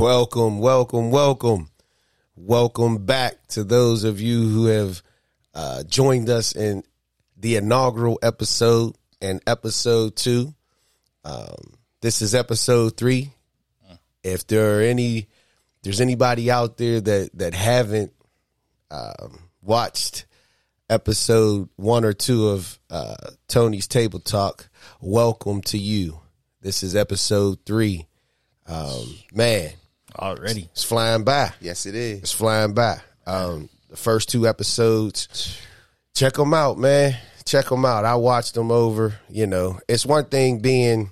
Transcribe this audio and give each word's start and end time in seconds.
Welcome, 0.00 0.60
welcome, 0.60 1.10
welcome. 1.10 1.68
Welcome 2.34 3.04
back 3.04 3.46
to 3.48 3.64
those 3.64 4.04
of 4.04 4.18
you 4.18 4.48
who 4.48 4.64
have 4.64 5.02
uh, 5.52 5.82
joined 5.82 6.30
us 6.30 6.56
in 6.56 6.84
the 7.36 7.56
inaugural 7.56 8.18
episode 8.22 8.96
and 9.20 9.42
episode 9.46 10.16
two. 10.16 10.54
Um, 11.22 11.74
this 12.00 12.22
is 12.22 12.34
episode 12.34 12.96
three. 12.96 13.34
If 14.24 14.46
there 14.46 14.78
are 14.78 14.80
any, 14.80 15.28
there's 15.82 16.00
anybody 16.00 16.50
out 16.50 16.78
there 16.78 17.02
that 17.02 17.30
that 17.34 17.52
haven't 17.52 18.14
um, 18.90 19.38
watched 19.60 20.24
episode 20.88 21.68
one 21.76 22.06
or 22.06 22.14
two 22.14 22.48
of 22.48 22.78
uh, 22.88 23.16
Tony's 23.48 23.86
Table 23.86 24.18
Talk, 24.18 24.70
welcome 25.02 25.60
to 25.64 25.76
you. 25.76 26.20
This 26.62 26.82
is 26.82 26.96
episode 26.96 27.58
three. 27.66 28.06
Um, 28.66 29.04
man, 29.34 29.72
Already. 30.18 30.68
it's 30.72 30.84
flying 30.84 31.24
by. 31.24 31.52
Yes, 31.60 31.86
it 31.86 31.94
is. 31.94 32.20
It's 32.20 32.32
flying 32.32 32.74
by. 32.74 32.98
Um, 33.26 33.68
the 33.88 33.96
first 33.96 34.28
two 34.28 34.46
episodes, 34.46 35.58
check 36.14 36.34
them 36.34 36.54
out, 36.54 36.78
man. 36.78 37.16
Check 37.44 37.66
them 37.66 37.84
out. 37.84 38.04
I 38.04 38.16
watched 38.16 38.54
them 38.54 38.70
over. 38.70 39.14
You 39.28 39.46
know, 39.46 39.78
it's 39.88 40.06
one 40.06 40.26
thing 40.26 40.60
being, 40.60 41.10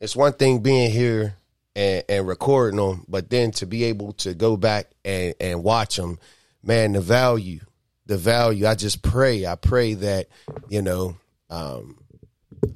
it's 0.00 0.16
one 0.16 0.32
thing 0.32 0.60
being 0.60 0.90
here 0.90 1.36
and, 1.74 2.04
and 2.08 2.26
recording 2.28 2.78
them, 2.78 3.04
but 3.08 3.30
then 3.30 3.50
to 3.52 3.66
be 3.66 3.84
able 3.84 4.12
to 4.14 4.34
go 4.34 4.56
back 4.56 4.90
and, 5.04 5.34
and 5.40 5.62
watch 5.64 5.96
them, 5.96 6.18
man, 6.62 6.92
the 6.92 7.00
value, 7.00 7.60
the 8.06 8.16
value. 8.16 8.66
I 8.66 8.74
just 8.74 9.02
pray, 9.02 9.46
I 9.46 9.56
pray 9.56 9.94
that 9.94 10.28
you 10.68 10.82
know, 10.82 11.16
um, 11.50 11.98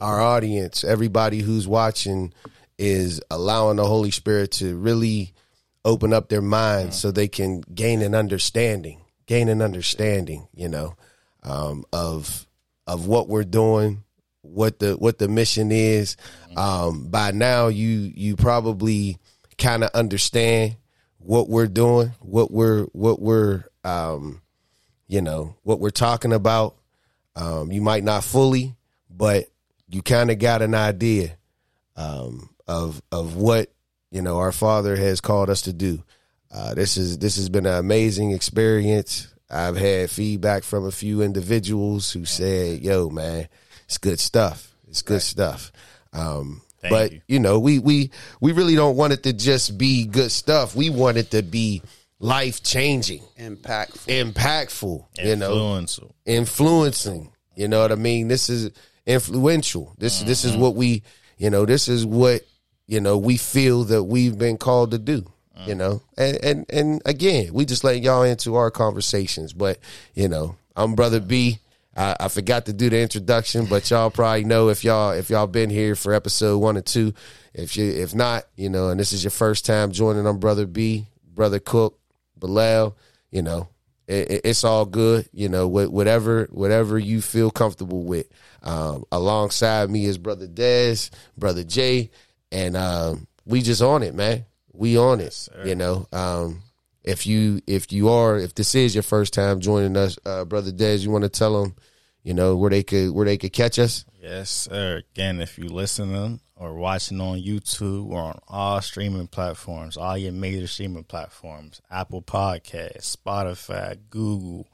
our 0.00 0.20
audience, 0.20 0.84
everybody 0.84 1.40
who's 1.40 1.68
watching, 1.68 2.32
is 2.78 3.20
allowing 3.30 3.76
the 3.76 3.86
Holy 3.86 4.10
Spirit 4.10 4.52
to 4.52 4.76
really 4.76 5.32
open 5.86 6.12
up 6.12 6.28
their 6.28 6.42
minds 6.42 6.98
so 6.98 7.10
they 7.10 7.28
can 7.28 7.62
gain 7.72 8.02
an 8.02 8.14
understanding, 8.14 9.00
gain 9.26 9.48
an 9.48 9.62
understanding, 9.62 10.48
you 10.52 10.68
know, 10.68 10.96
um, 11.44 11.84
of 11.92 12.46
of 12.86 13.06
what 13.06 13.28
we're 13.28 13.44
doing, 13.44 14.02
what 14.42 14.80
the 14.80 14.94
what 14.94 15.18
the 15.18 15.28
mission 15.28 15.70
is. 15.72 16.16
Um, 16.56 17.08
by 17.08 17.30
now, 17.30 17.68
you 17.68 18.12
you 18.14 18.36
probably 18.36 19.18
kind 19.56 19.84
of 19.84 19.90
understand 19.94 20.76
what 21.18 21.48
we're 21.48 21.68
doing, 21.68 22.12
what 22.20 22.50
we're 22.50 22.84
what 22.86 23.20
we're 23.22 23.64
um, 23.84 24.42
you 25.06 25.22
know 25.22 25.56
what 25.62 25.78
we're 25.80 25.90
talking 25.90 26.32
about. 26.32 26.76
Um, 27.36 27.70
you 27.70 27.80
might 27.80 28.02
not 28.02 28.24
fully, 28.24 28.74
but 29.08 29.46
you 29.88 30.02
kind 30.02 30.30
of 30.30 30.38
got 30.40 30.62
an 30.62 30.74
idea 30.74 31.36
um, 31.94 32.50
of 32.66 33.00
of 33.12 33.36
what 33.36 33.70
you 34.16 34.22
know 34.22 34.38
our 34.38 34.50
Father 34.52 34.96
has 34.96 35.20
called 35.20 35.50
us 35.50 35.60
to 35.62 35.72
do. 35.74 36.02
Uh, 36.50 36.74
this 36.74 36.96
is 36.96 37.18
this 37.18 37.36
has 37.36 37.50
been 37.50 37.66
an 37.66 37.76
amazing 37.78 38.30
experience. 38.32 39.28
I've 39.50 39.76
had 39.76 40.10
feedback 40.10 40.64
from 40.64 40.86
a 40.86 40.90
few 40.90 41.20
individuals 41.20 42.10
who 42.12 42.24
said, 42.24 42.80
"Yo, 42.80 43.10
man, 43.10 43.46
it's 43.84 43.98
good 43.98 44.18
stuff. 44.18 44.74
It's 44.88 45.02
good 45.02 45.20
stuff." 45.20 45.70
Um, 46.14 46.62
Thank 46.80 46.92
but 46.92 47.12
you. 47.12 47.20
you 47.28 47.40
know, 47.40 47.58
we 47.58 47.78
we 47.78 48.10
we 48.40 48.52
really 48.52 48.74
don't 48.74 48.96
want 48.96 49.12
it 49.12 49.22
to 49.24 49.34
just 49.34 49.76
be 49.76 50.06
good 50.06 50.32
stuff. 50.32 50.74
We 50.74 50.88
want 50.88 51.18
it 51.18 51.30
to 51.32 51.42
be 51.42 51.82
life 52.18 52.62
changing, 52.62 53.22
Impactful. 53.38 54.32
impactful. 54.32 55.04
You 55.22 55.36
know, 55.36 55.52
Influential. 55.52 56.14
influencing. 56.24 57.32
You 57.54 57.68
know 57.68 57.82
what 57.82 57.92
I 57.92 57.96
mean? 57.96 58.28
This 58.28 58.48
is 58.48 58.70
influential. 59.04 59.94
This 59.98 60.22
this 60.22 60.44
is 60.46 60.56
what 60.56 60.74
we, 60.74 61.02
you 61.36 61.50
know, 61.50 61.66
this 61.66 61.88
is 61.88 62.06
what 62.06 62.42
you 62.86 63.00
know 63.00 63.16
we 63.18 63.36
feel 63.36 63.84
that 63.84 64.04
we've 64.04 64.38
been 64.38 64.56
called 64.58 64.90
to 64.92 64.98
do. 64.98 65.24
You 65.66 65.74
know, 65.74 66.02
and 66.18 66.36
and 66.44 66.66
and 66.68 67.02
again, 67.06 67.52
we 67.54 67.64
just 67.64 67.82
let 67.82 68.02
y'all 68.02 68.22
into 68.24 68.56
our 68.56 68.70
conversations. 68.70 69.54
But 69.54 69.78
you 70.14 70.28
know, 70.28 70.54
I'm 70.76 70.94
brother 70.94 71.18
B. 71.18 71.60
I, 71.96 72.14
I 72.20 72.28
forgot 72.28 72.66
to 72.66 72.74
do 72.74 72.90
the 72.90 73.00
introduction, 73.00 73.64
but 73.64 73.88
y'all 73.90 74.10
probably 74.10 74.44
know 74.44 74.68
if 74.68 74.84
y'all 74.84 75.12
if 75.12 75.30
y'all 75.30 75.46
been 75.46 75.70
here 75.70 75.96
for 75.96 76.12
episode 76.12 76.58
one 76.58 76.76
or 76.76 76.82
two. 76.82 77.14
If 77.54 77.74
you 77.78 77.86
if 77.90 78.14
not, 78.14 78.44
you 78.54 78.68
know, 78.68 78.90
and 78.90 79.00
this 79.00 79.14
is 79.14 79.24
your 79.24 79.30
first 79.30 79.64
time 79.64 79.92
joining, 79.92 80.26
I'm 80.26 80.36
brother 80.38 80.66
B, 80.66 81.06
brother 81.34 81.58
Cook, 81.58 81.98
Bilal. 82.38 82.94
You 83.30 83.40
know, 83.40 83.68
it, 84.06 84.30
it- 84.30 84.40
it's 84.44 84.62
all 84.62 84.84
good. 84.84 85.26
You 85.32 85.48
know, 85.48 85.68
wh- 85.68 85.90
whatever 85.90 86.48
whatever 86.50 86.98
you 86.98 87.22
feel 87.22 87.50
comfortable 87.50 88.02
with. 88.02 88.26
Um, 88.62 89.04
alongside 89.10 89.88
me 89.90 90.04
is 90.04 90.18
brother 90.18 90.46
Dez, 90.46 91.08
brother 91.38 91.64
Jay, 91.64 92.10
and 92.56 92.76
um, 92.76 93.26
we 93.44 93.60
just 93.60 93.82
on 93.82 94.02
it, 94.02 94.14
man. 94.14 94.46
We 94.72 94.96
on 94.96 95.20
it. 95.20 95.48
You 95.64 95.74
know, 95.74 96.06
um, 96.12 96.62
if 97.04 97.26
you 97.26 97.60
if 97.66 97.92
you 97.92 98.08
are 98.08 98.38
if 98.38 98.54
this 98.54 98.74
is 98.74 98.94
your 98.94 99.02
first 99.02 99.34
time 99.34 99.60
joining 99.60 99.96
us, 99.96 100.18
uh, 100.24 100.44
brother 100.44 100.72
Dez, 100.72 101.04
you 101.04 101.10
want 101.10 101.24
to 101.24 101.28
tell 101.28 101.62
them, 101.62 101.76
you 102.22 102.32
know, 102.32 102.56
where 102.56 102.70
they 102.70 102.82
could 102.82 103.10
where 103.12 103.26
they 103.26 103.36
could 103.36 103.52
catch 103.52 103.78
us. 103.78 104.04
Yes, 104.20 104.50
sir. 104.50 105.02
Again, 105.12 105.40
if 105.40 105.58
you 105.58 105.68
listening 105.68 106.40
or 106.56 106.74
watching 106.74 107.20
on 107.20 107.38
YouTube 107.38 108.08
or 108.08 108.22
on 108.22 108.38
all 108.48 108.80
streaming 108.80 109.26
platforms, 109.26 109.98
all 109.98 110.16
your 110.16 110.32
major 110.32 110.66
streaming 110.66 111.04
platforms, 111.04 111.82
Apple 111.90 112.22
Podcasts, 112.22 113.16
Spotify, 113.16 113.98
Google. 114.08 114.66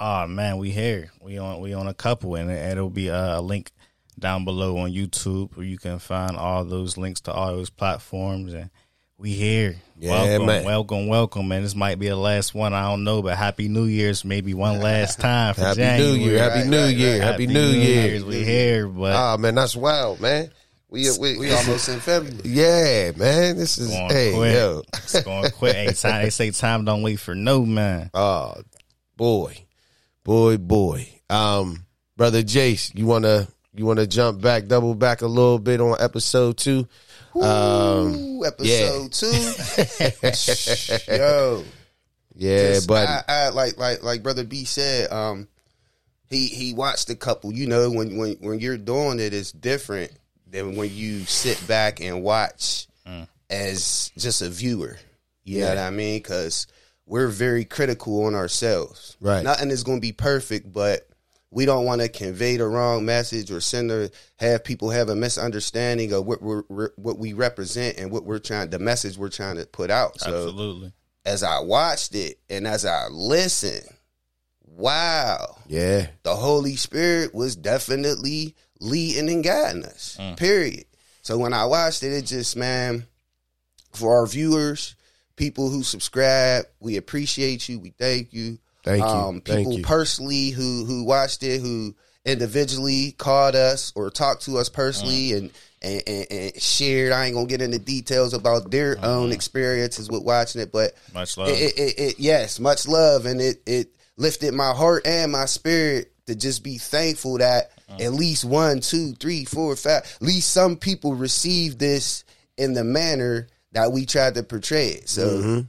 Oh 0.00 0.26
man, 0.26 0.56
we 0.56 0.70
here. 0.70 1.10
We 1.20 1.36
on 1.38 1.60
we 1.60 1.74
on 1.74 1.86
a 1.86 1.94
couple, 1.94 2.34
and 2.34 2.50
it'll 2.50 2.90
be 2.90 3.08
a 3.08 3.40
link 3.42 3.72
down 4.18 4.44
below 4.44 4.78
on 4.78 4.90
YouTube 4.92 5.56
where 5.56 5.66
you 5.66 5.78
can 5.78 5.98
find 5.98 6.36
all 6.36 6.64
those 6.64 6.96
links 6.96 7.20
to 7.22 7.32
all 7.32 7.48
those 7.48 7.70
platforms. 7.70 8.52
And 8.54 8.70
we 9.18 9.30
here. 9.30 9.76
Yeah, 9.98 10.10
welcome, 10.10 10.46
man. 10.46 10.64
welcome, 10.64 11.06
welcome. 11.08 11.48
Man, 11.48 11.62
this 11.62 11.74
might 11.74 11.98
be 11.98 12.08
the 12.08 12.16
last 12.16 12.54
one. 12.54 12.74
I 12.74 12.82
don't 12.90 13.04
know, 13.04 13.22
but 13.22 13.36
Happy 13.36 13.68
New 13.68 13.84
Year's, 13.84 14.24
maybe 14.24 14.54
one 14.54 14.80
last 14.80 15.20
time 15.20 15.54
for 15.54 15.60
Happy 15.60 15.76
January. 15.76 16.18
New 16.18 16.24
Year, 16.24 16.38
Happy 16.38 16.58
Right, 16.60 16.66
New 16.68 16.84
right, 16.84 16.96
Year, 16.96 17.18
right. 17.18 17.22
Happy 17.22 17.46
New 17.46 17.66
Year. 17.68 18.24
We 18.24 18.44
here, 18.44 18.88
but 18.88 19.12
Ah 19.14 19.36
man, 19.36 19.54
that's 19.54 19.76
wild, 19.76 20.20
man. 20.20 20.50
We 20.88 21.08
we, 21.18 21.38
We 21.38 21.52
almost 21.52 21.88
in 21.88 22.00
February. 22.00 22.40
yeah, 22.44 23.12
man. 23.16 23.56
This 23.56 23.78
is 23.78 23.88
going 23.90 24.10
hey 24.10 24.32
quick. 24.34 24.54
yo. 24.54 24.82
It's 24.94 25.22
going 25.22 25.50
quick. 25.52 25.76
Hey, 25.76 25.92
time, 25.92 26.22
they 26.24 26.30
say 26.30 26.50
time 26.50 26.84
don't 26.84 27.02
wait 27.02 27.16
for 27.16 27.34
no 27.34 27.64
man. 27.64 28.10
Oh 28.14 28.54
boy, 29.16 29.64
boy, 30.24 30.56
boy. 30.58 31.08
Um, 31.30 31.86
brother 32.16 32.42
Jace, 32.42 32.96
you 32.96 33.06
wanna 33.06 33.48
you 33.74 33.84
wanna 33.86 34.06
jump 34.06 34.40
back, 34.40 34.66
double 34.66 34.94
back 34.94 35.22
a 35.22 35.26
little 35.26 35.58
bit 35.58 35.80
on 35.80 35.96
episode 36.00 36.56
two? 36.56 36.86
Um, 37.34 38.14
Ooh, 38.14 38.44
episode 38.44 39.12
two. 39.12 39.26
Yo. 41.08 41.64
yeah, 42.36 42.78
but 42.86 43.08
I, 43.08 43.22
I 43.28 43.48
like 43.50 43.76
like 43.78 44.02
like 44.02 44.22
brother 44.22 44.44
B 44.44 44.64
said, 44.64 45.10
um, 45.12 45.48
he 46.30 46.46
he 46.46 46.74
watched 46.74 47.10
a 47.10 47.14
couple. 47.16 47.52
You 47.52 47.66
know, 47.66 47.90
when 47.90 48.16
when 48.16 48.34
when 48.40 48.60
you're 48.60 48.78
doing 48.78 49.20
it, 49.20 49.34
it's 49.34 49.52
different 49.52 50.12
than 50.50 50.76
when 50.76 50.94
you 50.94 51.24
sit 51.24 51.62
back 51.66 52.00
and 52.00 52.22
watch 52.22 52.86
as 53.50 54.10
just 54.16 54.42
a 54.42 54.48
viewer. 54.48 54.96
You 55.44 55.60
know 55.60 55.64
Yeah. 55.66 55.70
what 55.74 55.78
I 55.78 55.90
mean? 55.90 56.18
Because 56.18 56.66
we're 57.06 57.28
very 57.28 57.64
critical 57.64 58.24
on 58.24 58.34
ourselves. 58.34 59.16
Right. 59.20 59.42
Nothing 59.44 59.70
is 59.70 59.82
going 59.84 59.98
to 59.98 60.02
be 60.02 60.12
perfect, 60.12 60.72
but 60.72 61.06
we 61.54 61.64
don't 61.66 61.84
want 61.84 62.00
to 62.00 62.08
convey 62.08 62.56
the 62.56 62.66
wrong 62.66 63.06
message 63.06 63.50
or 63.52 63.60
send 63.60 63.90
or 63.92 64.10
have 64.36 64.64
people 64.64 64.90
have 64.90 65.08
a 65.08 65.14
misunderstanding 65.14 66.12
of 66.12 66.26
what 66.26 66.42
we're, 66.42 66.64
we're 66.68 66.90
what 66.96 67.16
we 67.16 67.32
represent 67.32 67.96
and 67.96 68.10
what 68.10 68.24
we're 68.24 68.40
trying 68.40 68.70
the 68.70 68.78
message 68.80 69.16
we're 69.16 69.28
trying 69.28 69.56
to 69.56 69.64
put 69.66 69.88
out. 69.88 70.18
So 70.20 70.48
Absolutely. 70.48 70.92
as 71.24 71.44
I 71.44 71.60
watched 71.60 72.16
it 72.16 72.40
and 72.50 72.66
as 72.66 72.84
I 72.84 73.06
listened, 73.08 73.88
wow, 74.66 75.56
yeah, 75.68 76.08
the 76.24 76.34
Holy 76.34 76.74
Spirit 76.74 77.32
was 77.32 77.54
definitely 77.54 78.56
leading 78.80 79.28
and 79.28 79.44
guiding 79.44 79.84
us. 79.84 80.16
Mm. 80.20 80.36
Period. 80.36 80.86
So 81.22 81.38
when 81.38 81.52
I 81.52 81.66
watched 81.66 82.02
it, 82.02 82.12
it 82.12 82.26
just 82.26 82.56
man, 82.56 83.06
for 83.92 84.18
our 84.18 84.26
viewers, 84.26 84.96
people 85.36 85.70
who 85.70 85.84
subscribe, 85.84 86.64
we 86.80 86.96
appreciate 86.96 87.68
you. 87.68 87.78
We 87.78 87.90
thank 87.90 88.32
you. 88.32 88.58
Thank 88.84 89.02
you. 89.02 89.08
Um, 89.08 89.40
Thank 89.40 89.60
people 89.60 89.78
you. 89.78 89.82
personally 89.82 90.50
who 90.50 90.84
who 90.84 91.04
watched 91.04 91.42
it, 91.42 91.60
who 91.60 91.94
individually 92.24 93.12
called 93.12 93.54
us 93.54 93.92
or 93.96 94.10
talked 94.10 94.44
to 94.44 94.58
us 94.58 94.68
personally 94.68 95.32
uh-huh. 95.32 95.38
and, 95.38 95.50
and, 95.82 96.02
and, 96.06 96.26
and 96.30 96.62
shared. 96.62 97.12
I 97.12 97.26
ain't 97.26 97.34
gonna 97.34 97.46
get 97.46 97.62
into 97.62 97.78
details 97.78 98.34
about 98.34 98.70
their 98.70 98.96
uh-huh. 98.98 99.20
own 99.20 99.32
experiences 99.32 100.10
with 100.10 100.22
watching 100.22 100.60
it, 100.60 100.70
but 100.70 100.92
Much 101.12 101.36
love. 101.36 101.48
it, 101.48 101.78
it, 101.78 101.98
it, 101.98 102.14
yes, 102.18 102.60
much 102.60 102.86
love, 102.86 103.26
and 103.26 103.40
it 103.40 103.62
it 103.66 103.88
lifted 104.16 104.54
my 104.54 104.72
heart 104.72 105.06
and 105.06 105.32
my 105.32 105.46
spirit 105.46 106.12
to 106.26 106.34
just 106.34 106.62
be 106.62 106.78
thankful 106.78 107.38
that 107.38 107.70
uh-huh. 107.88 108.04
at 108.04 108.12
least 108.12 108.44
one, 108.44 108.80
two, 108.80 109.12
three, 109.14 109.44
four, 109.44 109.76
five, 109.76 110.02
at 110.04 110.22
least 110.22 110.52
some 110.52 110.76
people 110.76 111.14
received 111.14 111.78
this 111.78 112.24
in 112.56 112.74
the 112.74 112.84
manner 112.84 113.48
that 113.72 113.92
we 113.92 114.06
tried 114.06 114.34
to 114.36 114.42
portray 114.42 114.88
it. 114.88 115.08
So 115.08 115.26
mm-hmm. 115.26 115.60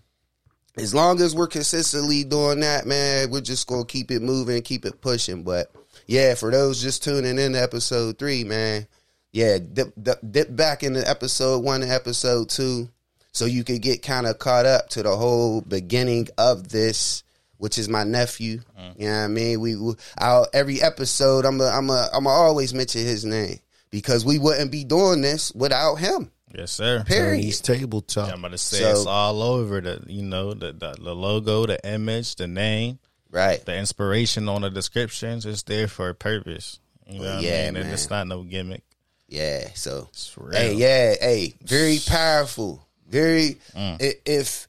As 0.78 0.94
long 0.94 1.22
as 1.22 1.34
we're 1.36 1.48
consistently 1.48 2.24
doing 2.24 2.60
that, 2.62 2.86
man, 2.86 3.30
we're 3.32 3.42
just 3.42 3.68
gonna 3.68 3.86
keep 3.86 4.12
it 4.12 4.22
moving, 4.22 4.62
keep 4.62 4.86
it 4.86 5.02
pushing. 5.02 5.44
But 5.44 5.72
yeah, 6.08 6.36
for 6.36 6.52
those 6.52 6.82
just 6.82 7.04
tuning 7.04 7.40
in 7.40 7.54
to 7.54 7.62
episode 7.62 8.18
three, 8.20 8.44
man, 8.44 8.88
yeah, 9.32 9.58
dip, 9.60 9.94
dip, 10.02 10.20
dip 10.30 10.56
back 10.56 10.84
into 10.84 11.08
episode 11.08 11.64
one 11.64 11.82
and 11.82 11.92
episode 11.92 12.50
two. 12.50 12.90
so 13.36 13.46
you 13.46 13.66
could 13.66 13.82
get 13.82 14.02
kind 14.02 14.26
of 14.26 14.40
caught 14.40 14.66
up 14.66 14.88
to 14.90 15.04
the 15.04 15.14
whole 15.16 15.60
beginning 15.60 16.28
of 16.38 16.70
this, 16.70 17.24
which 17.58 17.78
is 17.78 17.90
my 17.90 18.06
nephew. 18.06 18.62
Mm. 18.80 19.00
You 19.00 19.06
know 19.08 19.12
what 19.12 19.24
I 19.24 19.28
mean? 19.28 19.60
We, 19.60 19.76
we 19.76 19.94
I'll, 20.18 20.48
every 20.54 20.82
episode, 20.82 21.46
I'm 21.46 21.60
a, 21.60 21.66
I'm 21.66 21.90
a, 21.90 22.10
I'm 22.14 22.26
a 22.26 22.30
always 22.30 22.74
mention 22.74 23.02
his 23.02 23.26
name 23.26 23.60
because 23.92 24.24
we 24.26 24.40
wouldn't 24.40 24.72
be 24.72 24.86
doing 24.86 25.20
this 25.22 25.52
without 25.54 25.96
him. 25.96 26.32
Yes, 26.58 26.72
sir. 26.72 27.04
Period. 27.04 27.38
Tony's 27.42 27.62
table 27.62 28.02
talk. 28.02 28.28
Yeah, 28.30 28.34
I'm 28.34 28.42
gonna 28.42 28.58
say 28.58 28.80
So- 28.80 28.92
it's 28.92 29.06
all 29.06 29.42
over 29.42 29.82
the 29.82 30.02
you 30.08 30.24
know 30.24 30.54
the, 30.54 30.72
the 30.72 30.96
the 31.00 31.14
logo, 31.16 31.66
the 31.66 31.86
image, 31.88 32.36
the 32.36 32.48
name, 32.48 33.00
Right. 33.30 33.64
the 33.66 33.76
inspiration 33.76 34.48
on 34.48 34.62
the 34.62 34.70
descriptions. 34.70 35.46
It's 35.46 35.64
there 35.64 35.88
for 35.88 36.10
a 36.10 36.16
purpose. 36.16 36.80
You 37.08 37.20
know 37.20 37.36
what 37.36 37.44
Yeah, 37.44 37.52
I 37.52 37.56
mean? 37.58 37.76
And 37.78 37.86
man. 37.86 37.94
it's 37.94 38.10
not 38.10 38.28
no 38.28 38.44
gimmick. 38.44 38.84
Yeah. 39.28 39.68
So 39.76 40.08
It's 40.12 40.34
real. 40.38 40.58
Hey, 40.60 40.74
yeah, 40.76 41.16
hey, 41.20 41.56
very 41.64 42.00
powerful. 42.06 42.88
Very. 43.08 43.58
Mm. 43.76 44.02
i- 44.02 44.16
If 44.26 44.68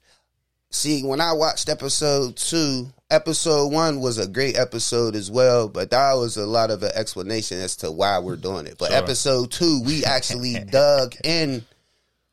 see, 0.70 1.02
when 1.04 1.20
I 1.20 1.32
watched 1.32 1.68
episode 1.68 2.36
two, 2.36 2.92
episode 3.10 3.68
one 3.72 4.00
was 4.00 4.18
a 4.18 4.26
great 4.26 4.58
episode 4.58 5.14
as 5.14 5.30
well, 5.30 5.68
but 5.68 5.90
that 5.90 6.14
was 6.14 6.36
a 6.36 6.44
lot 6.46 6.70
of 6.70 6.82
an 6.82 6.90
explanation 6.94 7.58
as 7.60 7.76
to 7.76 7.90
why 7.92 8.18
we're 8.18 8.36
doing 8.36 8.66
it. 8.66 8.76
But 8.76 8.88
Sure. 8.90 8.98
episode 8.98 9.52
two, 9.52 9.80
we 9.82 10.04
actually 10.04 10.58
dug 10.70 11.14
in 11.24 11.64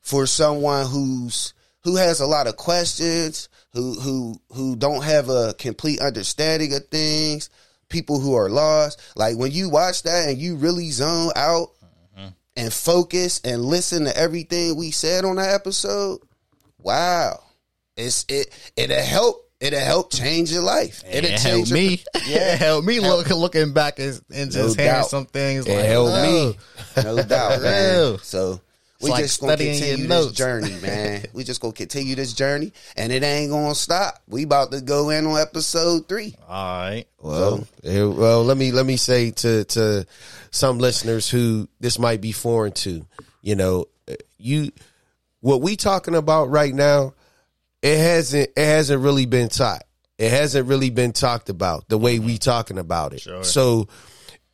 for 0.04 0.26
someone 0.26 0.86
who's 0.86 1.54
who 1.82 1.96
has 1.96 2.20
a 2.20 2.26
lot 2.26 2.46
of 2.46 2.56
questions, 2.56 3.48
who 3.72 3.94
who 3.94 4.40
who 4.52 4.76
don't 4.76 5.02
have 5.02 5.28
a 5.28 5.54
complete 5.54 6.00
understanding 6.00 6.72
of 6.74 6.86
things. 6.88 7.50
People 7.88 8.18
who 8.20 8.34
are 8.34 8.48
lost, 8.48 9.00
like 9.16 9.36
when 9.36 9.50
you 9.52 9.68
watch 9.68 10.02
that 10.04 10.28
and 10.28 10.38
you 10.38 10.56
really 10.56 10.90
zone 10.90 11.30
out 11.36 11.68
mm-hmm. 12.16 12.28
and 12.56 12.72
focus 12.72 13.40
and 13.44 13.62
listen 13.64 14.04
to 14.04 14.16
everything 14.16 14.76
we 14.76 14.90
said 14.90 15.24
on 15.24 15.36
that 15.36 15.54
episode, 15.54 16.20
wow, 16.78 17.40
it's 17.96 18.24
it 18.28 18.50
it'll 18.76 18.96
help. 18.98 19.40
It'll 19.60 19.80
help 19.80 20.12
change 20.12 20.52
your 20.52 20.62
life. 20.62 21.02
It'll 21.08 21.30
It 21.30 21.68
your- 21.70 21.74
me. 21.74 22.02
Yeah. 22.26 22.52
it 22.54 22.58
helped 22.58 22.86
me 22.86 23.00
look, 23.00 23.30
looking 23.30 23.72
back 23.72 23.98
and, 23.98 24.20
and 24.34 24.50
just 24.50 24.76
No 24.76 24.82
hearing 24.82 25.00
doubt. 25.00 25.08
some 25.08 25.24
things. 25.24 25.66
It 25.66 25.74
like, 25.74 25.86
helped 25.86 26.22
me. 26.22 26.58
No 27.02 27.22
doubt, 27.22 27.62
man. 27.62 28.18
So 28.18 28.60
we 29.04 29.10
like 29.10 29.22
just 29.22 29.40
gonna 29.40 29.56
continue 29.56 29.96
this 29.96 30.08
notes. 30.08 30.32
journey, 30.32 30.74
man. 30.82 31.24
we 31.32 31.44
just 31.44 31.60
gonna 31.60 31.72
continue 31.72 32.14
this 32.14 32.32
journey, 32.32 32.72
and 32.96 33.12
it 33.12 33.22
ain't 33.22 33.50
gonna 33.50 33.74
stop. 33.74 34.22
We 34.26 34.44
about 34.44 34.72
to 34.72 34.80
go 34.80 35.10
in 35.10 35.26
on 35.26 35.40
episode 35.40 36.08
three. 36.08 36.34
All 36.48 36.78
right. 36.78 37.04
Well, 37.20 37.66
eh, 37.84 38.02
well, 38.02 38.44
let 38.44 38.56
me 38.56 38.72
let 38.72 38.86
me 38.86 38.96
say 38.96 39.30
to 39.30 39.64
to 39.64 40.06
some 40.50 40.78
listeners 40.78 41.28
who 41.30 41.68
this 41.80 41.98
might 41.98 42.20
be 42.20 42.32
foreign 42.32 42.72
to, 42.72 43.06
you 43.42 43.54
know, 43.54 43.86
eh, 44.08 44.16
you 44.38 44.72
what 45.40 45.60
we 45.60 45.76
talking 45.76 46.14
about 46.14 46.50
right 46.50 46.74
now, 46.74 47.14
it 47.82 47.98
hasn't 47.98 48.50
it 48.56 48.64
hasn't 48.64 49.02
really 49.02 49.26
been 49.26 49.48
taught. 49.48 49.84
It 50.16 50.30
hasn't 50.30 50.68
really 50.68 50.90
been 50.90 51.12
talked 51.12 51.48
about 51.48 51.88
the 51.88 51.98
way 51.98 52.18
we 52.18 52.38
talking 52.38 52.78
about 52.78 53.12
it. 53.12 53.20
Sure. 53.20 53.44
So 53.44 53.88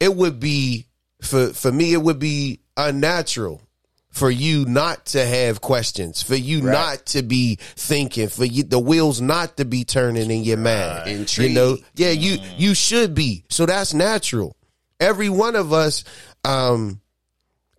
it 0.01 0.15
would 0.15 0.41
be 0.41 0.87
for 1.23 1.53
for 1.53 1.71
me 1.71 1.93
it 1.93 2.03
would 2.03 2.19
be 2.19 2.61
unnatural 2.77 3.63
for 4.11 4.31
you 4.31 4.65
not 4.67 5.07
to 5.07 5.25
have 5.25 5.61
questions, 5.61 6.21
for 6.23 6.35
you 6.35 6.63
Right. 6.63 6.73
not 6.73 7.07
to 7.07 7.23
be 7.23 7.57
thinking, 7.77 8.29
for 8.29 8.45
you 8.45 8.65
the 8.65 8.79
wheels 8.79 9.21
not 9.21 9.57
to 9.59 9.65
be 9.65 9.85
turning 9.85 10.31
in 10.31 10.43
your 10.45 10.57
mind. 10.59 11.29
You 11.49 11.49
know, 11.55 11.79
yeah, 11.95 12.11
you 12.11 12.39
you 12.59 12.75
should 12.75 13.15
be. 13.15 13.45
So 13.49 13.67
that's 13.67 13.95
natural. 13.95 14.57
Every 14.99 15.29
one 15.29 15.55
of 15.57 15.73
us 15.73 16.05
um 16.45 17.01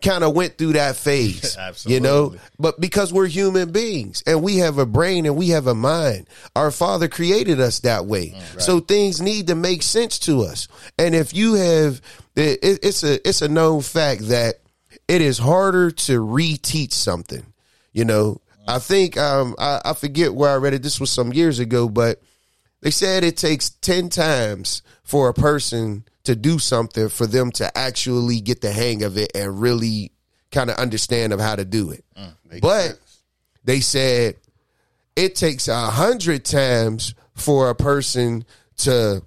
kind 0.02 0.24
of 0.24 0.34
went 0.34 0.58
through 0.58 0.72
that 0.72 0.96
phase. 0.96 1.56
You 1.86 2.00
know, 2.00 2.34
but 2.58 2.80
because 2.80 3.12
we're 3.12 3.26
human 3.28 3.70
beings 3.70 4.22
and 4.26 4.42
we 4.42 4.56
have 4.56 4.78
a 4.78 4.86
brain 4.86 5.26
and 5.26 5.36
we 5.36 5.50
have 5.50 5.66
a 5.68 5.74
mind, 5.76 6.26
our 6.56 6.70
father 6.72 7.06
created 7.08 7.60
us 7.60 7.80
that 7.80 8.06
way. 8.06 8.34
So 8.58 8.80
things 8.80 9.20
need 9.20 9.46
to 9.48 9.54
make 9.54 9.82
sense 9.82 10.18
to 10.20 10.42
us. 10.42 10.66
And 10.98 11.14
if 11.14 11.34
you 11.34 11.54
have, 11.54 12.00
it, 12.34 12.58
it's 12.82 13.04
a, 13.04 13.26
it's 13.28 13.42
a 13.42 13.48
known 13.48 13.80
fact 13.82 14.28
that 14.28 14.56
it 15.12 15.20
is 15.20 15.36
harder 15.36 15.90
to 15.90 16.20
reteach 16.24 16.92
something. 16.92 17.44
You 17.92 18.06
know, 18.06 18.40
I 18.66 18.78
think, 18.78 19.18
um, 19.18 19.54
I, 19.58 19.82
I 19.84 19.92
forget 19.92 20.32
where 20.34 20.48
I 20.50 20.54
read 20.54 20.72
it. 20.72 20.82
This 20.82 20.98
was 20.98 21.10
some 21.10 21.34
years 21.34 21.58
ago, 21.58 21.86
but 21.90 22.22
they 22.80 22.90
said 22.90 23.22
it 23.22 23.36
takes 23.36 23.68
10 23.68 24.08
times 24.08 24.80
for 25.02 25.28
a 25.28 25.34
person 25.34 26.06
to 26.24 26.34
do 26.34 26.58
something 26.58 27.10
for 27.10 27.26
them 27.26 27.50
to 27.52 27.76
actually 27.76 28.40
get 28.40 28.62
the 28.62 28.72
hang 28.72 29.02
of 29.02 29.18
it 29.18 29.30
and 29.34 29.60
really 29.60 30.12
kind 30.50 30.70
of 30.70 30.76
understand 30.76 31.34
of 31.34 31.40
how 31.40 31.56
to 31.56 31.66
do 31.66 31.90
it. 31.90 32.06
but 32.62 32.98
they 33.64 33.80
said 33.80 34.36
it 35.14 35.34
takes 35.34 35.68
a 35.68 35.90
hundred 35.90 36.46
times 36.46 37.14
for 37.34 37.68
a 37.68 37.74
person 37.74 38.46
to 38.78 39.22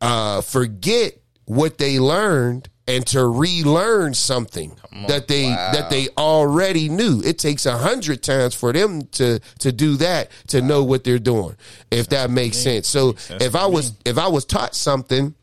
uh, 0.00 0.40
forget 0.40 1.12
what 1.44 1.76
they 1.76 2.00
learned 2.00 2.70
and 2.86 3.06
to 3.06 3.26
relearn 3.26 4.12
something 4.12 4.76
that 5.08 5.26
they 5.26 5.44
that 5.46 5.90
they 5.90 6.08
already 6.18 6.88
knew. 6.88 7.22
It 7.24 7.38
takes 7.38 7.66
a 7.66 7.78
hundred 7.78 8.22
times 8.22 8.54
for 8.54 8.72
them 8.72 9.06
to 9.12 9.40
to 9.60 9.72
do 9.72 9.96
that 9.96 10.30
to 10.48 10.60
know 10.60 10.84
what 10.84 11.04
they're 11.04 11.18
doing. 11.18 11.56
If 11.90 12.08
that 12.10 12.30
makes 12.30 12.58
sense. 12.58 12.86
So 12.86 13.16
if 13.30 13.54
I 13.56 13.66
was 13.66 13.92
if 14.04 14.18
I 14.18 14.28
was 14.28 14.44
taught 14.44 14.74
something 14.74 15.34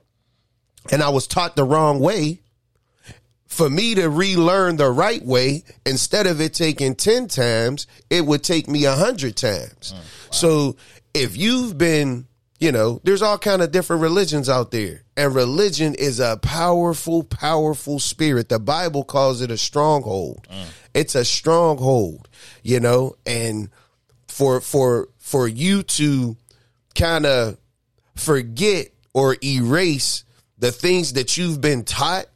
and 0.91 1.01
I 1.01 1.09
was 1.09 1.27
taught 1.27 1.55
the 1.55 1.63
wrong 1.63 1.99
way, 1.99 2.41
for 3.47 3.69
me 3.69 3.95
to 3.95 4.09
relearn 4.09 4.77
the 4.77 4.89
right 4.89 5.23
way, 5.23 5.63
instead 5.85 6.25
of 6.25 6.39
it 6.41 6.53
taking 6.53 6.95
10 6.95 7.27
times, 7.27 7.85
it 8.09 8.25
would 8.25 8.43
take 8.43 8.67
me 8.67 8.85
a 8.85 8.91
100 8.91 9.35
times. 9.35 9.93
So 10.31 10.77
if 11.13 11.35
you've 11.35 11.77
been, 11.77 12.27
you 12.61 12.71
know, 12.71 13.01
there's 13.03 13.23
all 13.23 13.39
kind 13.39 13.63
of 13.63 13.71
different 13.71 14.03
religions 14.03 14.47
out 14.47 14.69
there. 14.69 15.01
And 15.17 15.33
religion 15.33 15.95
is 15.95 16.19
a 16.19 16.37
powerful, 16.37 17.23
powerful 17.23 17.97
spirit. 17.97 18.49
The 18.49 18.59
Bible 18.59 19.03
calls 19.03 19.41
it 19.41 19.49
a 19.49 19.57
stronghold. 19.57 20.47
Mm. 20.47 20.67
It's 20.93 21.15
a 21.15 21.25
stronghold, 21.25 22.29
you 22.61 22.79
know, 22.79 23.15
and 23.25 23.69
for 24.27 24.61
for 24.61 25.09
for 25.17 25.47
you 25.47 25.81
to 25.81 26.37
kind 26.93 27.25
of 27.25 27.57
forget 28.15 28.89
or 29.11 29.37
erase 29.43 30.23
the 30.59 30.71
things 30.71 31.13
that 31.13 31.37
you've 31.37 31.61
been 31.61 31.83
taught 31.83 32.27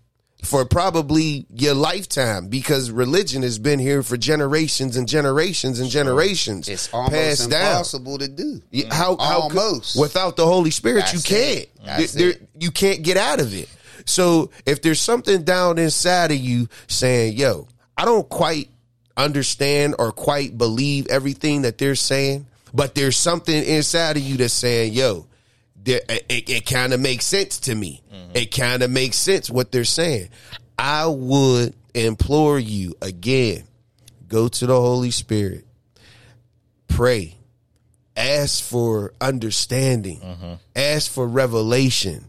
for 0.45 0.63
probably 0.65 1.45
your 1.53 1.74
lifetime 1.74 2.47
because 2.47 2.92
religion 2.92 3.42
has 3.42 3.57
been 3.59 3.80
here 3.80 4.03
for 4.03 4.15
generations 4.18 4.95
and 4.97 5.07
generations 5.07 5.80
and 5.80 5.89
generations 5.89 6.68
It's 6.69 6.88
almost 6.94 7.13
passed 7.13 7.50
down. 7.50 7.71
impossible 7.71 8.18
to 8.19 8.27
do. 8.27 8.61
Yeah, 8.71 8.94
How, 8.94 9.18
how 9.18 9.42
Almost. 9.42 9.99
without 9.99 10.35
the 10.37 10.45
Holy 10.45 10.71
Spirit, 10.71 11.11
you 11.14 11.19
can't. 11.19 11.68
That's 11.85 12.14
There- 12.14 12.35
You 12.59 12.71
can't 12.71 13.02
get 13.02 13.18
out 13.18 13.40
of 13.40 13.54
it. 13.54 13.68
So 14.06 14.52
if 14.66 14.81
there's 14.81 15.02
something 15.02 15.44
down 15.44 15.78
inside 15.80 16.31
of 16.31 16.37
you 16.37 16.69
saying, 16.87 17.33
"Yo, 17.37 17.68
I 17.97 18.06
don't 18.06 18.30
quite 18.30 18.69
understand 19.18 19.95
or 19.99 20.11
quite 20.11 20.57
believe 20.57 21.07
everything 21.07 21.64
that 21.64 21.78
they're 21.78 21.95
saying," 21.95 22.45
but 22.73 22.94
there's 22.95 23.18
something 23.18 23.64
inside 23.64 24.18
of 24.18 24.23
you 24.23 24.37
that's 24.37 24.54
saying, 24.54 24.94
"Yo." 24.94 25.25
There- 25.85 26.01
It, 26.09 26.49
it 26.49 26.65
kind 26.65 26.92
of 26.94 26.99
makes 26.99 27.25
sense 27.25 27.59
to 27.61 27.75
me. 27.75 28.04
Mm-hmm. 28.13 28.31
It 28.35 28.51
kind 28.56 28.83
of 28.83 28.92
makes 28.92 29.15
sense 29.18 29.49
what 29.49 29.71
they're 29.71 29.85
saying. 29.85 30.30
I 30.77 31.06
would 31.07 31.73
implore 31.94 32.59
you 32.59 32.95
again, 33.01 33.63
go 34.27 34.49
to 34.49 34.65
the 34.68 34.75
Holy 34.75 35.11
Spirit, 35.11 35.65
pray, 36.87 37.35
ask 38.18 38.63
for 38.63 39.13
understanding, 39.21 40.19
mm-hmm. 40.19 40.54
ask 40.75 41.09
for 41.11 41.27
revelation, 41.27 42.25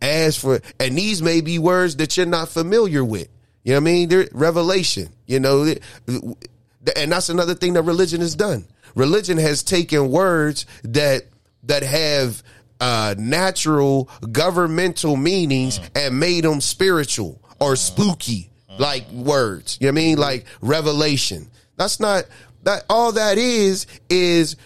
ask 0.00 0.40
for, 0.40 0.60
and 0.78 0.96
these 0.96 1.22
may 1.22 1.40
be 1.40 1.58
words 1.58 1.96
that 1.96 2.16
you're 2.16 2.26
not 2.26 2.48
familiar 2.48 3.04
with. 3.04 3.28
You 3.64 3.72
know 3.74 3.80
what 3.80 3.88
I 3.88 3.92
mean? 3.92 4.08
They're, 4.08 4.28
revelation, 4.32 5.08
you 5.26 5.40
know, 5.40 5.74
and 6.06 7.12
that's 7.12 7.28
another 7.28 7.54
thing 7.54 7.72
that 7.74 7.82
religion 7.82 8.20
has 8.20 8.34
done. 8.34 8.64
Religion 8.94 9.36
has 9.38 9.62
taken 9.62 10.08
words 10.10 10.64
that 10.84 11.24
that 11.64 11.82
have 11.82 12.42
uh, 12.80 13.14
natural 13.18 14.08
governmental 14.30 15.16
meanings 15.16 15.78
mm. 15.78 15.88
and 16.06 16.18
made 16.18 16.44
them 16.44 16.60
spiritual 16.60 17.40
or 17.60 17.72
mm. 17.72 17.78
spooky 17.78 18.50
mm. 18.70 18.78
like 18.78 19.10
words. 19.10 19.78
You 19.80 19.86
know 19.86 19.92
what 19.92 20.00
I 20.00 20.04
mean? 20.04 20.18
Like 20.18 20.46
revelation. 20.60 21.50
That's 21.76 22.00
not 22.00 22.24
that 22.64 22.84
all 22.90 23.12
that 23.12 23.38
is 23.38 23.86
is 24.10 24.56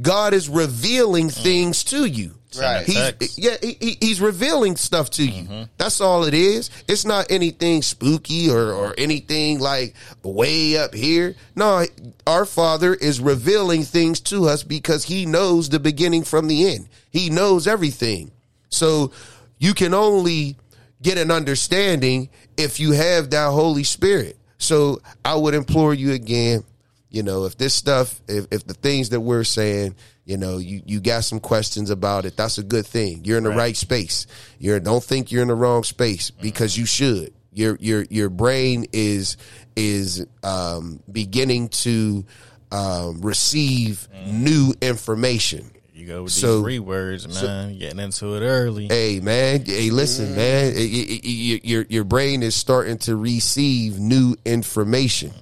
God 0.00 0.34
is 0.34 0.48
revealing 0.48 1.30
things 1.30 1.84
to 1.84 2.04
you. 2.04 2.34
Right. 2.58 2.84
He's, 2.84 3.38
yeah, 3.38 3.56
he, 3.62 3.76
he- 3.80 3.96
he's 4.00 4.20
revealing 4.20 4.76
stuff 4.76 5.10
to 5.10 5.24
you. 5.24 5.66
That's 5.78 6.00
all 6.00 6.24
it 6.24 6.34
is. 6.34 6.70
It's 6.88 7.04
not 7.04 7.30
anything 7.30 7.82
spooky 7.82 8.50
or, 8.50 8.72
or 8.72 8.94
anything 8.98 9.60
like 9.60 9.94
way 10.22 10.76
up 10.76 10.94
here. 10.94 11.36
No, 11.54 11.84
our 12.26 12.44
Father 12.44 12.94
is 12.94 13.20
revealing 13.20 13.82
things 13.84 14.20
to 14.22 14.46
us 14.48 14.62
because 14.64 15.04
He 15.04 15.26
knows 15.26 15.68
the 15.68 15.78
beginning 15.80 16.24
from 16.24 16.48
the 16.48 16.72
end. 16.74 16.88
He 17.10 17.30
knows 17.30 17.66
everything. 17.66 18.32
So 18.68 19.12
you 19.58 19.74
can 19.74 19.94
only 19.94 20.56
get 21.02 21.18
an 21.18 21.30
understanding 21.30 22.28
if 22.56 22.80
you 22.80 22.92
have 22.92 23.30
that 23.30 23.50
Holy 23.50 23.84
Spirit. 23.84 24.36
So 24.58 25.00
I 25.24 25.34
would 25.36 25.54
implore 25.54 25.94
you 25.94 26.12
again 26.12 26.64
You 27.10 27.22
know, 27.22 27.44
if 27.46 27.56
this 27.56 27.74
stuff, 27.74 28.20
if, 28.28 28.46
if 28.52 28.64
the 28.66 28.74
things 28.74 29.08
that 29.10 29.20
we're 29.20 29.42
saying, 29.44 29.94
you 30.30 30.36
know, 30.36 30.58
you, 30.58 30.80
you 30.86 31.00
got 31.00 31.24
some 31.24 31.40
questions 31.40 31.90
about 31.90 32.24
it, 32.24 32.36
that's 32.36 32.56
a 32.56 32.62
good 32.62 32.86
thing. 32.86 33.22
You're 33.24 33.36
in 33.38 33.42
the 33.42 33.50
right, 33.50 33.76
space. 33.76 34.28
You're 34.60 34.78
don't 34.78 35.02
think 35.02 35.32
you're 35.32 35.42
in 35.42 35.48
the 35.48 35.56
wrong 35.56 35.82
space 35.82 36.30
because 36.30 36.78
you 36.78 36.86
should. 36.86 37.34
Your 37.52 37.76
your 37.80 38.04
your 38.10 38.30
brain 38.30 38.86
is 38.92 39.36
is 39.74 40.24
um, 40.44 41.00
beginning 41.10 41.70
to 41.70 42.24
um, 42.70 43.20
receive 43.22 44.08
new 44.24 44.72
information. 44.80 45.68
You 45.92 46.06
go 46.06 46.22
with 46.22 46.32
So- 46.32 46.62
these 46.62 46.78
rewords, 46.78 47.42
man. 47.42 47.76
Getting 47.76 47.98
into 47.98 48.36
it 48.36 48.46
early. 48.46 48.86
Hey 48.86 49.18
man, 49.18 49.64
hey 49.66 49.90
listen, 49.90 50.36
man. 50.36 50.74
It- 50.74 50.76
it- 50.76 51.24
it- 51.26 51.64
your 51.64 51.84
your 51.88 52.04
brain 52.04 52.44
is 52.44 52.54
starting 52.54 52.98
to 52.98 53.16
receive 53.16 53.98
new 53.98 54.36
information. 54.44 55.32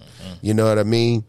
You 0.41 0.55
know 0.55 0.65
what 0.65 0.79
I 0.79 0.85
mean? 0.85 1.25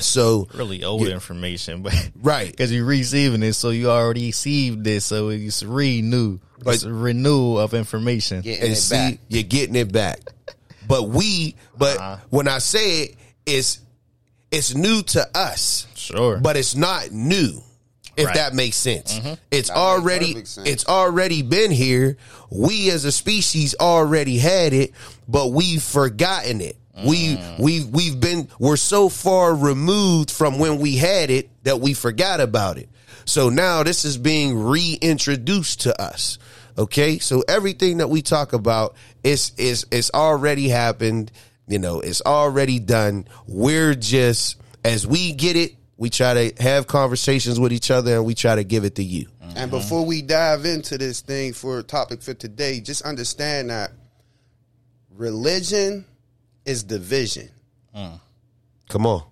So 0.00 0.46
really 0.54 0.84
old 0.84 1.06
information, 1.08 1.82
but 1.82 1.92
right, 2.22 2.50
because 2.50 2.72
you're 2.72 2.84
receiving 2.84 3.42
it, 3.42 3.54
so 3.54 3.70
you 3.70 3.90
already 3.90 4.26
received 4.26 4.84
this, 4.84 5.04
so 5.04 5.28
it's 5.30 5.62
renew, 5.62 6.38
But- 6.62 6.74
it's 6.76 6.84
a 6.84 6.92
renewal 6.92 7.58
of 7.58 7.74
information. 7.74 8.38
And 8.38 8.46
it 8.46 8.76
see 8.76 8.94
back. 8.94 9.18
you're 9.28 9.42
getting 9.42 9.74
it 9.76 9.92
back. 9.92 10.20
But 10.86 11.08
we, 11.10 11.54
but 11.76 11.96
Uh-huh. 11.98 12.16
when 12.30 12.48
I 12.48 12.58
say 12.58 13.02
it, 13.02 13.14
it's 13.44 13.80
it's 14.50 14.74
new 14.74 15.02
to 15.02 15.28
us, 15.36 15.86
Sure, 15.94 16.38
but 16.38 16.56
it's 16.56 16.74
not 16.74 17.12
new. 17.12 17.62
If 18.16 18.26
Right. 18.26 18.34
that 18.36 18.54
makes 18.54 18.76
sense, 18.76 19.20
it's 19.50 19.68
That 19.68 19.76
already 19.76 20.32
sense. 20.46 20.58
it's 20.66 20.86
already 20.86 21.42
been 21.42 21.70
here. 21.70 22.16
We 22.50 22.90
as 22.90 23.04
a 23.04 23.12
species 23.12 23.74
already 23.78 24.38
had 24.38 24.72
it, 24.72 24.92
but 25.28 25.52
we've 25.52 25.82
forgotten 25.82 26.62
it. 26.62 26.77
We 27.04 27.36
mm. 27.36 27.58
we 27.58 27.84
we've 27.84 28.18
been 28.18 28.48
we're 28.58 28.76
so 28.76 29.08
far 29.08 29.54
removed 29.54 30.30
from 30.30 30.58
when 30.58 30.78
we 30.78 30.96
had 30.96 31.30
it 31.30 31.50
that 31.64 31.80
we 31.80 31.94
forgot 31.94 32.40
about 32.40 32.78
it. 32.78 32.88
So 33.24 33.50
now 33.50 33.82
this 33.82 34.04
is 34.04 34.16
being 34.16 34.58
reintroduced 34.58 35.82
to 35.82 36.00
us. 36.00 36.38
Okay, 36.76 37.18
so 37.18 37.42
everything 37.48 37.98
that 37.98 38.08
we 38.08 38.22
talk 38.22 38.52
about 38.52 38.96
is 39.22 39.52
is 39.56 39.86
is 39.90 40.10
already 40.12 40.68
happened. 40.68 41.30
You 41.66 41.78
know, 41.78 42.00
it's 42.00 42.22
already 42.22 42.78
done. 42.78 43.26
We're 43.46 43.94
just 43.94 44.56
as 44.84 45.06
we 45.06 45.32
get 45.32 45.56
it, 45.56 45.74
we 45.96 46.10
try 46.10 46.50
to 46.50 46.62
have 46.62 46.86
conversations 46.86 47.58
with 47.58 47.72
each 47.72 47.90
other 47.90 48.14
and 48.14 48.24
we 48.24 48.34
try 48.34 48.54
to 48.54 48.64
give 48.64 48.84
it 48.84 48.94
to 48.94 49.02
you. 49.02 49.26
Mm-hmm. 49.26 49.58
And 49.58 49.70
before 49.70 50.06
we 50.06 50.22
dive 50.22 50.64
into 50.64 50.96
this 50.96 51.20
thing 51.20 51.52
for 51.52 51.82
topic 51.82 52.22
for 52.22 52.34
today, 52.34 52.80
just 52.80 53.02
understand 53.02 53.70
that 53.70 53.92
religion 55.10 56.06
is 56.68 56.82
division. 56.82 57.48
Mm. 57.96 58.20
Come 58.88 59.06
on. 59.06 59.22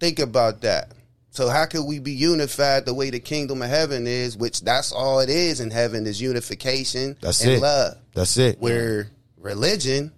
Think 0.00 0.18
about 0.18 0.60
that. 0.62 0.92
So 1.30 1.48
how 1.48 1.66
can 1.66 1.86
we 1.86 1.98
be 1.98 2.12
unified 2.12 2.84
the 2.86 2.94
way 2.94 3.10
the 3.10 3.20
kingdom 3.20 3.62
of 3.62 3.68
heaven 3.68 4.06
is, 4.06 4.36
which 4.36 4.60
that's 4.62 4.92
all 4.92 5.20
it 5.20 5.28
is 5.28 5.60
in 5.60 5.70
heaven 5.70 6.06
is 6.06 6.20
unification 6.20 7.16
That's 7.20 7.40
and 7.42 7.52
it. 7.52 7.60
love. 7.60 7.96
That's 8.14 8.36
it. 8.38 8.58
Where 8.60 9.08
religion, 9.36 10.12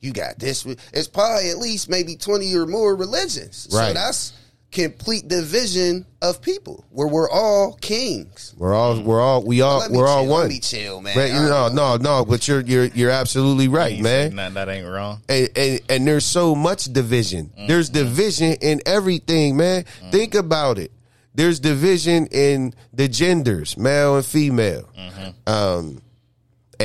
you 0.00 0.12
got 0.12 0.38
this 0.38 0.64
it's 0.92 1.08
probably 1.08 1.50
at 1.50 1.58
least 1.58 1.88
maybe 1.90 2.16
20 2.16 2.54
or 2.56 2.66
more 2.66 2.94
religions. 2.96 3.66
So 3.70 3.78
Right. 3.78 3.94
that's 3.94 4.32
complete 4.72 5.28
division 5.28 6.06
of 6.22 6.40
people 6.40 6.84
where 6.90 7.06
we're 7.06 7.30
all 7.30 7.74
kings. 7.80 8.54
We're 8.56 8.74
all 8.74 9.00
we're 9.00 9.20
all 9.20 9.44
we 9.44 9.60
all 9.60 9.80
let 9.80 9.90
we're 9.90 10.08
all 10.08 10.24
chill, 10.24 10.32
one. 10.32 10.42
Let 10.42 10.48
me 10.48 10.60
chill, 10.60 11.00
man. 11.00 11.16
Right, 11.16 11.32
no, 11.32 11.68
no, 11.68 11.96
no, 11.96 12.24
but 12.24 12.48
you're 12.48 12.62
you're 12.62 12.86
you're 12.86 13.10
absolutely 13.10 13.68
right, 13.68 14.00
man. 14.00 14.30
say 14.30 14.36
That, 14.36 14.54
that 14.54 14.68
ain't 14.68 14.88
wrong. 14.88 15.20
and, 15.28 15.48
and 15.54 15.80
and 15.88 16.06
there's 16.06 16.24
so 16.24 16.54
much 16.54 16.86
division. 16.86 17.52
There's 17.68 17.90
mm-hmm. 17.90 18.04
division 18.04 18.56
in 18.60 18.80
everything, 18.86 19.56
man. 19.56 19.84
Mm-hmm. 19.84 20.10
Think 20.10 20.34
about 20.34 20.78
it. 20.78 20.90
There's 21.34 21.60
division 21.60 22.26
in 22.26 22.74
the 22.92 23.08
genders, 23.08 23.76
male 23.76 24.16
and 24.16 24.24
female. 24.24 24.88
Mm-hmm. 24.98 25.52
Um, 25.52 26.02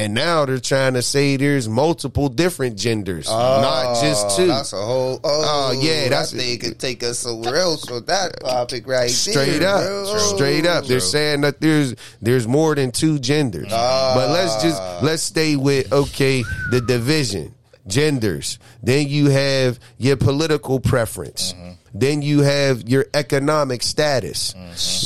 and 0.03 0.13
now 0.13 0.45
they're 0.45 0.59
trying 0.59 0.93
to 0.93 1.01
say 1.01 1.35
there's 1.37 1.67
multiple 1.69 2.29
different 2.29 2.77
genders, 2.77 3.27
not 3.27 4.01
just 4.01 4.25
Oh, 4.29 4.37
two. 4.37 4.47
That's 4.47 4.73
a 4.73 4.77
whole. 4.81 5.19
Oh, 5.23 5.71
Oh, 5.73 5.81
yeah, 5.81 6.03
that 6.03 6.09
that's- 6.09 6.31
thing 6.33 6.59
could 6.59 6.79
take 6.79 7.03
us 7.03 7.19
somewhere 7.19 7.55
else 7.57 7.89
with 7.89 8.07
that 8.07 8.39
topic 8.41 8.87
right 8.87 9.09
Straight 9.09 9.59
there, 9.59 9.69
up, 9.69 9.83
bro. 9.83 10.17
straight 10.35 10.65
up. 10.65 10.85
They're 10.85 10.99
saying 10.99 11.41
that 11.41 11.59
there's 11.61 11.95
there's 12.21 12.47
more 12.47 12.75
than 12.75 12.91
two 12.91 13.19
genders. 13.19 13.69
but 13.69 14.29
let's 14.31 14.53
ah. 14.55 14.61
just 14.61 15.03
let's 15.03 15.23
stay 15.23 15.55
with 15.55 15.91
okay 15.91 16.43
the 16.71 16.81
division, 16.81 17.53
genders. 17.87 18.59
Then 18.83 19.07
you 19.07 19.29
have 19.29 19.79
your 19.97 20.17
political 20.17 20.79
preference. 20.79 21.53
Mm-hmm. 21.53 21.71
Then 21.99 22.21
you 22.21 22.41
have 22.41 22.87
your 22.87 23.05
economic 23.13 23.83
status. 23.83 24.53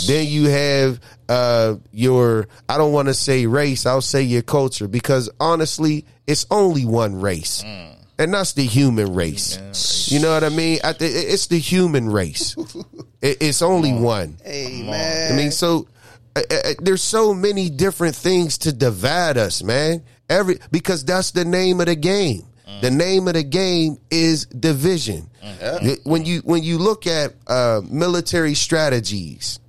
Then 0.08 0.28
you 0.28 0.50
have 0.50 1.00
uh, 1.30 1.76
your 1.92 2.48
I 2.68 2.78
don't 2.78 2.92
want 2.94 3.08
to 3.08 3.14
say 3.14 3.46
race. 3.46 3.86
I'll 3.86 4.02
say 4.02 4.22
your 4.24 4.42
culture 4.42 4.88
because 4.88 5.30
honestly, 5.40 6.06
it's 6.28 6.46
only 6.52 6.86
one 6.86 7.20
race. 7.20 7.64
And 8.20 8.34
that's 8.34 8.54
the 8.54 8.66
human 8.66 9.14
race. 9.16 10.12
You 10.12 10.20
know 10.20 10.32
what 10.34 10.44
I 10.44 10.50
mean? 10.50 10.80
I 10.84 10.94
th- 10.94 11.12
it's 11.12 11.48
the 11.48 11.58
human 11.60 12.10
race. 12.10 12.56
It- 13.22 13.38
it's 13.40 13.62
only 13.62 13.94
one. 13.94 14.38
Hey 14.44 14.82
on. 14.82 14.88
man, 14.88 15.34
I 15.34 15.36
mean, 15.38 15.52
so 15.52 15.88
uh, 16.36 16.42
uh, 16.50 16.74
there's 16.80 17.04
so 17.04 17.36
many 17.36 17.70
different 17.70 18.16
things 18.16 18.58
to 18.60 18.74
divide 18.74 19.38
us, 19.38 19.62
man. 19.62 20.02
Every 20.28 20.58
because 20.72 21.06
that's 21.06 21.30
the 21.32 21.46
name 21.46 21.80
of 21.82 21.86
the 21.86 21.96
game. 21.96 22.48
The 22.80 22.92
name 22.92 23.28
of 23.28 23.34
the 23.34 23.44
game 23.44 23.98
is 24.10 24.46
division. 24.46 25.30
When 26.04 26.26
you 26.26 26.40
when 26.46 26.64
you 26.64 26.78
look 26.78 27.08
at 27.08 27.34
uh, 27.48 27.82
military 27.90 28.54
strategies, 28.56 29.60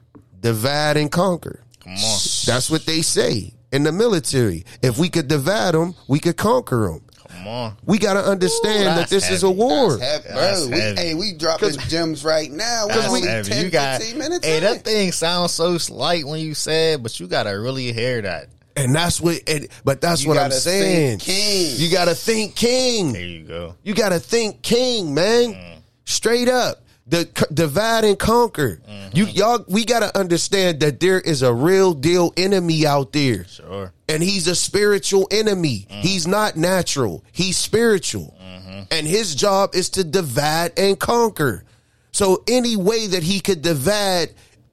divide 0.41 0.97
and 0.97 1.11
conquer. 1.11 1.65
Come 1.81 1.93
on, 1.95 2.19
That's 2.47 2.71
what 2.71 2.87
they 2.87 3.03
say 3.03 3.55
in 3.73 3.83
the 3.83 3.93
military. 3.93 4.65
If 4.83 4.99
we 4.99 5.09
could 5.09 5.27
divide 5.29 5.75
them, 5.75 5.95
we 6.07 6.21
could 6.21 6.37
conquer 6.37 6.89
them. 6.93 7.01
come 7.29 7.47
on. 7.49 7.77
We 7.85 7.99
got 7.99 8.15
to 8.15 8.21
understand 8.21 8.85
that 8.87 8.97
that's 8.97 9.11
this 9.11 9.31
is 9.31 9.43
a 9.43 9.51
war. 9.51 9.97
That's 9.97 10.25
heavy, 10.25 10.35
That's 10.39 10.67
bro. 10.69 10.77
We, 10.77 10.81
hey, 10.81 11.15
we 11.15 11.33
dropping 11.33 11.77
gems 11.89 12.25
right 12.25 12.51
now. 12.51 12.87
We're 12.87 12.95
That's 12.95 13.09
only 13.09 13.23
heavy. 13.23 13.51
10, 13.51 13.65
you 13.65 13.71
got, 13.71 14.01
minutes 14.17 14.47
hey, 14.47 14.59
in. 14.59 14.63
that 14.63 14.85
thing 14.85 15.11
sounds 15.11 15.53
so 15.53 15.77
slight 15.79 16.25
when 16.25 16.39
you 16.41 16.55
said, 16.55 17.03
but 17.03 17.19
you 17.19 17.27
gotta 17.27 17.59
really 17.59 17.93
hear 17.93 18.23
that. 18.23 18.49
And 18.77 18.95
that's 18.95 19.21
what, 19.21 19.41
and, 19.47 19.69
but 19.85 20.01
that's 20.01 20.23
You 20.23 20.29
what 20.31 20.39
I'm 20.39 20.51
saying. 20.51 21.19
think 21.19 21.23
king. 21.23 21.75
You 21.77 21.91
got 21.91 22.07
to 22.07 22.15
think 22.15 22.55
king. 22.57 23.13
There 23.13 23.23
you 23.23 23.45
go. 23.45 23.75
You 23.83 23.95
got 23.95 24.11
to 24.11 24.19
think 24.19 24.63
king, 24.63 25.15
man. 25.15 25.53
Mm. 25.55 25.77
Straight 26.05 26.49
up. 26.49 26.79
The 27.05 27.29
c- 27.37 27.47
divide 27.53 28.05
and 28.05 28.17
conquer. 28.19 28.81
Mm-hmm. 28.89 29.17
You 29.17 29.25
y'all 29.27 29.65
we 29.69 29.85
got 29.85 30.01
to 30.01 30.17
understand 30.17 30.81
that 30.81 31.01
there 31.01 31.21
is 31.21 31.43
a 31.43 31.53
real 31.53 31.95
deal 31.95 32.33
enemy 32.37 32.87
out 32.87 33.13
there. 33.13 33.45
Sure. 33.45 33.93
And 34.09 34.23
he's 34.23 34.47
a 34.47 34.55
spiritual 34.55 35.27
enemy. 35.33 35.87
Mm. 35.91 36.01
He's 36.01 36.27
not 36.29 36.57
natural. 36.57 37.25
He's 37.33 37.57
spiritual. 37.57 38.37
Mm-hmm. 38.41 38.83
And 38.93 39.07
his 39.07 39.35
job 39.35 39.75
is 39.75 39.91
to 39.91 40.05
divide 40.05 40.79
and 40.79 40.99
conquer. 40.99 41.65
So 42.13 42.45
any 42.47 42.77
way 42.77 43.09
that 43.09 43.25
he 43.25 43.41
could 43.41 43.63
divide 43.63 44.33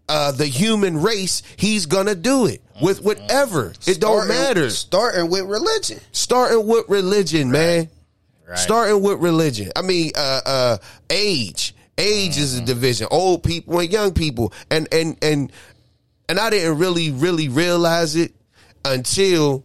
uh, 0.10 0.32
the 0.34 0.46
human 0.48 1.02
race, 1.02 1.42
he's 1.56 1.86
gonna 1.86 2.16
do 2.16 2.48
it 2.48 2.62
with 2.82 3.02
whatever. 3.02 3.74
It 3.88 4.00
don't 4.02 4.26
Starting- 4.26 4.28
matter. 4.28 4.70
Starting 4.70 5.30
with 5.30 5.44
religion. 5.46 6.00
Starting 6.12 6.68
with 6.68 6.90
religion, 6.90 7.52
man. 7.52 7.90
Right. 8.48 8.58
Starting 8.58 9.02
with 9.02 9.20
religion. 9.20 9.72
I 9.76 9.84
mean, 9.84 10.12
uh, 10.16 10.42
uh, 10.46 10.78
age. 11.10 11.76
Age 11.98 12.38
is 12.38 12.58
a 12.58 12.62
division. 12.62 13.08
Old 13.12 13.44
people 13.44 13.80
and 13.80 13.92
young 13.92 14.14
people. 14.14 14.52
And 14.72 14.88
and 14.92 15.18
and 15.22 15.52
and 16.28 16.40
I 16.40 16.50
didn't 16.50 16.78
really, 16.80 17.12
really 17.12 17.48
realize 17.50 18.16
it 18.16 18.34
until 18.86 19.64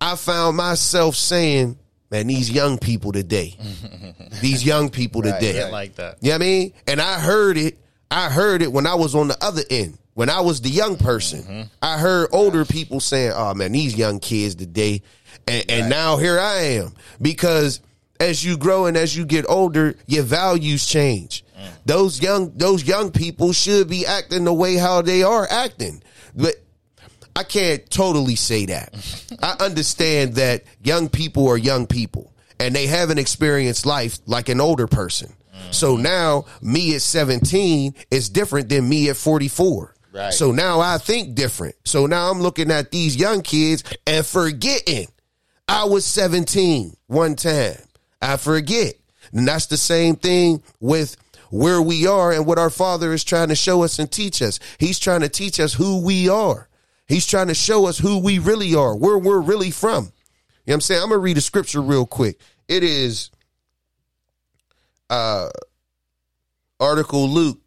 I 0.00 0.14
found 0.16 0.56
myself 0.56 1.16
saying, 1.16 1.76
"Man, 2.10 2.28
these 2.28 2.50
young 2.50 2.78
people 2.78 3.12
today, 3.12 3.56
these 4.40 4.64
young 4.64 4.88
people 4.90 5.22
today." 5.22 5.52
Get 5.54 5.72
like 5.72 5.96
that. 5.96 6.18
You 6.22 6.30
know 6.30 6.36
what 6.36 6.42
I 6.42 6.46
mean? 6.46 6.72
And 6.86 7.00
I 7.00 7.18
heard 7.20 7.56
it. 7.58 7.76
I 8.10 8.28
heard 8.28 8.62
it 8.62 8.72
when 8.72 8.86
I 8.86 8.94
was 8.94 9.14
on 9.14 9.28
the 9.28 9.42
other 9.42 9.62
end. 9.70 9.98
When 10.14 10.28
I 10.28 10.40
was 10.40 10.60
the 10.60 10.68
young 10.68 10.96
person, 10.96 11.42
mm-hmm. 11.42 11.62
I 11.80 11.98
heard 11.98 12.28
older 12.32 12.64
people 12.64 13.00
saying, 13.00 13.32
"Oh 13.34 13.54
man, 13.54 13.72
these 13.72 13.94
young 13.96 14.18
kids 14.18 14.54
today," 14.54 15.02
and, 15.46 15.64
and 15.68 15.88
now 15.88 16.16
here 16.16 16.38
I 16.38 16.56
am 16.74 16.92
because 17.22 17.80
as 18.18 18.44
you 18.44 18.58
grow 18.58 18.86
and 18.86 18.96
as 18.96 19.16
you 19.16 19.24
get 19.24 19.46
older, 19.48 19.94
your 20.06 20.24
values 20.24 20.86
change. 20.86 21.44
Mm. 21.58 21.70
Those 21.86 22.20
young 22.20 22.52
those 22.56 22.84
young 22.84 23.12
people 23.12 23.52
should 23.52 23.88
be 23.88 24.04
acting 24.04 24.44
the 24.44 24.52
way 24.52 24.74
how 24.74 25.00
they 25.00 25.22
are 25.22 25.46
acting, 25.48 26.02
but 26.34 26.56
I 27.34 27.44
can't 27.44 27.88
totally 27.88 28.36
say 28.36 28.66
that. 28.66 28.94
I 29.42 29.56
understand 29.64 30.34
that 30.34 30.64
young 30.82 31.08
people 31.08 31.48
are 31.48 31.56
young 31.56 31.86
people 31.86 32.32
and 32.58 32.74
they 32.74 32.86
haven't 32.86 33.18
experienced 33.18 33.86
life 33.86 34.18
like 34.26 34.48
an 34.48 34.60
older 34.60 34.86
person. 34.86 35.32
So 35.70 35.96
now 35.96 36.44
me 36.60 36.94
at 36.94 37.02
17 37.02 37.94
is 38.10 38.28
different 38.28 38.68
than 38.68 38.88
me 38.88 39.08
at 39.08 39.16
44. 39.16 39.94
Right. 40.12 40.32
So 40.32 40.50
now 40.52 40.80
I 40.80 40.98
think 40.98 41.34
different. 41.34 41.76
So 41.84 42.06
now 42.06 42.30
I'm 42.30 42.40
looking 42.40 42.70
at 42.70 42.90
these 42.90 43.16
young 43.16 43.42
kids 43.42 43.84
and 44.06 44.26
forgetting 44.26 45.06
I 45.68 45.84
was 45.84 46.04
17 46.04 46.96
one 47.06 47.36
time. 47.36 47.76
I 48.20 48.36
forget. 48.36 48.94
And 49.32 49.46
that's 49.46 49.66
the 49.66 49.76
same 49.76 50.16
thing 50.16 50.62
with 50.80 51.16
where 51.50 51.80
we 51.80 52.06
are 52.06 52.32
and 52.32 52.46
what 52.46 52.58
our 52.58 52.70
Father 52.70 53.12
is 53.12 53.22
trying 53.22 53.48
to 53.48 53.54
show 53.54 53.82
us 53.82 53.98
and 53.98 54.10
teach 54.10 54.42
us. 54.42 54.58
He's 54.78 54.98
trying 54.98 55.20
to 55.20 55.28
teach 55.28 55.60
us 55.60 55.74
who 55.74 56.02
we 56.02 56.28
are. 56.28 56.68
He's 57.06 57.26
trying 57.26 57.48
to 57.48 57.54
show 57.54 57.86
us 57.86 57.98
who 57.98 58.18
we 58.18 58.38
really 58.38 58.74
are, 58.74 58.96
where 58.96 59.18
we're 59.18 59.40
really 59.40 59.70
from. 59.70 60.04
You 60.04 60.08
know 60.08 60.12
what 60.64 60.74
I'm 60.74 60.80
saying? 60.80 61.02
I'm 61.02 61.08
going 61.08 61.18
to 61.18 61.24
read 61.24 61.38
a 61.38 61.40
scripture 61.40 61.82
real 61.82 62.06
quick. 62.06 62.40
It 62.68 62.84
is 62.84 63.30
uh 65.10 65.48
article 66.78 67.28
Luke 67.28 67.58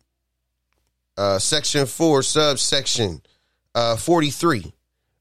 uh 1.17 1.37
section 1.37 1.85
4 1.85 2.23
subsection 2.23 3.21
uh 3.75 3.95
43. 3.95 4.73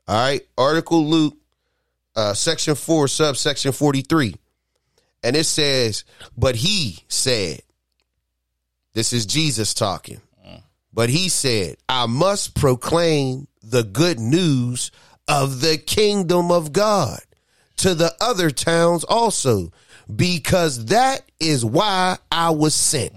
All 0.08 0.14
right? 0.16 0.40
Article 0.56 1.06
Luke 1.06 1.36
uh 2.16 2.32
section 2.32 2.74
4 2.74 3.08
subsection 3.08 3.72
43. 3.72 4.36
And 5.24 5.36
it 5.36 5.44
says, 5.44 6.04
"But 6.36 6.56
he 6.56 7.04
said, 7.08 7.60
this 8.94 9.12
is 9.12 9.26
Jesus 9.26 9.74
talking. 9.74 10.20
But 10.92 11.08
he 11.08 11.30
said, 11.30 11.76
I 11.88 12.04
must 12.06 12.54
proclaim 12.54 13.48
the 13.62 13.82
good 13.82 14.20
news 14.20 14.90
of 15.26 15.62
the 15.62 15.78
kingdom 15.78 16.50
of 16.50 16.72
God 16.72 17.20
to 17.78 17.94
the 17.94 18.12
other 18.20 18.50
towns 18.50 19.02
also, 19.04 19.72
because 20.14 20.86
that 20.86 21.22
is 21.40 21.64
why 21.64 22.18
I 22.30 22.50
was 22.50 22.74
sent. 22.74 23.12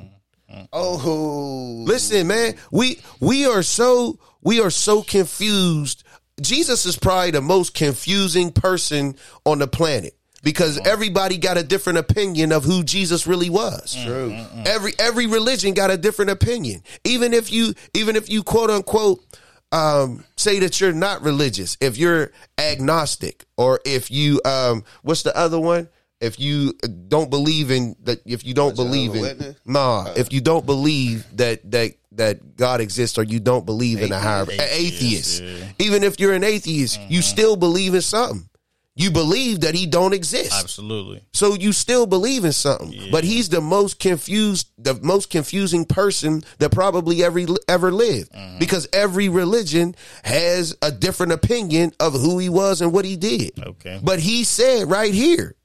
Oh, 0.72 1.84
Listen, 1.86 2.28
man, 2.28 2.56
we 2.72 3.00
we 3.20 3.46
are 3.46 3.64
so 3.64 4.20
we 4.42 4.62
are 4.62 4.70
so 4.70 5.02
confused. 5.02 6.04
Jesus 6.42 6.86
is 6.86 6.98
probably 6.98 7.32
the 7.32 7.42
most 7.42 7.74
confusing 7.74 8.52
person 8.52 9.16
on 9.46 9.60
the 9.60 9.68
planet 9.68 10.16
because 10.44 10.80
everybody 10.86 11.38
got 11.38 11.58
a 11.58 11.64
different 11.64 11.98
opinion 11.98 12.52
of 12.52 12.64
who 12.64 12.84
Jesus 12.84 13.26
really 13.26 13.50
was. 13.50 13.96
true. 14.04 14.38
Every 14.66 14.94
every 15.00 15.28
religion 15.28 15.74
got 15.74 15.92
a 15.92 15.98
different 15.98 16.32
opinion. 16.32 16.84
Even 17.04 17.34
if 17.34 17.52
you 17.52 17.74
even 17.94 18.16
if 18.16 18.30
you 18.30 18.44
quote 18.44 18.70
unquote 18.70 19.24
um, 19.72 20.24
say 20.38 20.60
that 20.60 20.80
you're 20.80 20.94
not 20.94 21.24
religious, 21.24 21.76
if 21.82 21.98
you're 21.98 22.32
agnostic, 22.58 23.44
or 23.58 23.82
if 23.86 24.10
you 24.10 24.40
um, 24.46 24.84
what's 25.02 25.24
the 25.24 25.36
other 25.36 25.60
one? 25.60 25.90
If 26.26 26.40
you 26.40 26.74
don't 27.08 27.30
believe 27.30 27.70
in 27.70 27.96
that, 28.04 28.20
if 28.26 28.44
you 28.46 28.54
don't 28.54 28.76
believe 28.76 29.14
in 29.14 29.22
Witness? 29.22 29.56
nah, 29.66 30.12
if 30.16 30.34
you 30.34 30.42
don't 30.42 30.66
believe 30.66 31.26
that 31.38 31.72
that 31.72 31.92
that 32.14 32.58
God 32.58 32.82
exists, 32.82 33.18
or 33.18 33.24
you 33.24 33.40
don't 33.40 33.66
believe 33.66 34.02
in 34.02 34.12
a 34.12 34.20
higher 34.20 34.46
atheist, 34.50 35.44
even 35.80 36.04
if 36.04 36.20
you're 36.20 36.34
an 36.34 36.44
atheist, 36.44 37.00
you 37.02 37.20
mm-hmm. 37.20 37.22
still 37.22 37.56
believe 37.56 37.94
in 37.94 38.02
something. 38.02 38.50
You 38.98 39.12
believe 39.12 39.60
that 39.60 39.76
he 39.76 39.88
don't 39.88 40.14
exist. 40.14 40.54
Absolutely. 40.54 41.22
So 41.34 41.54
you 41.54 41.74
still 41.74 42.08
believe 42.08 42.46
in 42.46 42.54
something, 42.54 43.12
but 43.12 43.26
he's 43.26 43.50
the 43.50 43.60
most 43.60 44.00
confused, 44.00 44.70
the 44.78 44.94
most 45.02 45.30
confusing 45.30 45.84
person 45.84 46.44
that 46.60 46.72
probably 46.72 47.22
ever 47.22 47.42
ever 47.68 47.92
lived, 47.92 48.32
mm-hmm. 48.32 48.58
because 48.58 48.88
every 48.94 49.28
religion 49.28 49.96
has 50.24 50.78
a 50.82 50.92
different 50.92 51.34
opinion 51.34 51.92
of 52.00 52.14
who 52.14 52.40
he 52.40 52.48
was 52.48 52.82
and 52.82 52.94
what 52.94 53.04
he 53.04 53.18
did. 53.18 53.52
Okay. 53.62 54.00
But 54.02 54.20
he 54.20 54.46
said 54.46 54.90
right 54.90 55.14
here, 55.14 55.56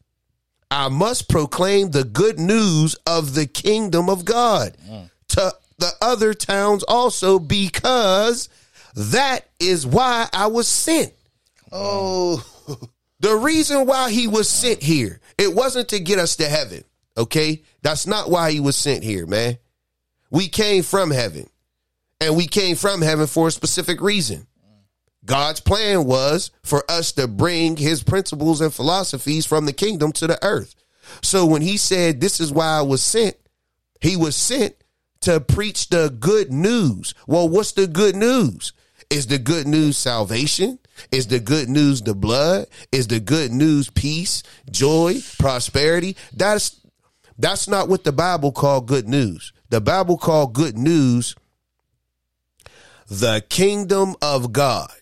I 0.70 0.88
must 0.88 1.28
proclaim 1.28 1.90
the 1.90 2.04
good 2.04 2.38
news 2.38 2.94
of 3.06 3.34
the 3.34 3.46
kingdom 3.46 4.08
of 4.08 4.24
God 4.24 4.76
to 5.28 5.52
the 5.78 5.90
other 6.00 6.34
towns 6.34 6.82
also, 6.84 7.38
because 7.38 8.48
that 8.94 9.48
is 9.58 9.86
why 9.86 10.28
I 10.32 10.46
was 10.46 10.68
sent. 10.68 11.12
Oh, 11.72 12.44
The 13.20 13.36
reason 13.36 13.86
why 13.86 14.10
he 14.10 14.26
was 14.26 14.48
sent 14.48 14.82
here, 14.82 15.20
it 15.36 15.54
wasn't 15.54 15.90
to 15.90 16.00
get 16.00 16.18
us 16.18 16.36
to 16.36 16.48
heaven. 16.48 16.84
Okay? 17.18 17.62
That's 17.82 18.06
not 18.06 18.30
why 18.30 18.50
he 18.50 18.60
was 18.60 18.76
sent 18.76 19.04
here, 19.04 19.26
man. 19.26 19.58
We 20.30 20.48
came 20.48 20.82
from 20.82 21.10
heaven. 21.10 21.48
And 22.22 22.36
we 22.36 22.46
came 22.46 22.76
from 22.76 23.02
heaven 23.02 23.26
for 23.26 23.48
a 23.48 23.50
specific 23.50 24.00
reason. 24.00 24.46
God's 25.24 25.60
plan 25.60 26.04
was 26.04 26.50
for 26.62 26.84
us 26.88 27.12
to 27.12 27.28
bring 27.28 27.76
his 27.76 28.02
principles 28.02 28.60
and 28.60 28.72
philosophies 28.72 29.46
from 29.46 29.66
the 29.66 29.72
kingdom 29.72 30.12
to 30.12 30.26
the 30.26 30.38
earth. 30.44 30.74
So 31.22 31.44
when 31.46 31.62
he 31.62 31.76
said, 31.76 32.20
This 32.20 32.40
is 32.40 32.52
why 32.52 32.78
I 32.78 32.82
was 32.82 33.02
sent, 33.02 33.36
he 34.00 34.16
was 34.16 34.36
sent 34.36 34.74
to 35.22 35.40
preach 35.40 35.88
the 35.88 36.14
good 36.18 36.52
news. 36.52 37.14
Well, 37.26 37.48
what's 37.48 37.72
the 37.72 37.86
good 37.86 38.16
news? 38.16 38.72
Is 39.10 39.26
the 39.26 39.38
good 39.38 39.66
news 39.66 39.96
salvation? 39.98 40.78
Is 41.10 41.26
the 41.26 41.40
good 41.40 41.68
news 41.68 42.00
the 42.02 42.14
blood? 42.14 42.66
Is 42.92 43.08
the 43.08 43.20
good 43.20 43.50
news 43.50 43.90
peace, 43.90 44.42
joy, 44.70 45.16
prosperity? 45.38 46.16
That's 46.32 46.80
that's 47.38 47.66
not 47.68 47.88
what 47.88 48.04
the 48.04 48.12
Bible 48.12 48.52
called 48.52 48.86
good 48.86 49.08
news. 49.08 49.52
The 49.70 49.80
Bible 49.80 50.18
called 50.18 50.52
good 50.52 50.76
news 50.78 51.34
the 53.08 53.42
kingdom 53.48 54.14
of 54.22 54.52
God. 54.52 54.92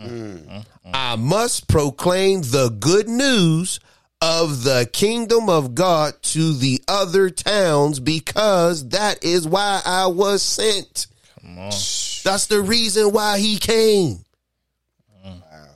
Mm. 0.00 0.46
Mm. 0.46 0.48
Mm. 0.48 0.64
I 0.94 1.16
must 1.16 1.68
proclaim 1.68 2.42
the 2.42 2.70
good 2.78 3.08
news 3.08 3.80
of 4.20 4.64
the 4.64 4.88
kingdom 4.92 5.48
of 5.48 5.74
God 5.74 6.14
to 6.22 6.52
the 6.54 6.80
other 6.88 7.30
towns 7.30 8.00
because 8.00 8.88
that 8.90 9.24
is 9.24 9.46
why 9.46 9.80
I 9.84 10.06
was 10.06 10.42
sent. 10.42 11.06
Come 11.40 11.58
on. 11.58 11.64
That's 11.70 12.46
the 12.46 12.60
reason 12.60 13.12
why 13.12 13.38
he 13.38 13.58
came. 13.58 14.24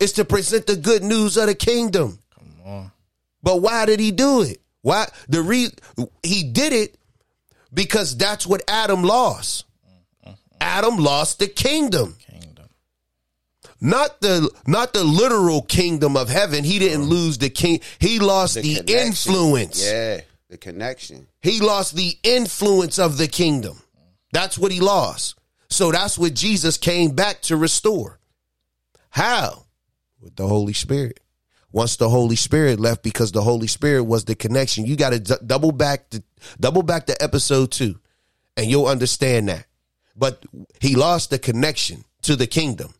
It's 0.00 0.14
to 0.14 0.24
present 0.24 0.66
the 0.66 0.74
good 0.74 1.04
news 1.04 1.36
of 1.36 1.46
the 1.46 1.54
kingdom. 1.54 2.18
Come 2.34 2.54
on. 2.66 2.92
But 3.42 3.62
why 3.62 3.86
did 3.86 4.00
he 4.00 4.10
do 4.10 4.42
it? 4.42 4.60
Why 4.80 5.06
the 5.28 5.42
re 5.42 5.68
he 6.24 6.42
did 6.42 6.72
it 6.72 6.96
because 7.72 8.16
that's 8.16 8.44
what 8.44 8.62
Adam 8.66 9.04
lost. 9.04 9.64
Adam 10.60 10.96
lost 10.96 11.38
the 11.38 11.46
kingdom. 11.46 12.16
Not 13.84 14.20
the 14.20 14.48
not 14.64 14.92
the 14.92 15.02
literal 15.02 15.60
kingdom 15.60 16.16
of 16.16 16.28
heaven. 16.28 16.62
He 16.62 16.78
didn't 16.78 17.02
uh-huh. 17.02 17.10
lose 17.10 17.38
the 17.38 17.50
king. 17.50 17.80
He 17.98 18.20
lost 18.20 18.54
the, 18.54 18.76
connection. 18.76 19.06
influence. 19.08 19.84
Yeah, 19.84 20.20
the 20.48 20.56
connection. 20.56 21.26
He 21.40 21.58
lost 21.58 21.96
the 21.96 22.16
influence 22.22 23.00
of 23.00 23.18
the 23.18 23.26
kingdom. 23.26 23.82
That's 24.32 24.56
what 24.56 24.70
he 24.70 24.78
lost. 24.78 25.36
So 25.68 25.90
that's 25.90 26.16
what 26.16 26.32
Jesus 26.32 26.76
came 26.76 27.16
back 27.16 27.42
to 27.42 27.56
restore. 27.56 28.20
How? 29.10 29.64
With 30.20 30.36
the 30.36 30.46
Holy 30.46 30.74
Spirit. 30.74 31.18
Once 31.72 31.96
the 31.96 32.08
Holy 32.08 32.36
Spirit 32.36 32.78
left, 32.78 33.02
because 33.02 33.32
the 33.32 33.42
Holy 33.42 33.66
Spirit 33.66 34.04
was 34.04 34.26
the 34.26 34.36
connection, 34.36 34.86
you 34.86 34.94
got 34.94 35.10
to 35.10 35.18
d- 35.18 35.34
double 35.44 35.72
back 35.72 36.08
to 36.10 36.22
double 36.60 36.84
back 36.84 37.06
to 37.06 37.20
episode 37.20 37.72
two, 37.72 37.98
and 38.56 38.70
you'll 38.70 38.86
understand 38.86 39.48
that. 39.48 39.66
But 40.14 40.44
he 40.80 40.94
lost 40.94 41.30
the 41.30 41.38
connection 41.40 42.04
to 42.22 42.36
the 42.36 42.46
kingdom. 42.46 42.94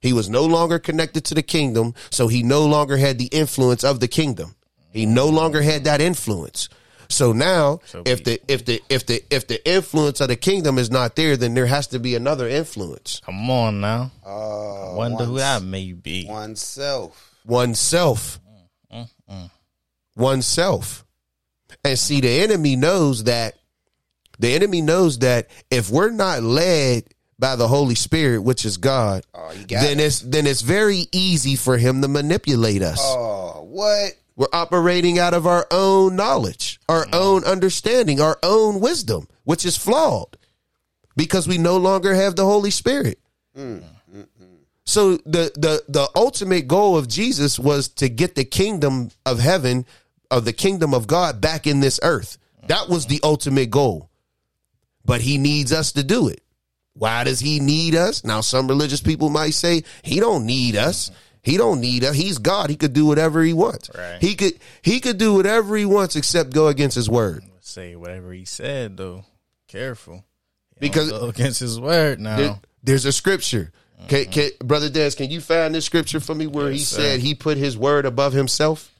He 0.00 0.12
was 0.12 0.28
no 0.28 0.44
longer 0.44 0.78
connected 0.78 1.24
to 1.26 1.34
the 1.34 1.42
kingdom, 1.42 1.94
so 2.10 2.28
he 2.28 2.42
no 2.42 2.66
longer 2.66 2.96
had 2.96 3.18
the 3.18 3.26
influence 3.26 3.84
of 3.84 4.00
the 4.00 4.08
kingdom. 4.08 4.54
He 4.92 5.06
no 5.06 5.28
longer 5.28 5.62
had 5.62 5.84
that 5.84 6.00
influence. 6.00 6.68
So 7.08 7.32
now, 7.32 7.80
So 7.86 8.02
if 8.06 8.24
the 8.24 8.40
if 8.48 8.64
the 8.64 8.82
if 8.88 9.06
the 9.06 9.22
if 9.30 9.46
the 9.46 9.66
influence 9.68 10.20
of 10.20 10.28
the 10.28 10.36
kingdom 10.36 10.78
is 10.78 10.90
not 10.90 11.16
there, 11.16 11.36
then 11.36 11.54
there 11.54 11.66
has 11.66 11.86
to 11.88 11.98
be 11.98 12.14
another 12.14 12.48
influence. 12.48 13.20
Come 13.24 13.50
on 13.50 13.80
now. 13.80 14.10
Uh, 14.24 14.92
I 14.92 14.94
wonder 14.94 15.24
who 15.24 15.36
that 15.36 15.62
may 15.62 15.92
be. 15.92 16.26
Oneself. 16.28 17.34
Oneself. 17.44 18.40
Oneself. 20.16 21.04
And 21.84 21.98
see, 21.98 22.20
the 22.20 22.40
enemy 22.40 22.76
knows 22.76 23.24
that 23.24 23.56
the 24.38 24.54
enemy 24.54 24.80
knows 24.80 25.18
that 25.20 25.48
if 25.70 25.90
we're 25.90 26.10
not 26.10 26.42
led 26.42 27.04
by 27.44 27.56
the 27.56 27.68
Holy 27.68 27.94
Spirit, 27.94 28.40
which 28.40 28.64
is 28.64 28.78
God, 28.78 29.22
Oh, 29.34 29.52
then 29.68 30.00
it. 30.00 30.04
it's 30.04 30.20
then 30.20 30.46
it's 30.46 30.62
very 30.62 31.08
easy 31.12 31.56
for 31.56 31.76
him 31.76 32.00
to 32.00 32.08
manipulate 32.08 32.80
us. 32.80 32.98
Oh, 33.02 33.66
what? 33.68 34.14
We're 34.34 34.46
operating 34.50 35.18
out 35.18 35.34
of 35.34 35.46
our 35.46 35.66
own 35.70 36.16
knowledge, 36.16 36.80
our 36.88 37.04
mm. 37.04 37.14
own 37.14 37.44
understanding, 37.44 38.18
our 38.18 38.38
own 38.42 38.80
wisdom, 38.80 39.28
which 39.44 39.66
is 39.66 39.76
flawed 39.76 40.38
because 41.16 41.46
we 41.46 41.58
no 41.58 41.76
longer 41.76 42.14
have 42.14 42.34
the 42.34 42.46
Holy 42.46 42.70
Spirit. 42.70 43.20
Mm, 43.54 43.84
mm, 44.10 44.26
so 44.86 45.18
the 45.18 45.52
the 45.54 45.84
the 45.86 46.08
ultimate 46.16 46.66
goal 46.66 46.96
of 46.96 47.08
Jesus 47.08 47.58
was 47.58 47.88
to 47.88 48.08
get 48.08 48.36
the 48.36 48.46
kingdom 48.46 49.10
of 49.26 49.38
heaven, 49.38 49.84
of 50.30 50.46
the 50.46 50.54
kingdom 50.54 50.94
of 50.94 51.06
God 51.06 51.42
back 51.42 51.66
in 51.66 51.80
this 51.80 52.00
earth. 52.02 52.38
That 52.68 52.88
was 52.88 53.04
the 53.04 53.20
ultimate 53.22 53.68
goal. 53.68 54.08
But 55.04 55.20
he 55.20 55.36
needs 55.36 55.74
us 55.74 55.92
to 55.92 56.02
do 56.02 56.28
it. 56.28 56.40
Why 56.94 57.24
does 57.24 57.40
he 57.40 57.60
need 57.60 57.94
us? 57.94 58.24
Now 58.24 58.40
some 58.40 58.68
religious 58.68 59.00
people 59.00 59.28
might 59.28 59.54
say 59.54 59.82
he 60.02 60.20
don't 60.20 60.46
need 60.46 60.76
us. 60.76 61.10
He 61.42 61.56
don't 61.56 61.80
need 61.80 62.04
us. 62.04 62.14
He's 62.14 62.38
God. 62.38 62.70
He 62.70 62.76
could 62.76 62.92
do 62.92 63.04
whatever 63.04 63.42
he 63.42 63.52
wants. 63.52 63.90
Right. 63.94 64.18
He 64.20 64.34
could 64.34 64.54
he 64.82 65.00
could 65.00 65.18
do 65.18 65.34
whatever 65.34 65.76
he 65.76 65.84
wants 65.84 66.16
except 66.16 66.52
go 66.52 66.68
against 66.68 66.94
his 66.94 67.10
word. 67.10 67.44
Say 67.60 67.96
whatever 67.96 68.32
he 68.32 68.44
said 68.44 68.96
though. 68.96 69.24
Careful. 69.68 70.24
Because- 70.80 71.10
go 71.10 71.28
against 71.28 71.60
his 71.60 71.78
word 71.78 72.20
now. 72.20 72.36
There- 72.36 72.60
there's 72.82 73.06
a 73.06 73.12
scripture. 73.12 73.72
Can, 74.08 74.24
mm-hmm. 74.24 74.32
can, 74.32 74.50
Brother 74.62 74.90
Des, 74.90 75.12
can 75.12 75.30
you 75.30 75.40
find 75.40 75.74
this 75.74 75.86
scripture 75.86 76.20
for 76.20 76.34
me 76.34 76.46
where 76.46 76.70
he 76.70 76.80
sir. 76.80 76.96
said 76.96 77.20
he 77.20 77.34
put 77.34 77.56
his 77.56 77.78
word 77.78 78.04
above 78.04 78.34
himself? 78.34 78.90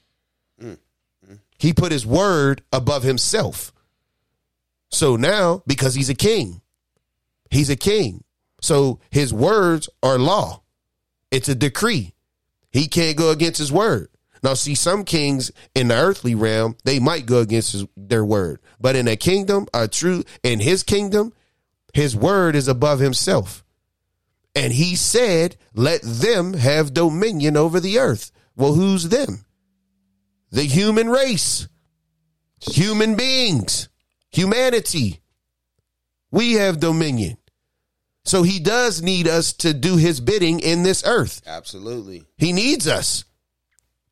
He 1.57 1.73
put 1.73 1.91
his 1.91 2.05
word 2.05 2.63
above 2.73 3.03
himself. 3.03 3.71
So 4.91 5.15
now, 5.15 5.63
because 5.65 5.95
he's 5.95 6.09
a 6.09 6.15
king, 6.15 6.61
he's 7.49 7.69
a 7.69 7.75
king. 7.75 8.23
So 8.61 8.99
his 9.09 9.33
words 9.33 9.89
are 10.01 10.17
law. 10.17 10.63
It's 11.31 11.49
a 11.49 11.55
decree. 11.55 12.13
He 12.71 12.87
can't 12.87 13.17
go 13.17 13.31
against 13.31 13.59
his 13.59 13.71
word. 13.71 14.09
Now, 14.43 14.53
see, 14.53 14.75
some 14.75 15.05
kings 15.05 15.51
in 15.73 15.87
the 15.87 15.95
earthly 15.95 16.35
realm, 16.35 16.77
they 16.83 16.99
might 16.99 17.25
go 17.25 17.39
against 17.39 17.71
his, 17.71 17.85
their 17.97 18.23
word. 18.23 18.59
But 18.79 18.95
in 18.95 19.07
a 19.07 19.15
kingdom, 19.15 19.67
a 19.73 19.87
true, 19.87 20.23
in 20.43 20.59
his 20.59 20.83
kingdom, 20.83 21.33
his 21.93 22.15
word 22.15 22.55
is 22.55 22.67
above 22.67 22.99
himself. 22.99 23.63
And 24.55 24.71
he 24.71 24.95
said, 24.95 25.57
let 25.73 26.01
them 26.03 26.53
have 26.53 26.93
dominion 26.93 27.57
over 27.57 27.79
the 27.79 27.99
earth. 27.99 28.31
Well, 28.55 28.73
who's 28.73 29.09
them? 29.09 29.45
The 30.51 30.63
human 30.63 31.09
race, 31.09 31.67
human 32.59 33.15
beings, 33.15 33.89
humanity. 34.31 35.21
We 36.35 36.55
have 36.55 36.81
dominion. 36.81 37.37
So 38.25 38.43
he 38.43 38.59
does 38.59 39.01
need 39.01 39.25
us 39.25 39.53
to 39.53 39.73
do 39.73 39.95
his 39.95 40.19
bidding 40.19 40.59
in 40.59 40.83
this 40.83 41.01
earth. 41.05 41.41
Absolutely. 41.47 42.25
He 42.35 42.51
needs 42.51 42.89
us. 42.89 43.23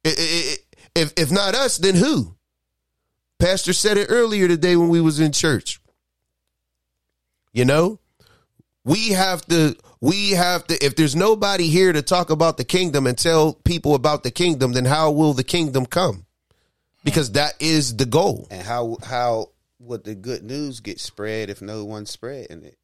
If 0.06 0.60
if 0.96 1.32
not 1.32 1.54
us, 1.54 1.78
then 1.78 1.96
who? 1.96 2.34
Pastor 3.40 3.74
said 3.74 3.98
it 3.98 4.08
earlier 4.10 4.48
today 4.48 4.78
when 4.78 4.88
we 4.88 5.02
was 5.02 5.20
in 5.20 5.34
church. 5.34 5.82
You 7.52 7.66
know, 7.66 8.00
we 8.86 9.10
have 9.10 9.46
to 9.48 9.76
we 10.00 10.32
have 10.32 10.66
to 10.68 10.82
if 10.82 10.96
there's 10.96 11.18
nobody 11.18 11.68
here 11.68 11.92
to 11.92 12.02
talk 12.02 12.30
about 12.30 12.56
the 12.56 12.64
kingdom 12.64 13.06
and 13.06 13.18
tell 13.18 13.52
people 13.52 13.96
about 13.96 14.24
the 14.24 14.32
kingdom, 14.32 14.72
then 14.72 14.86
how 14.86 15.12
will 15.12 15.34
the 15.34 15.44
kingdom 15.44 15.86
come? 15.86 16.26
Because 17.04 17.34
that 17.34 17.62
is 17.62 17.98
the 17.98 18.06
goal. 18.06 18.48
And 18.50 18.66
how 18.66 18.96
how 19.04 19.50
would 19.84 20.04
the 20.04 20.16
good 20.16 20.44
news 20.44 20.80
get 20.80 21.00
spread 21.00 21.50
if 21.50 21.62
no 21.62 21.84
one's 21.86 22.10
spreading 22.10 22.64
it? 22.64 22.78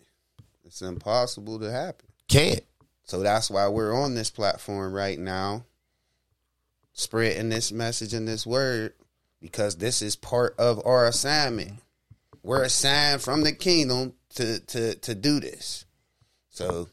It's 0.65 0.81
impossible 0.81 1.59
to 1.59 1.71
happen. 1.71 2.07
Can't. 2.27 2.61
So 3.05 3.21
that's 3.21 3.49
why 3.49 3.67
we're 3.69 3.93
on 3.95 4.13
this 4.13 4.29
platform 4.29 4.93
right 4.93 5.17
now, 5.17 5.63
spreading 6.93 7.49
this 7.49 7.71
message 7.71 8.13
and 8.13 8.27
this 8.27 8.45
word, 8.45 8.93
because 9.41 9.77
this 9.77 10.01
is 10.01 10.15
part 10.15 10.55
of 10.59 10.85
our 10.85 11.07
assignment. 11.07 11.73
We're 12.43 12.63
assigned 12.63 13.21
from 13.21 13.41
the 13.41 13.51
kingdom 13.53 14.13
to 14.35 14.59
to 14.59 14.95
to 14.95 15.15
do 15.15 15.39
this. 15.39 15.85
So 16.51 16.87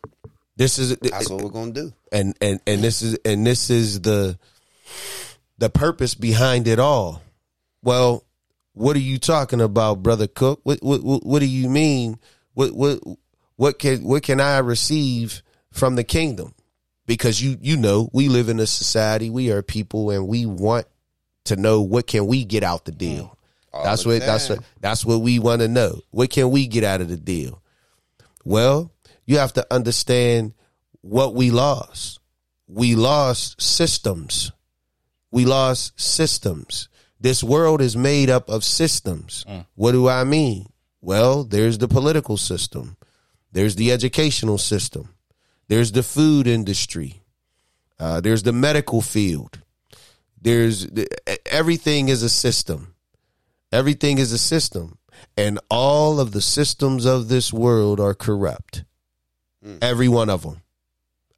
This 0.57 0.79
is 0.79 0.97
that's 0.97 1.29
what 1.29 1.43
we're 1.43 1.51
gonna 1.51 1.73
do. 1.73 1.93
and 2.11 2.35
and 2.41 2.61
and 2.67 2.83
this 2.83 3.03
is 3.03 3.19
and 3.25 3.47
this 3.47 3.69
is 3.69 4.01
the 4.01 4.39
the 5.59 5.69
purpose 5.71 6.15
behind 6.15 6.67
it 6.69 6.79
all. 6.79 7.23
Well, 7.83 8.25
what 8.77 8.95
are 8.95 9.01
you 9.01 9.19
talking 9.19 9.63
about, 9.63 10.03
brother 10.03 10.27
Cook? 10.27 10.61
What 10.65 10.83
what 10.83 11.01
what, 11.03 11.39
do 11.39 11.47
you 11.47 11.71
mean? 11.71 12.19
What 12.53 12.73
what 12.73 13.01
what 13.57 13.79
can 13.79 14.05
what 14.05 14.23
can 14.23 14.39
I 14.39 14.59
receive 14.59 15.43
from 15.73 15.97
the 15.97 16.05
kingdom? 16.05 16.55
Because 17.07 17.41
you 17.41 17.57
you 17.63 17.79
know 17.79 18.11
we 18.13 18.29
live 18.29 18.51
in 18.51 18.61
a 18.61 18.67
society, 18.67 19.31
we 19.31 19.51
are 19.51 19.63
people, 19.63 20.11
and 20.11 20.29
we 20.29 20.45
want 20.45 20.87
to 21.45 21.57
know 21.57 21.81
what 21.81 22.07
can 22.07 22.27
we 22.27 22.45
get 22.45 22.63
out 22.63 22.85
the 22.85 22.93
deal. 22.93 23.25
Mm. 23.25 23.37
All 23.73 23.85
that's 23.85 24.03
the 24.03 24.11
what 24.11 24.21
that's 24.21 24.49
what 24.51 24.59
that's 24.81 25.07
what 25.07 25.23
we 25.23 25.39
want 25.39 25.63
to 25.63 25.69
know. 25.69 26.03
What 26.11 26.29
can 26.29 26.51
we 26.51 26.67
get 26.67 26.85
out 26.85 27.01
of 27.01 27.09
the 27.09 27.17
deal? 27.17 27.63
Well, 28.45 28.93
you 29.25 29.39
have 29.39 29.55
to 29.55 29.67
understand 29.73 30.53
what 31.01 31.35
we 31.35 31.51
lost. 31.51 32.21
We 32.69 32.95
lost 32.95 33.59
systems. 33.63 34.53
We 35.31 35.47
lost 35.47 35.99
systems. 35.99 36.91
This 37.21 37.43
world 37.43 37.81
is 37.81 37.97
made 37.97 38.31
up 38.31 38.49
of 38.49 38.65
systems. 38.65 39.45
What 39.75 39.93
do 39.93 40.09
I 40.09 40.25
mean? 40.25 40.67
Well, 41.01 41.45
there's 41.45 41.79
the 41.79 41.89
political 41.89 42.37
system. 42.37 42.97
There's 43.53 43.77
the 43.77 43.93
educational 43.93 44.59
system. 44.59 45.15
There's 45.69 45.93
the 45.93 46.03
food 46.03 46.47
industry. 46.47 47.23
Uh, 47.99 48.21
there's 48.21 48.43
the 48.43 48.53
medical 48.53 49.01
field. 49.01 49.61
There's 50.41 50.87
the, 50.87 51.09
everything 51.47 52.09
is 52.09 52.23
a 52.23 52.29
system. 52.29 52.95
Everything 53.73 54.19
is 54.19 54.33
a 54.33 54.39
system. 54.39 54.99
And 55.37 55.59
all 55.71 56.21
of 56.21 56.33
the 56.33 56.43
systems 56.43 57.07
of 57.07 57.29
this 57.29 57.53
world 57.53 57.99
are 57.99 58.15
corrupt. 58.15 58.85
Every 59.83 60.09
one 60.09 60.31
of 60.31 60.43
them. 60.43 60.61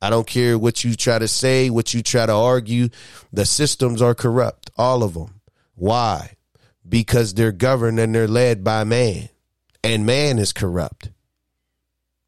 I 0.03 0.11
don't 0.11 0.27
care 0.27 0.59
what 0.59 0.85
you 0.85 0.95
try 0.95 1.19
to 1.19 1.29
say, 1.29 1.71
what 1.71 1.95
you 1.95 2.03
try 2.03 2.27
to 2.27 2.33
argue. 2.33 2.89
The 3.33 3.47
systems 3.47 4.03
are 4.03 4.15
corrupt. 4.15 4.71
All 4.77 5.03
of 5.03 5.15
them. 5.15 5.38
Why? 5.79 6.37
Because 6.87 7.35
they're 7.35 7.53
governed 7.53 7.99
and 8.01 8.15
they're 8.15 8.29
led 8.29 8.65
by 8.65 8.85
man. 8.85 9.29
And 9.85 10.05
man 10.05 10.39
is 10.39 10.53
corrupt. 10.53 11.11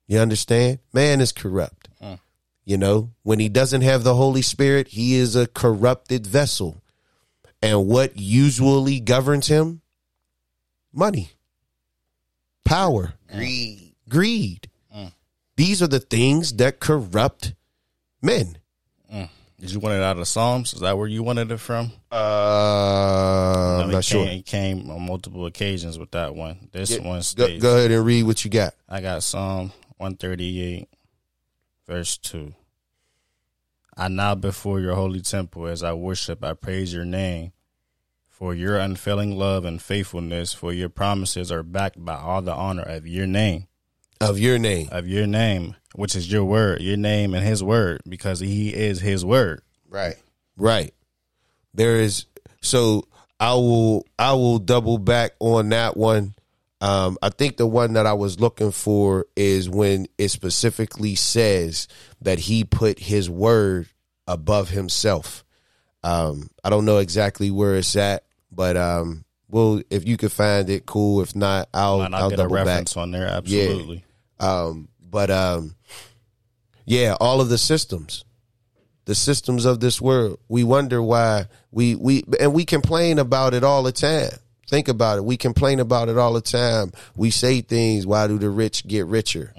You 0.06 0.18
understand? 0.18 0.78
Man 0.92 1.20
is 1.20 1.32
corrupt. 1.32 1.88
Mm. 2.02 2.18
You 2.64 2.76
know, 2.78 3.10
when 3.22 3.40
he 3.40 3.48
doesn't 3.48 3.82
have 3.82 4.04
the 4.04 4.14
Holy 4.14 4.42
Spirit, 4.42 4.88
he 4.88 5.14
is 5.14 5.34
a 5.34 5.46
corrupted 5.46 6.26
vessel. 6.26 6.82
And 7.62 7.86
what 7.86 8.16
usually 8.18 9.00
governs 9.00 9.48
him? 9.48 9.82
Money, 10.92 11.30
power, 12.64 13.14
Greed. 13.32 13.94
greed. 14.08 14.68
Mm. 14.94 15.12
These 15.56 15.82
are 15.82 15.86
the 15.86 16.00
things 16.00 16.54
that 16.54 16.80
corrupt 16.80 17.54
men. 18.22 18.58
Did 19.60 19.72
you 19.72 19.78
want 19.78 19.94
it 19.94 20.02
out 20.02 20.12
of 20.12 20.18
the 20.20 20.26
Psalms? 20.26 20.72
Is 20.72 20.80
that 20.80 20.96
where 20.96 21.06
you 21.06 21.22
wanted 21.22 21.52
it 21.52 21.58
from? 21.58 21.92
Uh, 22.10 22.16
No, 23.78 23.84
I'm 23.84 23.90
not 23.90 24.04
sure. 24.04 24.24
Came, 24.24 24.36
he 24.36 24.42
came 24.42 24.90
on 24.90 25.02
multiple 25.06 25.44
occasions 25.44 25.98
with 25.98 26.10
that 26.12 26.34
one. 26.34 26.70
This 26.72 26.98
one 26.98 27.20
Go, 27.36 27.58
go 27.58 27.76
ahead 27.76 27.90
and 27.90 28.04
read 28.04 28.22
what 28.24 28.42
you 28.42 28.50
got. 28.50 28.74
I 28.88 29.02
got 29.02 29.22
Psalm 29.22 29.72
138, 29.98 30.88
verse 31.86 32.16
2. 32.16 32.54
I 33.98 34.08
now 34.08 34.34
before 34.34 34.80
your 34.80 34.94
holy 34.94 35.20
temple 35.20 35.66
as 35.66 35.82
I 35.82 35.92
worship, 35.92 36.42
I 36.42 36.54
praise 36.54 36.94
your 36.94 37.04
name 37.04 37.52
for 38.30 38.54
your 38.54 38.78
unfailing 38.78 39.36
love 39.36 39.66
and 39.66 39.82
faithfulness, 39.82 40.54
for 40.54 40.72
your 40.72 40.88
promises 40.88 41.52
are 41.52 41.62
backed 41.62 42.02
by 42.02 42.14
all 42.14 42.40
the 42.40 42.54
honor 42.54 42.80
of 42.82 43.06
your 43.06 43.26
name, 43.26 43.66
Of 44.20 44.38
your 44.38 44.58
name. 44.58 44.88
of 44.92 45.08
your 45.08 45.26
name, 45.26 45.76
which 45.94 46.14
is 46.14 46.30
your 46.30 46.44
word, 46.44 46.82
your 46.82 46.96
name 46.98 47.34
and 47.34 47.44
his 47.44 47.62
word, 47.62 48.02
because 48.08 48.40
he 48.40 48.68
is 48.74 49.00
his 49.00 49.24
word. 49.24 49.62
Right. 49.88 50.16
Right. 50.56 50.92
There 51.72 51.96
is 52.00 52.26
so 52.60 53.06
I 53.38 53.54
will 53.54 54.06
I 54.18 54.34
will 54.34 54.58
double 54.58 54.98
back 54.98 55.32
on 55.40 55.70
that 55.70 55.96
one. 55.96 56.34
Um, 56.82 57.18
I 57.22 57.28
think 57.30 57.56
the 57.56 57.66
one 57.66 57.94
that 57.94 58.06
I 58.06 58.14
was 58.14 58.40
looking 58.40 58.72
for 58.72 59.26
is 59.36 59.68
when 59.68 60.06
it 60.18 60.28
specifically 60.28 61.14
says 61.14 61.88
that 62.22 62.38
he 62.38 62.64
put 62.64 62.98
his 62.98 63.28
word 63.28 63.88
above 64.26 64.70
himself. 64.70 65.44
Um, 66.02 66.48
I 66.64 66.70
don't 66.70 66.86
know 66.86 66.98
exactly 66.98 67.50
where 67.50 67.76
it's 67.76 67.96
at, 67.96 68.24
but 68.50 68.76
um, 68.78 69.24
well, 69.50 69.82
if 69.90 70.06
you 70.08 70.16
could 70.16 70.32
find 70.32 70.70
it, 70.70 70.86
cool. 70.86 71.20
If 71.20 71.36
not, 71.36 71.68
I'll 71.74 72.00
And 72.02 72.14
I'll, 72.14 72.24
I'll, 72.24 72.30
get 72.30 72.38
a 72.38 72.42
double 72.44 72.54
back. 72.56 72.66
reference 72.66 72.96
on 72.96 73.10
there. 73.10 73.26
Absolutely. 73.26 74.04
Um, 74.40 74.88
but 75.00 75.30
um, 75.30 75.74
yeah, 76.84 77.16
all 77.20 77.40
of 77.40 77.48
the 77.48 77.58
systems, 77.58 78.24
the 79.04 79.14
systems 79.14 79.64
of 79.64 79.80
this 79.80 80.00
world. 80.00 80.38
We 80.48 80.64
wonder 80.64 81.02
why 81.02 81.46
we 81.70 81.94
we 81.94 82.24
and 82.40 82.52
we 82.52 82.64
complain 82.64 83.18
about 83.18 83.54
it 83.54 83.62
all 83.64 83.82
the 83.82 83.92
time. 83.92 84.30
Think 84.68 84.88
about 84.88 85.18
it. 85.18 85.24
We 85.24 85.36
complain 85.36 85.80
about 85.80 86.08
it 86.08 86.16
all 86.16 86.32
the 86.32 86.40
time. 86.40 86.92
We 87.16 87.30
say 87.30 87.60
things. 87.60 88.06
Why 88.06 88.26
do 88.28 88.38
the 88.38 88.50
rich 88.50 88.86
get 88.86 89.06
richer? 89.06 89.52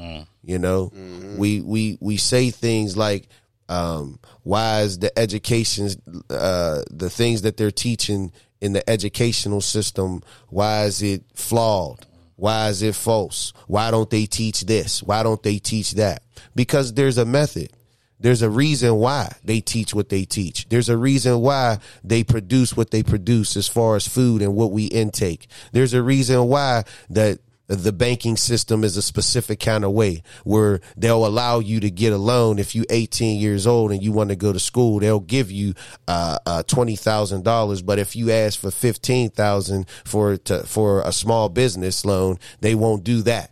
You 0.44 0.58
know, 0.58 0.92
we 1.38 1.62
we 1.62 1.98
we 2.00 2.18
say 2.18 2.50
things 2.50 2.98
like, 2.98 3.28
um, 3.70 4.20
"Why 4.44 4.82
is 4.82 5.00
the 5.00 5.18
education, 5.20 5.90
uh, 6.30 6.82
the 6.90 7.10
things 7.10 7.44
that 7.44 7.58
they're 7.58 7.72
teaching 7.72 8.32
in 8.62 8.74
the 8.74 8.90
educational 8.90 9.60
system, 9.60 10.22
why 10.50 10.84
is 10.86 11.02
it 11.02 11.24
flawed? 11.34 12.06
Why 12.42 12.70
is 12.70 12.82
it 12.82 12.96
false? 12.96 13.54
Why 13.68 13.92
don't 13.92 14.10
they 14.10 14.26
teach 14.26 14.62
this? 14.62 15.04
Why 15.04 15.22
don't 15.22 15.44
they 15.44 15.60
teach 15.60 15.92
that? 15.92 16.24
Because 16.56 16.92
there's 16.92 17.20
a 17.20 17.24
method. 17.24 17.70
There's 18.20 18.42
a 18.42 18.50
reason 18.50 18.96
why 18.96 19.32
they 19.44 19.62
teach 19.62 19.94
what 19.94 20.10
they 20.10 20.26
teach. 20.26 20.68
There's 20.68 20.90
a 20.90 20.98
reason 20.98 21.42
why 21.42 21.78
they 22.04 22.24
produce 22.24 22.76
what 22.76 22.90
they 22.90 23.04
produce 23.04 23.56
as 23.56 23.68
far 23.68 23.96
as 23.96 24.08
food 24.08 24.42
and 24.42 24.56
what 24.56 24.72
we 24.72 24.86
intake. 24.86 25.50
There's 25.72 25.94
a 25.94 26.02
reason 26.02 26.48
why 26.48 26.86
that 27.12 27.42
the 27.78 27.92
banking 27.92 28.38
system 28.38 28.84
is 28.84 28.98
a 28.98 29.02
specific 29.02 29.60
kind 29.60 29.84
of 29.84 29.92
way 29.92 30.24
where 30.44 30.82
they'll 30.98 31.26
allow 31.26 31.60
you 31.60 31.80
to 31.80 31.90
get 31.90 32.14
a 32.14 32.18
loan 32.18 32.60
if 32.60 32.76
you 32.76 32.86
18 32.90 33.40
years 33.40 33.66
old 33.66 33.92
and 33.92 34.04
you 34.04 34.12
want 34.12 34.30
to 34.30 34.36
go 34.36 34.52
to 34.52 34.60
school 34.60 35.00
they'll 35.00 35.20
give 35.20 35.52
you 35.52 35.74
uh, 36.08 36.38
uh 36.46 36.64
$20,000 36.64 37.86
but 37.86 38.00
if 38.00 38.16
you 38.16 38.32
ask 38.32 38.60
for 38.60 38.72
15,000 38.72 39.86
for 40.04 40.38
to, 40.38 40.64
for 40.64 41.02
a 41.02 41.12
small 41.12 41.50
business 41.50 42.04
loan 42.06 42.38
they 42.60 42.76
won't 42.76 43.04
do 43.04 43.22
that 43.22 43.52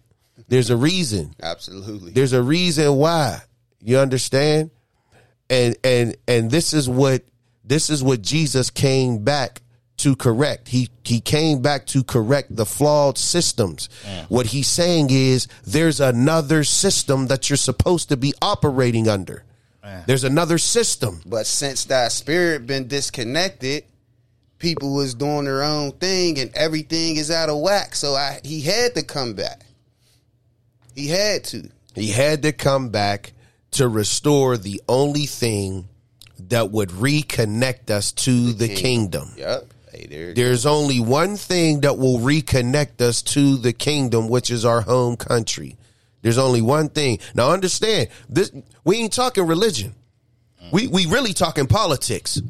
there's 0.49 0.71
a 0.71 0.77
reason 0.77 1.33
Absolutely. 1.41 2.11
there's 2.11 2.33
a 2.33 2.41
reason 2.41 2.95
why. 2.95 3.39
You 3.81 3.99
understand? 3.99 4.71
And 5.49 5.77
and 5.83 6.17
and 6.27 6.51
this 6.51 6.73
is 6.73 6.89
what 6.89 7.23
this 7.63 7.89
is 7.89 8.03
what 8.03 8.21
Jesus 8.21 8.69
came 8.69 9.23
back 9.23 9.61
to 9.99 10.15
correct. 10.15 10.69
He 10.69 10.89
he 11.03 11.21
came 11.21 11.61
back 11.61 11.85
to 11.87 12.03
correct 12.03 12.55
the 12.55 12.65
flawed 12.65 13.17
systems. 13.17 13.89
What 14.29 14.47
he's 14.47 14.67
saying 14.67 15.09
is 15.11 15.47
there's 15.65 15.99
another 15.99 16.63
system 16.63 17.27
that 17.27 17.49
you're 17.49 17.57
supposed 17.57 18.09
to 18.09 18.17
be 18.17 18.33
operating 18.41 19.07
under. 19.07 19.43
There's 20.05 20.23
another 20.23 20.57
system. 20.57 21.21
But 21.25 21.47
since 21.47 21.85
that 21.85 22.11
spirit 22.11 22.67
been 22.67 22.87
disconnected, 22.87 23.85
people 24.59 24.93
was 24.93 25.15
doing 25.15 25.45
their 25.45 25.63
own 25.63 25.93
thing 25.93 26.37
and 26.39 26.51
everything 26.53 27.15
is 27.15 27.31
out 27.31 27.49
of 27.49 27.59
whack. 27.59 27.95
So 27.95 28.13
I 28.13 28.39
he 28.43 28.61
had 28.61 28.95
to 28.95 29.03
come 29.03 29.33
back. 29.33 29.61
He 30.95 31.07
had 31.07 31.43
to. 31.45 31.69
He 31.95 32.11
had 32.11 32.43
to 32.43 32.53
come 32.53 32.89
back 32.89 33.33
to 33.71 33.87
restore 33.87 34.57
the 34.57 34.81
only 34.87 35.25
thing 35.25 35.87
that 36.47 36.71
would 36.71 36.89
reconnect 36.89 37.89
us 37.89 38.11
to 38.11 38.53
the, 38.53 38.69
kingdom. 38.69 39.33
Yep. 39.37 39.65
Hey, 39.99 40.07
there. 40.07 40.33
There's 40.33 40.65
only 40.65 41.01
one 41.01 41.35
thing 41.35 41.81
that 41.81 41.97
will 41.97 42.19
reconnect 42.19 43.01
us 43.01 43.21
to 43.33 43.57
the 43.57 43.73
kingdom, 43.73 44.29
which 44.29 44.49
is 44.49 44.63
our 44.63 44.79
home 44.79 45.17
country. 45.17 45.75
There's 46.21 46.37
only 46.37 46.61
one 46.61 46.87
thing. 46.89 47.19
Now 47.33 47.51
understand 47.51 48.07
this 48.29 48.51
we 48.85 48.97
ain't 48.97 49.13
talking 49.13 49.45
religion. 49.45 49.95
We 50.71 50.87
we 50.87 51.05
really 51.05 51.33
talking 51.33 51.67
politics. 51.67 52.41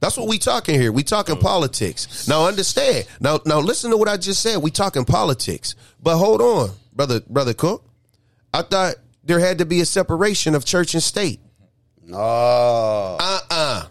That's 0.00 0.16
what 0.16 0.28
we 0.28 0.38
talking 0.38 0.80
here. 0.80 0.90
We 0.90 1.04
talking 1.04 1.36
politics. 1.36 2.26
Now 2.26 2.46
understand. 2.46 3.06
Now 3.20 3.38
now 3.46 3.60
listen 3.60 3.92
to 3.92 3.96
what 3.96 4.08
I 4.08 4.16
just 4.16 4.40
said. 4.42 4.58
We 4.58 4.72
talking 4.72 5.04
politics. 5.04 5.76
But 6.02 6.16
hold 6.16 6.40
on, 6.40 6.70
brother 6.92 7.20
brother 7.20 7.54
Cook. 7.54 7.84
I 8.52 8.62
thought 8.62 8.96
there 9.22 9.38
had 9.38 9.58
to 9.58 9.66
be 9.66 9.80
a 9.80 9.86
separation 9.86 10.56
of 10.56 10.64
church 10.64 10.94
and 10.94 11.02
state. 11.02 11.40
No. 12.04 12.18
Uh-uh. 12.18 13.86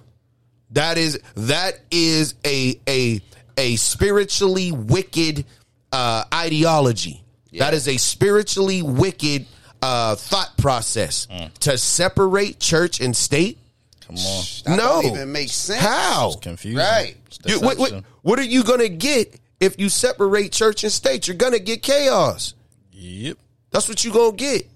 That 0.71 0.97
is 0.97 1.19
that 1.35 1.79
is 1.91 2.35
a 2.45 2.79
a 2.87 3.21
a 3.57 3.75
spiritually 3.75 4.71
wicked 4.71 5.45
uh 5.91 6.23
ideology. 6.33 7.21
That 7.53 7.73
is 7.73 7.87
a 7.87 7.97
spiritually 7.97 8.81
wicked 8.81 9.45
uh 9.81 10.15
thought 10.15 10.57
process 10.57 11.27
to 11.61 11.77
separate 11.77 12.59
church 12.59 13.01
and 13.01 13.15
state. 13.15 13.57
Come 14.01 14.15
on. 14.15 14.43
That 14.65 14.75
no. 14.77 15.01
don't 15.01 15.05
even 15.05 15.31
make 15.31 15.49
sense. 15.49 15.81
How? 15.81 16.33
Confusing. 16.41 16.77
Right. 16.77 17.15
You- 17.45 17.59
what, 17.59 17.77
what, 17.77 18.03
what 18.23 18.39
are 18.39 18.43
you 18.43 18.63
going 18.63 18.81
to 18.81 18.89
get 18.89 19.39
if 19.61 19.79
you 19.79 19.87
separate 19.87 20.51
church 20.51 20.83
and 20.83 20.91
state? 20.91 21.27
You're 21.27 21.37
going 21.37 21.53
to 21.53 21.59
get 21.59 21.81
chaos. 21.81 22.53
Yep. 22.91 23.37
That's 23.71 23.87
what 23.87 24.03
you 24.03 24.11
gonna 24.11 24.35
get. 24.35 24.67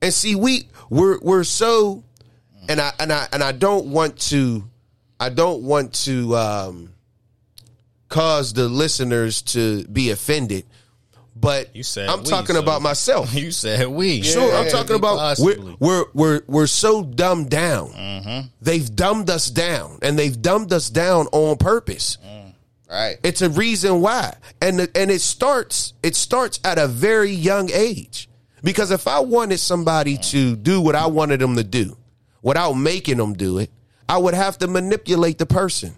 And 0.00 0.12
see, 0.12 0.34
we 0.34 0.68
we're 0.90 1.18
we're 1.20 1.42
so, 1.44 2.04
and 2.68 2.80
I 2.80 2.92
and 3.00 3.12
I 3.12 3.26
and 3.32 3.42
I 3.42 3.52
don't 3.52 3.86
want 3.86 4.20
to, 4.28 4.62
I 5.24 5.30
don't 5.30 5.62
want 5.62 5.94
to 6.04 6.36
um, 6.36 6.90
cause 8.08 8.52
the 8.52 8.68
listeners 8.68 9.40
to 9.42 9.84
be 9.88 10.10
offended, 10.10 10.64
but 11.34 11.74
You 11.74 11.82
said 11.82 12.08
I'm 12.08 12.22
we, 12.22 12.28
talking 12.28 12.56
so- 12.56 12.62
about 12.62 12.82
myself. 12.82 13.32
You 13.44 13.50
said 13.50 13.88
we? 13.88 14.22
Sure, 14.22 14.54
I'm 14.54 14.68
talking 14.68 14.96
about. 14.96 15.38
We're 15.38 15.56
we're 15.78 16.04
we're 16.12 16.40
we're 16.46 16.66
so 16.66 17.02
dumbed 17.02 17.48
down. 17.50 17.88
Mm-hmm. 17.92 18.48
They've 18.60 18.94
dumbed 18.94 19.30
us 19.30 19.50
down, 19.50 19.98
and 20.02 20.18
they've 20.18 20.40
dumbed 20.40 20.72
us 20.72 20.90
down 20.90 21.26
on 21.32 21.56
purpose. 21.56 22.18
Right. 22.90 23.16
It's 23.24 23.40
a 23.40 23.48
reason 23.48 24.02
why, 24.02 24.36
and 24.60 24.78
the, 24.80 24.90
and 24.94 25.10
it 25.10 25.20
starts 25.22 25.94
it 26.02 26.14
starts 26.14 26.60
at 26.64 26.78
a 26.78 26.86
very 26.86 27.30
young 27.30 27.70
age. 27.72 28.28
Because 28.62 28.90
if 28.90 29.08
I 29.08 29.20
wanted 29.20 29.58
somebody 29.58 30.16
to 30.16 30.54
do 30.56 30.80
what 30.80 30.94
I 30.94 31.06
wanted 31.06 31.40
them 31.40 31.56
to 31.56 31.64
do, 31.64 31.96
without 32.42 32.74
making 32.74 33.16
them 33.18 33.32
do 33.34 33.58
it, 33.58 33.70
I 34.08 34.18
would 34.18 34.34
have 34.34 34.58
to 34.58 34.66
manipulate 34.68 35.38
the 35.38 35.46
person. 35.46 35.94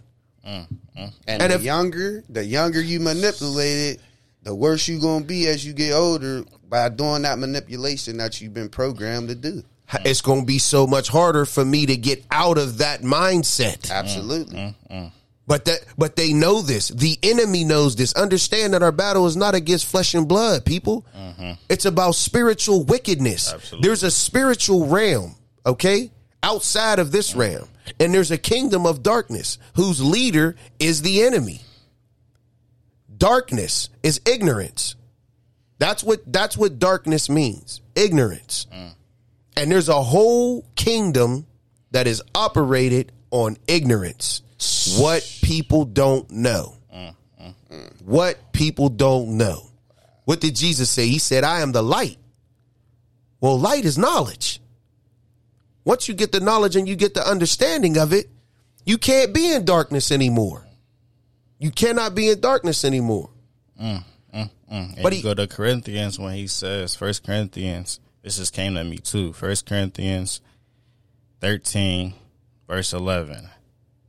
Mm, 0.47 0.67
mm. 0.97 1.13
And, 1.27 1.43
And 1.43 1.53
the 1.53 1.57
if- 1.57 1.63
younger, 1.63 2.23
the 2.29 2.45
younger 2.45 2.81
you 2.81 3.01
manipulate 3.01 3.79
it, 3.97 4.01
the 4.43 4.55
worse 4.55 4.87
you 4.87 5.01
gonna 5.01 5.25
be 5.25 5.49
as 5.49 5.65
you 5.67 5.73
get 5.73 5.93
older 5.93 6.45
by 6.69 6.89
doing 6.89 7.23
that 7.23 7.39
manipulation 7.39 8.17
that 8.19 8.41
you've 8.41 8.55
been 8.55 8.69
programmed 8.69 9.29
to 9.29 9.35
do. 9.35 9.63
It's 10.05 10.21
going 10.21 10.41
to 10.41 10.47
be 10.47 10.59
so 10.59 10.85
much 10.85 11.09
harder 11.09 11.45
for 11.45 11.65
me 11.65 11.87
to 11.87 11.97
get 11.97 12.25
out 12.33 12.59
of 12.59 12.79
that 12.79 13.03
mindset. 13.03 13.89
Absolutely. 13.89 14.75
Mm, 14.91 15.13
but 15.47 15.65
that, 15.67 15.79
but 15.97 16.17
they 16.17 16.33
know 16.33 16.61
this. 16.61 16.89
The 16.89 17.17
enemy 17.23 17.63
knows 17.63 17.95
this. 17.95 18.13
Understand 18.15 18.75
that 18.75 18.83
our 18.83 18.91
battle 18.91 19.27
is 19.27 19.37
not 19.37 19.55
against 19.55 19.87
flesh 19.87 20.15
and 20.15 20.27
blood, 20.27 20.65
people. 20.65 21.07
Mm-hmm. 21.17 21.53
It's 21.69 21.85
about 21.85 22.17
spiritual 22.17 22.83
wickedness. 22.83 23.53
Absolutely. 23.53 23.87
There's 23.87 24.03
a 24.03 24.11
spiritual 24.11 24.87
realm, 24.89 25.37
okay, 25.65 26.11
outside 26.43 26.99
of 26.99 27.13
this 27.13 27.35
realm, 27.35 27.69
and 28.01 28.13
there's 28.15 28.31
a 28.31 28.39
kingdom 28.39 28.87
of 28.87 29.03
darkness 29.03 29.59
whose 29.75 30.03
leader 30.03 30.57
is 30.79 31.03
the 31.03 31.23
enemy. 31.23 31.63
Darkness 33.17 33.89
is 34.03 34.21
ignorance. 34.27 34.95
That's 35.79 36.03
what 36.03 36.21
that's 36.33 36.57
what 36.57 36.79
darkness 36.79 37.29
means. 37.29 37.81
Ignorance. 37.95 38.67
Mm. 38.75 38.93
And 39.57 39.73
there's 39.73 39.89
a 39.89 40.03
whole 40.03 40.67
kingdom 40.75 41.47
that 41.91 42.07
is 42.07 42.23
operated 42.35 43.13
on 43.31 43.57
ignorance. 43.67 44.43
What 44.99 45.23
people 45.43 45.85
don't 45.85 46.31
know. 46.31 46.77
Mm, 46.95 47.15
mm, 47.71 48.03
what 48.03 48.53
people 48.53 48.89
don't 48.89 49.37
know. 49.37 49.71
What 50.25 50.41
did 50.41 50.57
Jesus 50.57 50.91
say? 50.91 51.09
He 51.09 51.19
said, 51.19 51.45
I 51.45 51.61
am 51.61 51.73
the 51.73 51.83
light. 51.83 52.19
Well, 53.41 53.59
light 53.59 53.85
is 53.85 53.99
knowledge. 53.99 54.61
Once 55.87 56.09
you 56.09 56.15
get 56.15 56.33
the 56.33 56.41
knowledge 56.41 56.77
and 56.77 56.87
you 56.87 56.97
get 56.97 57.15
the 57.15 57.27
understanding 57.27 57.97
of 57.97 58.13
it, 58.13 58.27
you 58.85 58.99
can't 58.99 59.33
be 59.33 59.53
in 59.55 59.65
darkness 59.65 60.11
anymore. 60.13 60.67
You 61.59 61.71
cannot 61.71 62.15
be 62.15 62.29
in 62.29 62.41
darkness 62.41 62.85
anymore. 62.85 63.31
Mm, 63.81 64.05
mm, 64.35 64.43
mm. 64.45 64.51
And 64.69 65.03
But 65.03 65.13
you 65.13 65.19
he- 65.19 65.23
go 65.23 65.33
to 65.33 65.47
Corinthians 65.47 66.19
when 66.19 66.35
he 66.35 66.49
says, 66.49 66.95
First 66.97 67.23
Corinthians, 67.25 68.01
this 68.23 68.37
just 68.37 68.53
came 68.53 68.75
to 68.75 68.83
me 68.85 68.99
too. 68.99 69.33
First 69.33 69.65
Corinthians 69.65 70.41
13, 71.41 72.15
verse 72.69 72.93
11. 72.93 73.49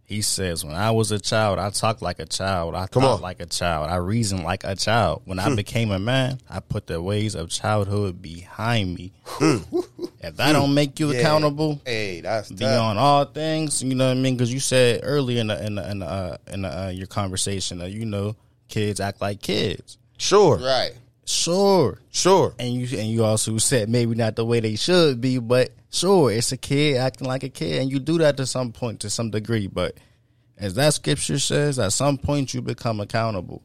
He 0.08 0.22
says, 0.22 0.64
When 0.64 0.74
I 0.74 0.92
was 0.92 1.12
a 1.12 1.20
child, 1.20 1.60
I 1.60 1.70
talked 1.70 2.02
like 2.02 2.20
a 2.20 2.26
child. 2.26 2.76
I 2.76 2.88
Come 2.88 3.04
thought 3.04 3.16
on. 3.16 3.22
like 3.22 3.42
a 3.42 3.46
child. 3.46 3.90
I 3.90 3.98
reasoned 3.98 4.44
like 4.46 4.64
a 4.64 4.74
child. 4.74 5.22
When 5.26 5.38
I 5.38 5.54
became 5.54 5.92
a 5.92 6.00
man, 6.00 6.40
I 6.50 6.62
put 6.62 6.88
the 6.88 7.02
ways 7.02 7.36
of 7.36 7.50
childhood 7.50 8.22
behind 8.22 8.96
me. 8.96 9.12
if 9.42 10.38
that 10.38 10.54
don't 10.54 10.74
make 10.74 10.98
you 11.02 11.12
Yeah. 11.12 11.20
accountable, 11.20 11.82
Hey, 11.86 12.22
that's 12.22 12.48
tough. 12.48 12.58
beyond 12.58 12.98
all 13.00 13.26
things. 13.26 13.84
You 13.84 13.96
know 13.96 14.06
what 14.08 14.18
I 14.18 14.22
mean? 14.22 14.38
Because 14.38 14.52
you 14.54 14.62
said 14.62 15.02
earlier 15.04 15.42
in 15.42 15.48
the, 15.48 15.66
in 15.66 15.76
the, 15.76 15.92
in, 15.92 16.00
the, 16.00 16.06
uh, 16.06 16.38
in 16.54 16.62
the, 16.62 16.84
uh, 16.86 16.88
your 16.88 17.08
conversation 17.08 17.80
that 17.80 17.92
you 17.92 18.06
know 18.06 18.38
kids 18.70 19.02
act 19.02 19.20
like 19.20 19.42
kids. 19.42 19.98
Sure. 20.18 20.56
right. 20.58 20.94
Sure, 21.26 22.00
Sure. 22.10 22.54
and 22.58 22.74
you 22.74 22.98
and 22.98 23.10
you 23.10 23.26
also 23.26 23.58
said 23.58 23.90
maybe 23.90 24.16
not 24.16 24.38
the 24.38 24.46
way 24.46 24.62
they 24.62 24.76
should 24.78 25.20
be, 25.20 25.40
but 25.40 25.72
sure, 25.90 26.32
it's 26.32 26.52
a 26.52 26.58
kid 26.58 26.98
acting 26.98 27.28
like 27.28 27.44
a 27.44 27.50
kid, 27.50 27.82
and 27.82 27.92
you 27.92 28.00
do 28.00 28.18
that 28.20 28.38
to 28.38 28.46
some 28.46 28.72
point, 28.72 29.02
to 29.02 29.10
some 29.10 29.30
degree. 29.30 29.68
But 29.68 29.98
as 30.58 30.74
that 30.76 30.94
scripture 30.94 31.40
says, 31.40 31.80
at 31.80 31.94
some 31.94 32.18
point 32.18 32.54
you 32.54 32.62
become 32.62 33.00
accountable. 33.00 33.62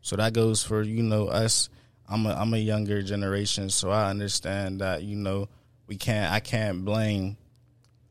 So 0.00 0.16
that 0.16 0.32
goes 0.32 0.62
for 0.62 0.82
you 0.82 1.02
know 1.02 1.26
us. 1.26 1.68
I'm 2.08 2.26
a 2.26 2.34
I'm 2.34 2.54
a 2.54 2.58
younger 2.58 3.02
generation, 3.02 3.70
so 3.70 3.90
I 3.90 4.10
understand 4.10 4.80
that 4.80 5.02
you 5.02 5.16
know 5.16 5.48
we 5.86 5.96
can't 5.96 6.32
I 6.32 6.40
can't 6.40 6.84
blame 6.84 7.36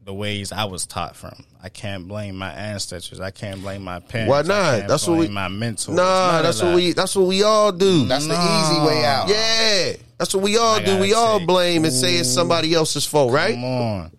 the 0.06 0.14
ways 0.14 0.52
I 0.52 0.66
was 0.66 0.86
taught 0.86 1.16
from. 1.16 1.34
I 1.64 1.70
can't 1.70 2.08
blame 2.08 2.36
my 2.36 2.52
ancestors. 2.52 3.20
I 3.20 3.32
can't 3.32 3.62
blame 3.62 3.84
my 3.84 4.00
parents. 4.00 4.30
Why 4.30 4.40
I 4.40 4.42
not? 4.44 4.76
can't 4.78 4.88
That's 4.88 5.08
what 5.08 5.18
we- 5.18 5.28
my 5.30 5.48
mentors. 5.48 5.90
Nah, 5.96 6.42
that's 6.44 6.62
what 6.62 6.70
that. 6.70 6.76
we 6.76 6.94
that's 6.94 7.16
what 7.16 7.26
we 7.28 7.42
all 7.44 7.72
do. 7.72 8.06
That's 8.06 8.28
the 8.28 8.34
easy 8.34 8.82
way 8.86 9.04
out. 9.04 9.28
yeah. 9.28 9.94
That's 10.20 10.34
what 10.34 10.44
we 10.44 10.58
all 10.58 10.76
I 10.76 10.84
do. 10.84 11.00
We 11.00 11.10
gotta 11.10 11.20
all 11.42 11.46
blame 11.46 11.84
and 11.86 11.94
say 11.94 12.16
it's 12.18 12.30
somebody 12.32 12.74
else's 12.74 13.06
fault, 13.06 13.34
right? 13.34 13.56
Come 13.56 13.64
on. 13.66 14.12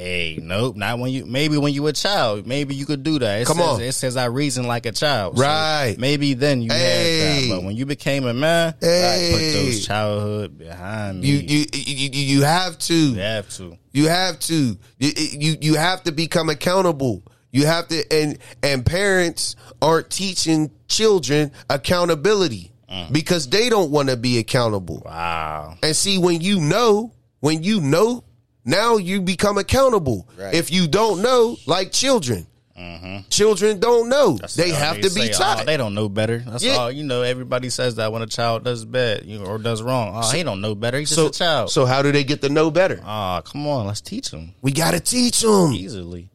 Hey, 0.00 0.38
nope, 0.40 0.76
not 0.76 0.98
when 0.98 1.12
you. 1.12 1.26
Maybe 1.26 1.58
when 1.58 1.74
you 1.74 1.82
were 1.82 1.90
a 1.90 1.92
child, 1.92 2.46
maybe 2.46 2.74
you 2.74 2.86
could 2.86 3.02
do 3.02 3.18
that. 3.18 3.42
It 3.42 3.46
Come 3.46 3.58
says, 3.58 3.68
on. 3.68 3.80
it 3.82 3.92
says 3.92 4.16
I 4.16 4.24
reason 4.26 4.66
like 4.66 4.86
a 4.86 4.92
child. 4.92 5.36
So 5.36 5.42
Right. 5.42 5.94
maybe 5.98 6.32
then 6.32 6.62
you 6.62 6.72
Hey. 6.72 7.18
had 7.18 7.42
that, 7.50 7.54
but 7.54 7.64
when 7.64 7.76
you 7.76 7.84
became 7.84 8.24
a 8.24 8.32
man, 8.32 8.72
Hey. 8.80 9.30
put 9.30 9.60
those 9.60 9.86
childhood 9.86 10.56
behind 10.56 11.20
me. 11.20 11.28
You 11.28 11.36
you 11.36 11.66
you 11.74 12.10
you, 12.12 12.42
have 12.44 12.78
to. 12.78 12.94
You 12.94 13.18
have 13.20 13.50
to. 13.56 13.76
You 13.92 14.08
have 14.08 14.38
to. 14.40 14.78
You, 14.98 15.12
you 15.16 15.56
you 15.60 15.74
have 15.74 16.02
to 16.04 16.12
become 16.12 16.48
accountable. 16.48 17.22
You 17.52 17.66
have 17.66 17.88
to 17.88 18.02
and 18.10 18.38
and 18.62 18.86
parents 18.86 19.54
aren't 19.82 20.08
teaching 20.08 20.70
children 20.88 21.52
accountability 21.68 22.72
mm. 22.90 23.12
because 23.12 23.50
they 23.50 23.68
don't 23.68 23.90
want 23.90 24.08
to 24.08 24.16
be 24.16 24.38
accountable. 24.38 25.02
Wow. 25.04 25.74
And 25.82 25.94
see 25.94 26.16
when 26.16 26.40
you 26.40 26.58
know, 26.58 27.12
when 27.40 27.62
you 27.62 27.82
know, 27.82 28.24
now 28.64 28.96
you 28.96 29.20
become 29.20 29.58
accountable. 29.58 30.28
Right. 30.38 30.54
If 30.54 30.70
you 30.70 30.88
don't 30.88 31.22
know, 31.22 31.56
like 31.66 31.92
children. 31.92 32.46
Mm-hmm. 32.78 33.28
Children 33.28 33.78
don't 33.78 34.08
know. 34.08 34.38
That's 34.38 34.54
they 34.54 34.70
have 34.70 35.00
to 35.02 35.10
be 35.10 35.28
oh, 35.28 35.32
taught. 35.32 35.60
Oh, 35.60 35.64
they 35.64 35.76
don't 35.76 35.92
know 35.94 36.08
better. 36.08 36.38
That's 36.38 36.64
Yeah. 36.64 36.76
all. 36.76 36.90
You 36.90 37.04
know, 37.04 37.20
everybody 37.20 37.68
says 37.68 37.96
that 37.96 38.10
when 38.10 38.22
a 38.22 38.26
child 38.26 38.64
does 38.64 38.86
bad 38.86 39.26
you 39.26 39.38
know, 39.38 39.44
or 39.44 39.58
does 39.58 39.82
wrong. 39.82 40.12
Oh, 40.16 40.30
he 40.30 40.42
don't 40.42 40.62
know 40.62 40.74
better. 40.74 40.98
He's 40.98 41.10
just 41.10 41.20
so 41.20 41.26
a 41.26 41.30
child. 41.30 41.70
so 41.70 41.84
how 41.84 42.00
do 42.00 42.10
they 42.10 42.24
get 42.24 42.40
to 42.40 42.48
know 42.48 42.70
better? 42.70 42.98
oh, 43.04 43.42
come 43.44 43.66
on, 43.66 43.86
let's 43.86 44.00
teach 44.00 44.30
them. 44.30 44.54
We 44.62 44.72
got 44.72 44.92
to 44.92 45.00
teach 45.00 45.42
them. 45.42 45.72
easily. 45.74 46.30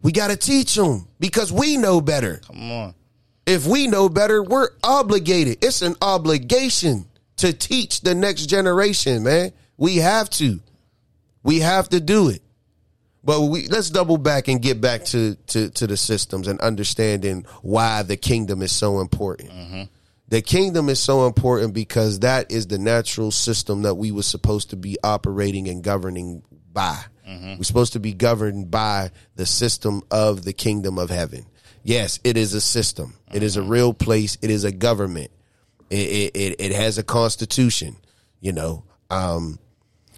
We 0.00 0.12
got 0.12 0.28
to 0.28 0.36
teach 0.36 0.74
them 0.74 1.06
because 1.20 1.52
we 1.52 1.76
know 1.76 2.00
better. 2.00 2.40
Come 2.46 2.72
on. 2.72 2.94
If 3.44 3.66
we 3.66 3.86
know 3.86 4.08
better, 4.08 4.42
we're 4.42 4.70
obligated. 4.82 5.58
It's 5.62 5.82
an 5.82 5.96
obligation 6.00 7.04
to 7.36 7.52
teach 7.52 8.00
the 8.00 8.14
next 8.14 8.46
generation, 8.46 9.24
man. 9.24 9.52
We 9.76 9.96
have 9.96 10.30
to. 10.30 10.60
We 11.42 11.60
have 11.60 11.88
to 11.90 12.00
do 12.00 12.28
it. 12.28 12.42
But 13.24 13.42
we 13.42 13.68
let's 13.68 13.90
double 13.90 14.16
back 14.16 14.48
and 14.48 14.60
get 14.60 14.80
back 14.80 15.04
to 15.06 15.36
to, 15.48 15.70
to 15.70 15.86
the 15.86 15.96
systems 15.96 16.48
and 16.48 16.60
understanding 16.60 17.46
why 17.62 18.02
the 18.02 18.16
kingdom 18.16 18.62
is 18.62 18.72
so 18.72 19.00
important. 19.00 19.50
Mm-hmm. 19.50 19.82
The 20.28 20.42
kingdom 20.42 20.88
is 20.88 20.98
so 20.98 21.26
important 21.26 21.74
because 21.74 22.20
that 22.20 22.50
is 22.50 22.66
the 22.66 22.78
natural 22.78 23.30
system 23.30 23.82
that 23.82 23.94
we 23.94 24.10
were 24.10 24.22
supposed 24.22 24.70
to 24.70 24.76
be 24.76 24.96
operating 25.04 25.68
and 25.68 25.84
governing 25.84 26.42
by. 26.72 26.98
Mm-hmm. 27.28 27.58
We're 27.58 27.64
supposed 27.64 27.92
to 27.92 28.00
be 28.00 28.12
governed 28.12 28.70
by 28.70 29.10
the 29.36 29.46
system 29.46 30.02
of 30.10 30.42
the 30.42 30.52
kingdom 30.52 30.98
of 30.98 31.10
heaven. 31.10 31.46
Yes, 31.84 32.18
it 32.24 32.36
is 32.36 32.54
a 32.54 32.60
system. 32.60 33.14
It 33.32 33.42
is 33.42 33.56
a 33.56 33.60
mm-hmm. 33.60 33.70
real 33.70 33.94
place. 33.94 34.36
It 34.42 34.50
is 34.50 34.64
a 34.64 34.72
government. 34.72 35.30
It 35.90 35.96
it, 35.96 36.36
it, 36.36 36.60
it 36.60 36.72
has 36.72 36.98
a 36.98 37.04
constitution. 37.04 37.96
You 38.40 38.52
know. 38.52 38.84
Um, 39.10 39.58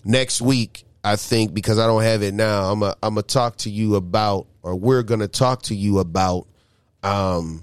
next 0.04 0.40
week, 0.40 0.84
I 1.04 1.16
think 1.16 1.52
because 1.52 1.78
I 1.78 1.86
don't 1.86 2.02
have 2.02 2.22
it 2.22 2.32
now, 2.32 2.72
I'm 2.72 2.82
a, 2.82 2.96
I'm 3.02 3.14
gonna 3.14 3.22
talk 3.22 3.56
to 3.58 3.70
you 3.70 3.96
about, 3.96 4.46
or 4.62 4.74
we're 4.74 5.02
gonna 5.02 5.28
talk 5.28 5.62
to 5.64 5.74
you 5.74 5.98
about, 5.98 6.46
um, 7.02 7.62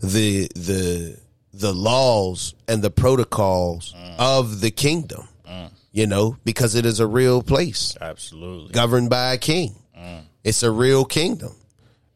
the 0.00 0.48
the 0.56 1.18
the 1.52 1.72
laws 1.72 2.54
and 2.66 2.82
the 2.82 2.90
protocols 2.90 3.94
mm. 3.96 4.16
of 4.18 4.60
the 4.60 4.72
kingdom. 4.72 5.28
Mm. 5.48 5.70
You 5.92 6.06
know, 6.06 6.36
because 6.44 6.74
it 6.74 6.84
is 6.84 7.00
a 7.00 7.06
real 7.06 7.42
place 7.42 7.96
Absolutely. 8.00 8.72
governed 8.72 9.08
by 9.08 9.32
a 9.32 9.38
king. 9.38 9.74
Mm. 9.96 10.24
It's 10.44 10.62
a 10.62 10.70
real 10.70 11.04
kingdom. 11.04 11.54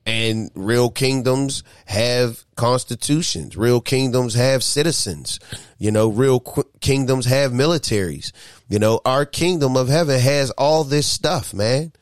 And 0.04 0.50
real 0.54 0.90
kingdoms 0.90 1.62
have 1.86 2.44
constitutions. 2.56 3.56
Real 3.56 3.80
kingdoms 3.80 4.34
have 4.34 4.64
citizens. 4.64 5.38
You 5.78 5.92
know, 5.92 6.08
real 6.08 6.40
qu- 6.40 6.68
kingdoms 6.80 7.26
have 7.26 7.52
militaries. 7.52 8.32
You 8.68 8.80
know, 8.80 9.00
our 9.04 9.24
kingdom 9.24 9.76
of 9.76 9.88
heaven 9.88 10.18
has 10.18 10.50
all 10.52 10.82
this 10.82 11.06
stuff, 11.06 11.54
man. 11.54 11.92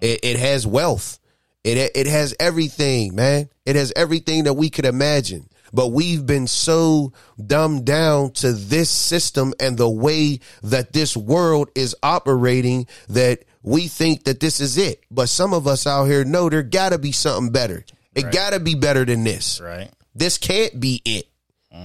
It, 0.00 0.20
it 0.24 0.38
has 0.38 0.66
wealth. 0.66 1.18
It 1.62 1.92
it 1.94 2.06
has 2.06 2.34
everything, 2.38 3.14
man. 3.14 3.48
It 3.64 3.76
has 3.76 3.92
everything 3.96 4.44
that 4.44 4.54
we 4.54 4.68
could 4.68 4.84
imagine. 4.84 5.48
But 5.72 5.88
we've 5.88 6.24
been 6.24 6.46
so 6.46 7.12
dumbed 7.44 7.84
down 7.84 8.30
to 8.34 8.52
this 8.52 8.90
system 8.90 9.54
and 9.58 9.76
the 9.76 9.88
way 9.88 10.38
that 10.62 10.92
this 10.92 11.16
world 11.16 11.68
is 11.74 11.96
operating 12.00 12.86
that 13.08 13.44
we 13.64 13.88
think 13.88 14.24
that 14.24 14.38
this 14.38 14.60
is 14.60 14.78
it. 14.78 15.02
But 15.10 15.28
some 15.28 15.52
of 15.52 15.66
us 15.66 15.86
out 15.86 16.04
here 16.04 16.24
know 16.24 16.48
there 16.48 16.62
gotta 16.62 16.98
be 16.98 17.10
something 17.10 17.50
better. 17.50 17.84
It 18.14 18.30
gotta 18.30 18.60
be 18.60 18.76
better 18.76 19.04
than 19.04 19.24
this. 19.24 19.60
Right. 19.60 19.90
This 20.14 20.38
can't 20.38 20.78
be 20.78 21.02
it. 21.04 21.26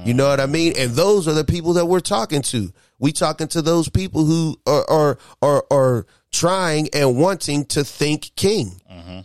You 0.06 0.14
know 0.14 0.30
what 0.30 0.40
I 0.40 0.46
mean? 0.46 0.74
And 0.78 0.92
those 0.92 1.28
are 1.28 1.34
the 1.34 1.44
people 1.44 1.74
that 1.74 1.86
we're 1.88 2.00
talking 2.00 2.44
to. 2.44 2.72
We 3.00 3.12
talking 3.12 3.48
to 3.50 3.62
those 3.64 3.90
people 3.90 4.24
who 4.24 4.56
are 4.68 4.88
are 4.88 5.18
are, 5.42 5.66
are 5.72 6.06
trying 6.32 6.90
and 6.94 7.18
wanting 7.18 7.66
to 7.66 7.84
think 7.84 8.32
king. 8.36 8.80
Mm-hmm. 8.92 9.22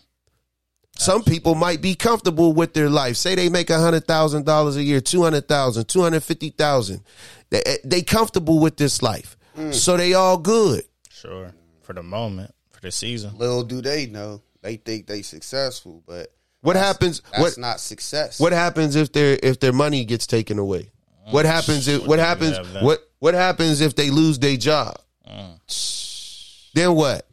Some 0.96 1.22
people 1.22 1.54
might 1.54 1.82
be 1.82 1.94
comfortable 1.94 2.54
with 2.54 2.72
their 2.72 2.88
life. 2.88 3.16
Say 3.16 3.34
they 3.34 3.50
make 3.50 3.68
a 3.68 3.78
hundred 3.78 4.06
thousand 4.06 4.46
dollars 4.46 4.76
a 4.76 4.82
year, 4.82 5.02
two 5.02 5.22
hundred 5.22 5.48
thousand, 5.48 5.86
two 5.86 6.00
hundred 6.00 6.22
fifty 6.22 6.48
thousand. 6.50 7.02
They, 7.50 7.62
they 7.84 8.00
comfortable 8.00 8.58
with 8.58 8.78
this 8.78 9.02
life, 9.02 9.36
mm. 9.56 9.74
so 9.74 9.98
they 9.98 10.14
all 10.14 10.38
good. 10.38 10.84
Sure. 11.10 11.52
For 11.84 11.92
the 11.92 12.02
moment, 12.02 12.54
for 12.72 12.80
the 12.80 12.90
season. 12.90 13.36
Little 13.38 13.62
do 13.62 13.80
they 13.80 14.06
know, 14.06 14.42
they 14.62 14.76
think 14.76 15.06
they 15.06 15.22
successful, 15.22 16.02
but 16.06 16.32
What 16.62 16.76
happens? 16.76 17.20
that's 17.30 17.40
What 17.42 17.58
not 17.58 17.78
success. 17.80 18.40
what 18.40 18.52
happens 18.52 18.96
if 18.96 19.12
their 19.12 19.38
if 19.42 19.60
their 19.60 19.72
money 19.72 20.04
gets 20.04 20.26
taken 20.26 20.58
away? 20.58 20.90
What 21.30 21.44
happens 21.46 21.86
if 21.88 22.06
what 22.06 22.16
do 22.16 22.22
happens 22.22 22.58
mm. 22.58 22.82
what 22.82 23.00
what 23.18 23.34
happens 23.34 23.80
if 23.80 23.94
they 23.94 24.10
lose 24.10 24.38
their 24.38 24.56
job? 24.56 24.96
Mm. 25.28 26.70
Then 26.74 26.94
what? 26.94 27.26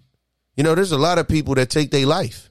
You 0.56 0.64
know, 0.64 0.76
there's 0.76 0.92
a 0.92 0.98
lot 0.98 1.18
of 1.18 1.28
people 1.28 1.56
that 1.56 1.70
take 1.70 1.92
their 1.92 2.06
life. 2.06 2.50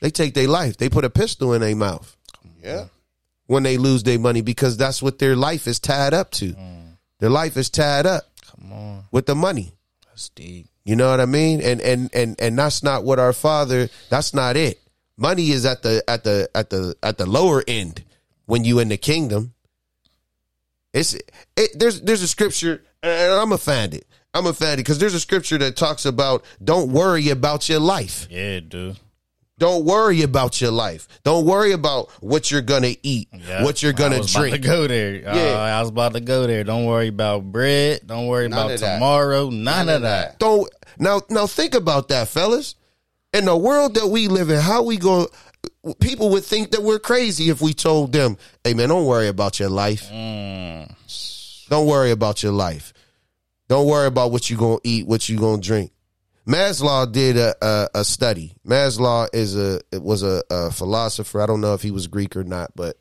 They 0.00 0.10
take 0.10 0.34
their 0.34 0.48
life. 0.48 0.76
They 0.76 0.88
put 0.88 1.04
a 1.04 1.10
pistol 1.10 1.52
in 1.54 1.60
their 1.62 1.76
mouth 1.76 2.16
Yeah. 2.62 2.86
when 3.46 3.62
they 3.62 3.76
lose 3.78 4.02
their 4.02 4.18
money 4.18 4.40
because 4.42 4.76
that's 4.76 5.02
what 5.02 5.18
their 5.18 5.36
life 5.36 5.66
is 5.66 5.78
tied 5.80 6.12
up 6.14 6.30
to. 6.32 6.52
Mm. 6.54 6.96
Their 7.20 7.30
life 7.30 7.56
is 7.56 7.70
tied 7.70 8.04
up 8.06 8.24
Come 8.50 8.72
on. 8.72 9.04
with 9.12 9.26
the 9.26 9.34
money. 9.34 9.72
That's 10.12 10.28
deep. 10.28 10.66
You 10.84 10.94
know 10.94 11.10
what 11.10 11.20
I 11.20 11.26
mean? 11.26 11.62
And 11.62 11.80
and 11.80 12.10
and 12.12 12.38
and 12.38 12.58
that's 12.58 12.82
not 12.82 13.02
what 13.02 13.18
our 13.18 13.32
father. 13.32 13.88
That's 14.10 14.34
not 14.34 14.56
it. 14.56 14.78
Money 15.16 15.50
is 15.50 15.64
at 15.64 15.82
the 15.82 16.04
at 16.06 16.24
the 16.24 16.50
at 16.54 16.68
the 16.68 16.94
at 17.02 17.16
the 17.16 17.24
lower 17.24 17.64
end 17.66 18.04
when 18.44 18.64
you 18.64 18.78
in 18.78 18.88
the 18.88 18.98
kingdom. 18.98 19.54
It's 20.92 21.14
it, 21.14 21.78
there's 21.78 22.02
there's 22.02 22.22
a 22.22 22.28
scripture 22.28 22.82
and 23.02 23.32
I'm 23.32 23.48
gonna 23.48 23.58
find 23.58 23.94
it. 23.94 24.06
I'm 24.34 24.44
gonna 24.44 24.54
find 24.54 24.74
it 24.74 24.78
because 24.78 24.98
there's 24.98 25.14
a 25.14 25.20
scripture 25.20 25.56
that 25.58 25.76
talks 25.76 26.04
about 26.04 26.44
don't 26.62 26.92
worry 26.92 27.30
about 27.30 27.68
your 27.70 27.80
life. 27.80 28.26
Yeah, 28.30 28.60
dude. 28.60 28.98
Don't 29.62 29.84
worry 29.84 30.22
about 30.22 30.60
your 30.60 30.72
life. 30.72 31.06
Don't 31.22 31.46
worry 31.46 31.70
about 31.70 32.10
what 32.20 32.50
you're 32.50 32.62
gonna 32.62 32.96
eat, 33.04 33.28
Yeah. 33.32 33.62
what 33.62 33.80
you're 33.80 33.92
gonna 33.92 34.18
was 34.18 34.32
About 34.34 34.40
drink. 34.40 34.56
to 34.56 34.60
go 34.60 34.88
there. 34.88 35.22
Uh, 35.24 35.36
Yeah. 35.36 35.52
I 35.60 35.78
was 35.80 35.88
about 35.90 36.14
to 36.14 36.20
go 36.20 36.48
there. 36.48 36.64
Don't 36.64 36.84
worry 36.84 37.06
about 37.06 37.44
bread. 37.44 38.00
Don't 38.04 38.26
worry 38.26 38.48
None 38.48 38.58
about 38.72 38.78
tomorrow. 38.80 39.50
None, 39.50 39.88
of 39.88 40.02
that. 40.02 40.40
Don't 40.40 40.68
now 40.98 41.20
now 41.30 41.46
think 41.46 41.74
about 41.76 42.08
that, 42.08 42.26
fellas. 42.26 42.74
In 43.32 43.44
the 43.44 43.56
world 43.56 43.94
that 43.94 44.08
we 44.08 44.26
live 44.26 44.50
in, 44.50 44.58
how 44.58 44.82
we 44.82 44.96
go 44.96 45.28
people 46.00 46.30
would 46.30 46.44
think 46.44 46.72
that 46.72 46.82
we're 46.82 46.98
crazy 46.98 47.48
if 47.48 47.60
we 47.60 47.72
told 47.72 48.10
them, 48.10 48.38
hey 48.64 48.74
man, 48.74 48.88
don't 48.88 49.06
worry 49.06 49.28
about 49.28 49.60
your 49.60 49.68
life. 49.68 50.10
Mm. 50.12 50.92
Don't 51.68 51.86
worry 51.86 52.10
about 52.10 52.42
your 52.42 52.50
life. 52.50 52.92
Don't 53.68 53.86
worry 53.86 54.08
about 54.08 54.32
what 54.32 54.50
you're 54.50 54.58
gonna 54.58 54.78
eat, 54.82 55.06
what 55.06 55.28
you're 55.28 55.38
gonna 55.38 55.62
drink. 55.62 55.91
Maslow 56.46 57.10
did 57.10 57.36
a, 57.36 57.54
a, 57.64 57.88
a 58.00 58.04
study. 58.04 58.56
Maslow 58.66 59.28
is 59.32 59.56
a 59.56 59.80
it 59.92 60.02
was 60.02 60.22
a, 60.24 60.42
a 60.50 60.70
philosopher. 60.72 61.40
I 61.40 61.46
don't 61.46 61.60
know 61.60 61.74
if 61.74 61.82
he 61.82 61.92
was 61.92 62.08
Greek 62.08 62.36
or 62.36 62.42
not, 62.44 62.72
but 62.74 62.96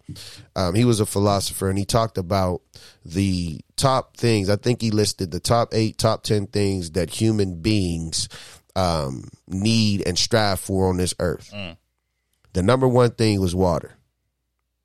um, 0.55 0.75
he 0.75 0.85
was 0.85 0.99
a 0.99 1.05
philosopher, 1.07 1.69
and 1.69 1.77
he 1.77 1.85
talked 1.85 2.17
about 2.19 2.61
the 3.03 3.59
top 3.77 4.15
things. 4.15 4.47
I 4.49 4.57
think 4.57 4.81
he 4.81 4.91
listed 4.91 5.31
the 5.31 5.39
top 5.39 5.69
eight, 5.73 5.97
top 5.97 6.21
ten 6.23 6.45
things 6.45 6.91
that 6.91 7.09
human 7.09 7.61
beings 7.61 8.29
um, 8.75 9.27
need 9.47 10.03
and 10.05 10.17
strive 10.19 10.59
for 10.59 10.89
on 10.89 10.97
this 10.97 11.15
earth. 11.19 11.51
The 12.53 12.61
number 12.61 12.87
one 12.87 13.11
thing 13.11 13.39
was 13.41 13.55
water. 13.55 13.95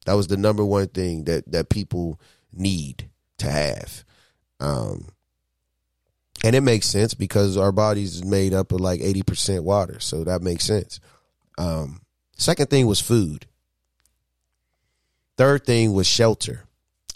That 0.07 0.15
was 0.15 0.29
the 0.29 0.37
number 0.39 0.65
one 0.65 0.89
thing 0.89 1.25
that 1.25 1.51
that 1.53 1.69
people 1.69 2.19
need 2.55 3.11
to 3.39 3.51
have. 3.51 4.05
Um, 4.61 5.09
and 6.45 6.55
it 6.55 6.61
makes 6.61 6.87
sense 6.87 7.15
because 7.15 7.57
our 7.57 7.73
bodies 7.73 8.17
is 8.17 8.25
made 8.25 8.53
up 8.53 8.73
of 8.73 8.81
like 8.81 9.01
80% 9.01 9.63
water. 9.63 10.01
So 10.01 10.25
that 10.25 10.43
makes 10.43 10.65
sense. 10.65 11.01
Um, 11.59 12.03
second 12.37 12.69
thing 12.69 12.87
was 12.87 13.01
food. 13.01 13.47
Third 15.37 15.65
thing 15.65 15.93
was 15.93 16.07
shelter. 16.07 16.65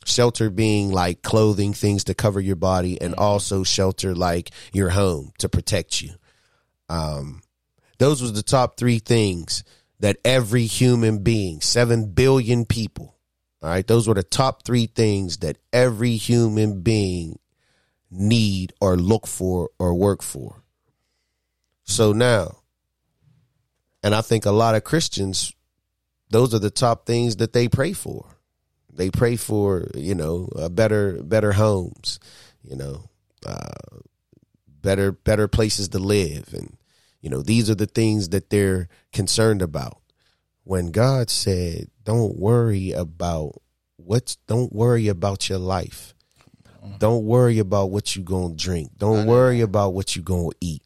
Shelter 0.04 0.50
being 0.50 0.90
like 0.90 1.22
clothing, 1.22 1.72
things 1.72 2.04
to 2.04 2.14
cover 2.14 2.40
your 2.40 2.56
body, 2.56 3.00
and 3.00 3.14
also 3.14 3.62
shelter 3.62 4.14
like 4.14 4.50
your 4.72 4.90
home 4.90 5.33
to 5.38 5.48
protect 5.48 6.00
you. 6.00 6.12
Um, 6.88 7.42
those 7.98 8.22
was 8.22 8.33
the 8.33 8.42
top 8.42 8.76
three 8.76 8.98
things 8.98 9.62
that 10.00 10.16
every 10.24 10.64
human 10.64 11.18
being, 11.18 11.61
seven 11.61 12.12
billion 12.12 12.64
people, 12.64 13.14
all 13.62 13.68
right, 13.68 13.87
those 13.87 14.09
were 14.09 14.14
the 14.14 14.22
top 14.22 14.64
three 14.64 14.87
things 14.87 15.38
that 15.38 15.59
every 15.72 16.16
human 16.16 16.80
being 16.80 17.38
need 18.11 18.73
or 18.81 18.96
look 18.96 19.27
for 19.27 19.70
or 19.79 19.94
work 19.94 20.23
for. 20.23 20.62
So 21.85 22.12
now, 22.12 22.59
and 24.03 24.14
I 24.14 24.20
think 24.20 24.46
a 24.46 24.51
lot 24.51 24.75
of 24.75 24.85
Christians, 24.85 25.53
those 26.30 26.55
are 26.55 26.59
the 26.59 26.70
top 26.70 27.07
things 27.07 27.37
that 27.37 27.53
they 27.53 27.68
pray 27.68 27.93
for. 27.93 28.37
They 28.93 29.11
pray 29.11 29.37
for, 29.37 29.89
you 29.95 30.14
know, 30.14 30.49
uh, 30.57 30.68
better 30.68 31.22
better 31.22 31.53
homes, 31.53 32.18
you 32.62 32.76
know, 32.76 33.09
uh, 33.47 33.99
better 34.66 35.12
better 35.12 35.49
places 35.49 35.89
to 35.91 35.99
live, 35.99 36.53
and 36.53 36.76
you 37.20 37.30
know 37.30 37.43
these 37.43 37.70
are 37.70 37.74
the 37.74 37.87
things 37.87 38.30
that 38.30 38.51
they're 38.51 38.89
concerned 39.12 39.62
about. 39.62 39.99
When 40.64 40.91
God 40.91 41.30
said, 41.30 41.91
"Don't 42.05 42.37
worry 42.37 42.93
about 42.93 43.62
what's 43.97 44.37
don't 44.47 44.72
worry 44.72 45.09
about 45.09 45.49
your 45.49 45.59
life." 45.59 46.14
Don't 46.99 47.24
worry 47.24 47.59
about 47.59 47.91
what 47.91 48.16
you 48.16 48.22
gonna 48.22 48.55
drink. 48.55 48.93
Don't 48.97 49.26
worry 49.26 49.61
about 49.61 49.95
what 49.95 50.16
you 50.16 50.22
gonna 50.22 50.51
eat. 50.61 50.83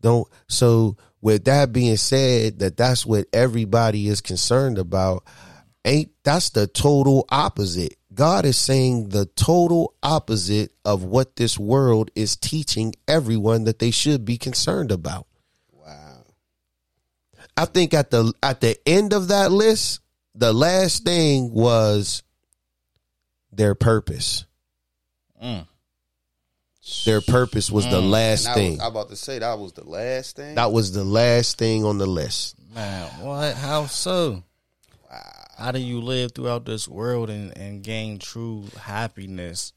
Don't. 0.00 0.28
So 0.48 0.96
with 1.20 1.44
that 1.44 1.72
being 1.72 1.96
said, 1.96 2.58
that 2.60 2.76
that's 2.76 3.04
what 3.04 3.26
everybody 3.32 4.08
is 4.08 4.20
concerned 4.20 4.78
about. 4.78 5.24
Ain't 5.84 6.10
that's 6.24 6.50
the 6.50 6.66
total 6.66 7.26
opposite. 7.28 7.96
God 8.12 8.46
is 8.46 8.56
saying 8.56 9.10
the 9.10 9.26
total 9.26 9.94
opposite 10.02 10.72
of 10.84 11.04
what 11.04 11.36
this 11.36 11.58
world 11.58 12.10
is 12.14 12.36
teaching 12.36 12.94
everyone 13.06 13.64
that 13.64 13.78
they 13.78 13.90
should 13.90 14.24
be 14.24 14.38
concerned 14.38 14.90
about. 14.90 15.26
Wow. 15.70 16.24
I 17.56 17.66
think 17.66 17.92
at 17.92 18.10
the 18.10 18.32
at 18.42 18.60
the 18.60 18.76
end 18.88 19.12
of 19.12 19.28
that 19.28 19.52
list, 19.52 20.00
the 20.34 20.52
last 20.52 21.04
thing 21.04 21.52
was 21.52 22.22
their 23.52 23.74
purpose. 23.74 24.46
Mm. 25.42 25.66
Their 27.04 27.20
purpose 27.20 27.70
was 27.70 27.84
the 27.88 28.00
last 28.00 28.46
And 28.46 28.54
thing. 28.54 28.70
was, 28.72 28.80
I'm 28.80 28.86
about 28.92 29.08
to 29.08 29.16
say 29.16 29.38
that 29.40 29.58
was 29.58 29.72
the 29.72 29.84
last 29.84 30.36
thing. 30.36 30.54
that 30.54 30.70
was 30.70 30.92
the 30.92 31.02
last 31.04 31.58
thing 31.58 31.84
on 31.84 31.98
the 31.98 32.06
list. 32.06 32.54
Man, 32.74 33.08
what? 33.24 33.54
How 33.56 33.86
so? 33.86 34.42
How 35.58 35.72
do 35.72 35.78
you 35.80 36.00
live 36.02 36.32
throughout 36.32 36.64
this 36.66 36.86
world 36.86 37.30
and, 37.30 37.56
and 37.56 37.82
gain 37.82 38.18
true 38.18 38.64
happiness, 38.78 39.72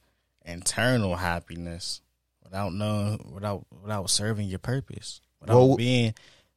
internal 0.46 1.16
happiness, 1.16 2.02
without 2.44 2.74
knowing, 2.74 3.32
without 3.34 3.66
without 3.82 4.10
serving 4.10 4.48
your 4.50 4.60
purpose, 4.60 5.22
without 5.40 5.56
Well- 5.56 5.78
being, 5.78 6.14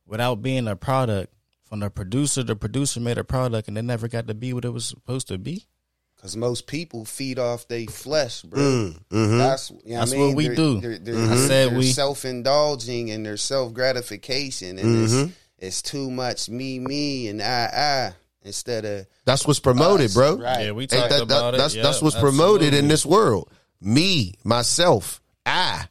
without 0.07 0.43
being 0.43 0.67
a 0.69 0.75
product 0.77 1.33
from 1.65 1.81
the 1.81 1.89
producer? 1.89 2.43
The 2.43 2.57
producer 2.57 2.99
made 3.01 3.17
a 3.17 3.25
product 3.25 3.69
and 3.69 3.79
it 3.79 3.83
never 3.83 4.09
got 4.09 4.27
to 4.27 4.35
be 4.35 4.53
what 4.53 4.65
it 4.65 4.71
was 4.73 4.85
supposed 4.87 5.29
to 5.29 5.39
be. 5.39 5.67
Because 6.23 6.37
most 6.37 6.69
people 6.69 7.05
feed 7.05 7.41
off 7.41 7.67
their 7.67 7.85
flesh, 7.87 8.43
bro. 8.43 8.61
Mm, 8.61 8.99
mhm. 9.11 9.39
That's 9.39 9.71
you 9.85 9.95
know 9.95 9.99
That's 9.99 10.11
what, 10.13 10.17
I 10.17 10.21
mean? 10.21 10.27
what 10.29 10.37
we 10.37 10.47
They're- 10.47 10.55
do. 10.55 10.81
They're, 10.81 10.99
they're, 10.99 11.17
I 11.33 11.37
said 11.37 11.71
they're 11.73 11.79
we- 11.79 11.91
self-indulging 11.91 13.11
and 13.11 13.27
their 13.27 13.37
self-gratification, 13.37 14.79
and 14.79 15.09
Mm-hmm. 15.09 15.23
it's, 15.25 15.33
it's 15.59 15.83
too 15.83 16.13
much 16.13 16.49
me, 16.49 16.79
me, 16.79 17.27
and 17.27 17.43
I, 17.43 17.65
I 17.75 18.13
instead 18.45 18.85
of 18.85 19.07
That's 19.25 19.45
what's 19.49 19.59
promoted, 19.59 20.07
us, 20.07 20.15
bro. 20.15 20.37
Right. 20.37 20.67
Yeah, 20.67 20.71
we 20.73 20.87
talked 20.87 21.11
that- 21.11 21.17
that- 21.19 21.23
about 21.25 21.57
that's 21.57 21.75
it. 21.75 21.83
that's 21.83 21.97
Yep, 21.97 22.03
what's 22.05 22.19
promoted 22.21 22.73
in 22.73 22.87
this 22.87 23.05
world. 23.05 23.51
Me, 23.81 24.35
myself, 24.45 25.21
I. 25.45 25.87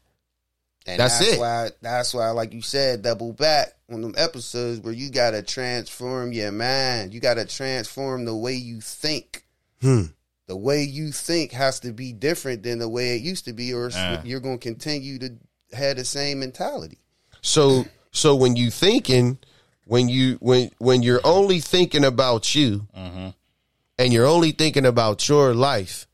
And 0.87 0.97
That's 0.99 1.19
that's, 1.19 1.31
it. 1.33 1.39
why 1.39 1.69
that's 1.81 2.13
why 2.13 2.29
like 2.31 2.53
you 2.53 2.61
said, 2.61 3.01
double 3.03 3.33
back 3.33 3.73
on 3.91 4.01
them 4.01 4.15
episodes 4.17 4.79
where 4.79 4.93
you 4.93 5.11
gotta 5.11 5.43
transform 5.43 6.31
your 6.31 6.51
mind. 6.53 7.13
You 7.13 7.19
gotta 7.19 7.45
transform 7.45 8.23
the 8.25 8.35
way 8.35 8.53
you 8.53 8.79
think. 8.81 9.45
Hmm. 9.81 10.03
The 10.51 10.57
way 10.57 10.83
you 10.83 11.13
think 11.13 11.53
has 11.53 11.79
to 11.79 11.93
be 11.93 12.11
different 12.11 12.61
than 12.63 12.79
the 12.79 12.89
way 12.89 13.15
it 13.15 13.21
used 13.21 13.45
to 13.45 13.53
be, 13.53 13.73
or 13.73 13.89
Ah. 13.95 14.21
you're 14.25 14.41
gonna 14.41 14.57
continue 14.57 15.17
to 15.19 15.29
have 15.71 15.95
the 15.95 16.03
same 16.03 16.41
mentality. 16.41 16.97
So 17.41 17.85
so 18.11 18.35
when 18.35 18.57
you 18.57 18.69
thinking, 18.69 19.37
when 19.85 20.09
you 20.09 20.35
when 20.41 20.69
when 20.77 21.03
you're 21.03 21.21
only 21.23 21.61
thinking 21.61 22.03
about 22.03 22.53
you, 22.53 22.85
and 22.93 24.11
you're 24.11 24.25
only 24.25 24.51
thinking 24.51 24.85
about 24.85 25.29
your 25.29 25.53
life 25.55 26.05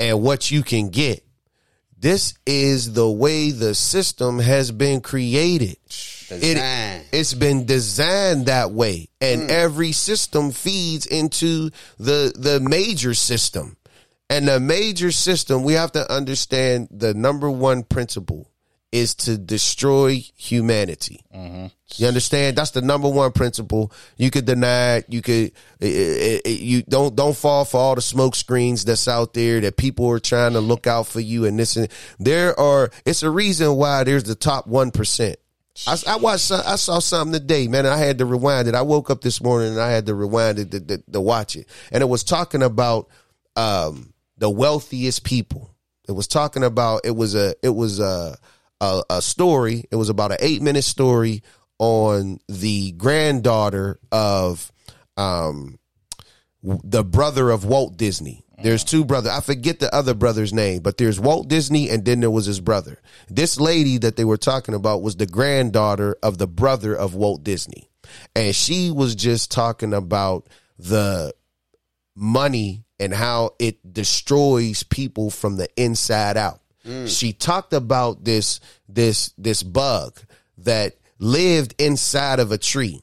and 0.00 0.20
what 0.20 0.50
you 0.50 0.64
can 0.64 0.88
get, 0.88 1.24
this 1.96 2.34
is 2.44 2.94
the 2.94 3.08
way 3.08 3.52
the 3.52 3.76
system 3.76 4.40
has 4.40 4.72
been 4.72 5.02
created. 5.02 5.76
It, 6.30 6.54
Design. 6.54 7.02
it's 7.12 7.34
been 7.34 7.64
designed 7.64 8.46
that 8.46 8.72
way, 8.72 9.08
and 9.20 9.48
every 9.52 9.92
system 9.92 10.50
feeds 10.50 11.06
into 11.06 11.70
the 12.00 12.32
the 12.36 12.58
major 12.58 13.14
system. 13.14 13.76
And 14.30 14.48
the 14.48 14.58
major 14.58 15.12
system, 15.12 15.62
we 15.64 15.74
have 15.74 15.92
to 15.92 16.10
understand 16.12 16.88
the 16.90 17.12
number 17.14 17.50
one 17.50 17.82
principle 17.82 18.50
is 18.90 19.14
to 19.16 19.36
destroy 19.36 20.24
humanity. 20.36 21.20
You 21.96 22.06
understand? 22.06 22.56
That's 22.56 22.70
the 22.70 22.80
number 22.80 23.08
one 23.08 23.32
principle. 23.32 23.92
You 24.16 24.30
could 24.30 24.44
deny 24.46 24.96
it. 24.98 25.06
You 25.08 25.20
could. 25.20 25.52
eh, 25.80 25.86
eh, 25.88 26.38
eh, 26.44 26.48
You 26.48 26.82
don't 26.82 27.14
don't 27.14 27.36
fall 27.36 27.64
for 27.64 27.78
all 27.78 27.94
the 27.96 28.00
smoke 28.00 28.34
screens 28.36 28.84
that's 28.84 29.06
out 29.08 29.34
there 29.34 29.60
that 29.60 29.76
people 29.76 30.08
are 30.10 30.20
trying 30.20 30.52
to 30.54 30.60
look 30.60 30.86
out 30.86 31.06
for 31.08 31.20
you 31.20 31.44
and 31.44 31.58
this 31.58 31.76
and 31.76 31.88
there 32.18 32.58
are. 32.58 32.90
It's 33.04 33.22
a 33.24 33.30
reason 33.30 33.74
why 33.76 34.04
there's 34.04 34.24
the 34.24 34.34
top 34.36 34.66
one 34.66 34.90
percent. 34.92 35.36
I, 35.88 35.96
I 36.06 36.16
watched. 36.16 36.50
I 36.52 36.76
saw 36.76 37.00
something 37.00 37.32
today, 37.38 37.66
man. 37.66 37.84
I 37.86 37.96
had 37.98 38.18
to 38.18 38.24
rewind 38.26 38.68
it. 38.68 38.76
I 38.76 38.82
woke 38.82 39.10
up 39.10 39.20
this 39.22 39.42
morning 39.42 39.72
and 39.72 39.80
I 39.80 39.90
had 39.90 40.06
to 40.06 40.14
rewind 40.14 40.60
it 40.60 40.70
to, 40.70 40.80
to, 40.80 40.98
to 41.12 41.20
watch 41.20 41.56
it, 41.56 41.68
and 41.92 42.00
it 42.00 42.06
was 42.06 42.22
talking 42.24 42.62
about 42.62 43.08
um, 43.56 44.13
the 44.38 44.50
wealthiest 44.50 45.24
people. 45.24 45.74
It 46.08 46.12
was 46.12 46.28
talking 46.28 46.64
about. 46.64 47.02
It 47.04 47.16
was 47.16 47.34
a. 47.34 47.54
It 47.62 47.74
was 47.74 48.00
a 48.00 48.36
a, 48.80 49.02
a 49.10 49.22
story. 49.22 49.84
It 49.90 49.96
was 49.96 50.08
about 50.08 50.32
an 50.32 50.38
eight 50.40 50.62
minute 50.62 50.84
story 50.84 51.42
on 51.78 52.38
the 52.48 52.92
granddaughter 52.92 53.98
of 54.12 54.70
um, 55.16 55.78
the 56.62 57.04
brother 57.04 57.50
of 57.50 57.64
Walt 57.64 57.96
Disney. 57.96 58.44
There's 58.62 58.84
two 58.84 59.04
brothers. 59.04 59.32
I 59.32 59.40
forget 59.40 59.80
the 59.80 59.92
other 59.94 60.14
brother's 60.14 60.52
name, 60.52 60.80
but 60.80 60.96
there's 60.96 61.18
Walt 61.18 61.48
Disney 61.48 61.90
and 61.90 62.04
then 62.04 62.20
there 62.20 62.30
was 62.30 62.46
his 62.46 62.60
brother. 62.60 63.00
This 63.28 63.58
lady 63.58 63.98
that 63.98 64.16
they 64.16 64.24
were 64.24 64.36
talking 64.36 64.74
about 64.74 65.02
was 65.02 65.16
the 65.16 65.26
granddaughter 65.26 66.16
of 66.22 66.38
the 66.38 66.46
brother 66.46 66.94
of 66.94 67.14
Walt 67.14 67.42
Disney. 67.42 67.90
And 68.36 68.54
she 68.54 68.90
was 68.90 69.16
just 69.16 69.50
talking 69.50 69.92
about 69.92 70.48
the 70.78 71.34
money 72.14 72.84
and 72.98 73.12
how 73.12 73.54
it 73.58 73.92
destroys 73.92 74.82
people 74.82 75.30
from 75.30 75.56
the 75.56 75.68
inside 75.76 76.36
out. 76.36 76.60
Mm. 76.86 77.08
She 77.08 77.32
talked 77.32 77.72
about 77.72 78.24
this 78.24 78.60
this 78.88 79.32
this 79.38 79.62
bug 79.62 80.20
that 80.58 80.96
lived 81.18 81.74
inside 81.78 82.40
of 82.40 82.52
a 82.52 82.58
tree 82.58 83.02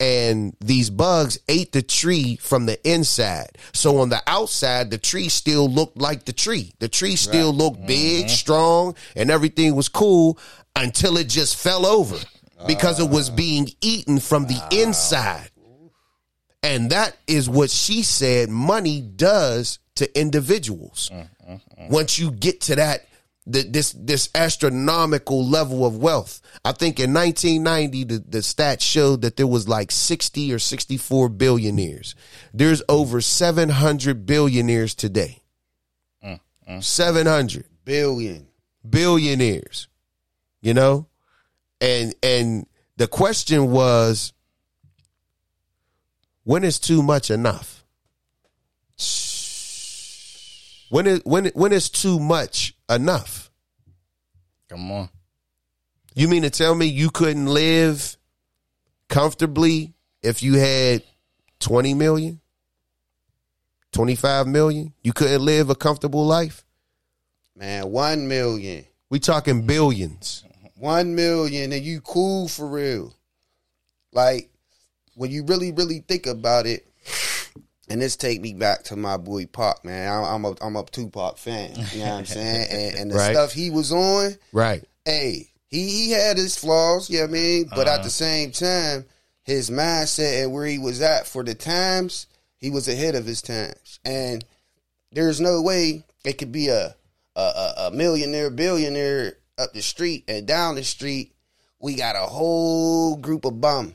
and 0.00 0.56
these 0.60 0.90
bugs 0.90 1.38
ate 1.48 1.72
the 1.72 1.82
tree 1.82 2.36
from 2.36 2.66
the 2.66 2.78
inside. 2.88 3.56
So 3.72 3.98
on 3.98 4.08
the 4.08 4.22
outside, 4.26 4.90
the 4.90 4.98
tree 4.98 5.28
still 5.28 5.68
looked 5.68 5.96
like 5.96 6.24
the 6.24 6.32
tree. 6.32 6.72
The 6.80 6.88
tree 6.88 7.16
still 7.16 7.52
looked 7.52 7.78
mm-hmm. 7.78 7.86
big, 7.86 8.28
strong, 8.28 8.96
and 9.14 9.30
everything 9.30 9.74
was 9.76 9.88
cool 9.88 10.38
until 10.74 11.16
it 11.16 11.28
just 11.28 11.56
fell 11.56 11.86
over 11.86 12.16
ah. 12.58 12.66
because 12.66 12.98
it 12.98 13.08
was 13.08 13.30
being 13.30 13.68
eaten 13.80 14.18
from 14.18 14.46
the 14.46 14.60
inside. 14.72 15.48
And 16.64 16.90
that 16.90 17.16
is 17.26 17.48
what 17.48 17.70
she 17.70 18.02
said 18.02 18.48
money 18.48 19.02
does 19.02 19.78
to 19.96 20.18
individuals. 20.18 21.10
Mm, 21.12 21.28
mm, 21.48 21.60
mm. 21.78 21.90
Once 21.90 22.18
you 22.18 22.30
get 22.30 22.62
to 22.62 22.76
that 22.76 23.06
th- 23.52 23.66
this 23.70 23.92
this 23.92 24.30
astronomical 24.34 25.46
level 25.46 25.84
of 25.84 25.98
wealth. 25.98 26.40
I 26.64 26.72
think 26.72 26.98
in 26.98 27.12
1990 27.12 28.04
the, 28.04 28.18
the 28.26 28.38
stats 28.38 28.80
showed 28.80 29.22
that 29.22 29.36
there 29.36 29.46
was 29.46 29.68
like 29.68 29.92
60 29.92 30.52
or 30.52 30.58
64 30.58 31.28
billionaires. 31.28 32.14
There's 32.54 32.82
over 32.88 33.20
700 33.20 34.26
billionaires 34.26 34.94
today. 34.94 35.42
700 36.80 37.66
Billion. 37.84 38.46
billionaires 38.88 39.88
you 40.62 40.72
know 40.72 41.06
and 41.80 42.14
and 42.22 42.66
the 42.96 43.06
question 43.06 43.70
was 43.70 44.32
when 46.44 46.62
is 46.64 46.78
too 46.78 47.02
much 47.02 47.30
enough 47.30 47.84
when 50.90 51.06
is 51.06 51.20
when 51.24 51.46
when 51.54 51.72
is 51.72 51.90
too 51.90 52.18
much 52.18 52.74
enough 52.88 53.50
Come 54.68 54.90
on. 54.92 55.08
you 56.14 56.28
mean 56.28 56.42
to 56.42 56.50
tell 56.50 56.74
me 56.74 56.86
you 56.86 57.10
couldn't 57.10 57.46
live 57.46 58.16
comfortably 59.08 59.92
if 60.22 60.42
you 60.42 60.54
had 60.54 61.02
20 61.60 61.94
million 61.94 62.40
25 63.92 64.46
million 64.46 64.92
you 65.02 65.12
couldn't 65.12 65.42
live 65.44 65.70
a 65.70 65.74
comfortable 65.74 66.26
life 66.26 66.64
Man, 67.56 67.88
one 67.90 68.26
million. 68.26 68.84
we 69.10 69.20
talking 69.20 69.64
billions 69.66 70.44
One 70.76 71.14
million 71.14 71.72
and 71.72 71.84
you 71.84 72.00
cool 72.00 72.48
for 72.48 72.66
real. 72.66 73.14
Like 74.12 74.50
when 75.14 75.30
you 75.30 75.44
really, 75.44 75.72
really 75.72 76.00
think 76.00 76.26
about 76.26 76.66
it, 76.66 76.86
and 77.88 78.00
this 78.00 78.16
take 78.16 78.40
me 78.40 78.54
back 78.54 78.84
to 78.84 78.96
my 78.96 79.16
boy 79.16 79.46
Pac, 79.46 79.84
man. 79.84 80.08
I- 80.08 80.34
I'm 80.34 80.44
a 80.44 80.54
I'm 80.60 80.76
a 80.76 80.84
Tupac 80.84 81.38
fan. 81.38 81.74
You 81.92 82.00
know 82.00 82.06
what 82.06 82.18
I'm 82.18 82.26
saying? 82.26 82.66
And, 82.70 82.96
and 82.96 83.10
the 83.10 83.14
Right. 83.18 83.32
stuff 83.32 83.52
he 83.52 83.70
was 83.70 83.92
on, 83.92 84.36
right 84.52 84.84
hey, 85.04 85.50
he, 85.68 85.88
he 85.88 86.10
had 86.10 86.36
his 86.36 86.56
flaws, 86.56 87.10
you 87.10 87.18
know 87.18 87.24
what 87.24 87.30
I 87.30 87.32
mean? 87.32 87.66
But 87.70 87.86
at 87.86 87.94
uh-huh. 87.94 88.02
the 88.04 88.10
same 88.10 88.50
time, 88.52 89.04
his 89.42 89.70
mindset 89.70 90.42
and 90.42 90.52
where 90.52 90.66
he 90.66 90.78
was 90.78 91.02
at 91.02 91.26
for 91.26 91.42
the 91.42 91.54
times, 91.54 92.26
he 92.58 92.70
was 92.70 92.88
ahead 92.88 93.14
of 93.14 93.26
his 93.26 93.42
times. 93.42 94.00
And 94.04 94.44
there's 95.12 95.40
no 95.40 95.60
way 95.62 96.04
it 96.24 96.38
could 96.38 96.52
be 96.52 96.68
a 96.68 96.94
a, 97.36 97.72
a, 97.78 97.90
millionaire, 97.90 98.48
billionaire 98.48 99.38
up 99.58 99.72
the 99.72 99.82
street 99.82 100.22
and 100.28 100.46
down 100.46 100.76
the 100.76 100.84
street, 100.84 101.34
we 101.80 101.96
got 101.96 102.14
a 102.14 102.20
whole 102.20 103.16
group 103.16 103.44
of 103.44 103.60
bums. 103.60 103.92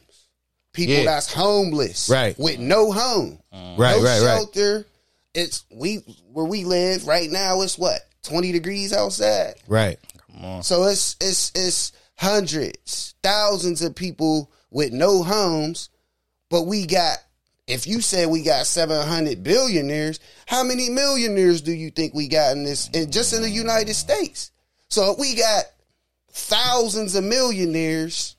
People 0.79 1.03
Yeah. 1.03 1.05
that's 1.05 1.31
homeless. 1.33 2.09
Right. 2.09 2.37
With 2.39 2.59
no 2.59 2.91
home. 2.91 3.39
Mm. 3.53 3.77
right 3.77 3.97
no 3.97 4.03
right 4.03 4.21
right 4.21 4.37
shelter. 4.37 4.85
It's 5.33 5.65
we 5.71 5.97
where 6.31 6.45
we 6.45 6.63
live 6.63 7.07
right 7.07 7.29
now 7.29 7.61
it's 7.61 7.77
what? 7.77 8.01
Twenty 8.23 8.51
degrees 8.51 8.93
outside. 8.93 9.55
right 9.67 9.97
Come 10.27 10.45
on. 10.45 10.63
So 10.63 10.83
it's 10.85 11.15
it's 11.21 11.51
it's 11.55 11.91
hundreds, 12.15 13.15
thousands 13.23 13.81
of 13.81 13.95
people 13.95 14.51
with 14.71 14.91
no 14.91 15.23
homes, 15.23 15.89
but 16.49 16.63
we 16.63 16.85
got 16.85 17.17
if 17.67 17.85
you 17.85 18.01
said 18.01 18.27
we 18.29 18.41
got 18.41 18.65
700 18.65 19.43
billionaires, 19.43 20.19
how 20.47 20.63
many 20.63 20.89
millionaires 20.89 21.61
do 21.61 21.71
you 21.71 21.91
think 21.91 22.13
we 22.15 22.27
got 22.27 22.53
in 22.53 22.63
this 22.63 22.89
in, 22.89 23.11
just 23.11 23.33
in 23.33 23.41
the 23.43 23.49
United 23.49 23.93
States? 23.93 24.51
So 24.89 25.15
we 25.19 25.35
got 25.35 25.65
thousands 26.31 27.15
of 27.15 27.23
millionaires 27.23 28.35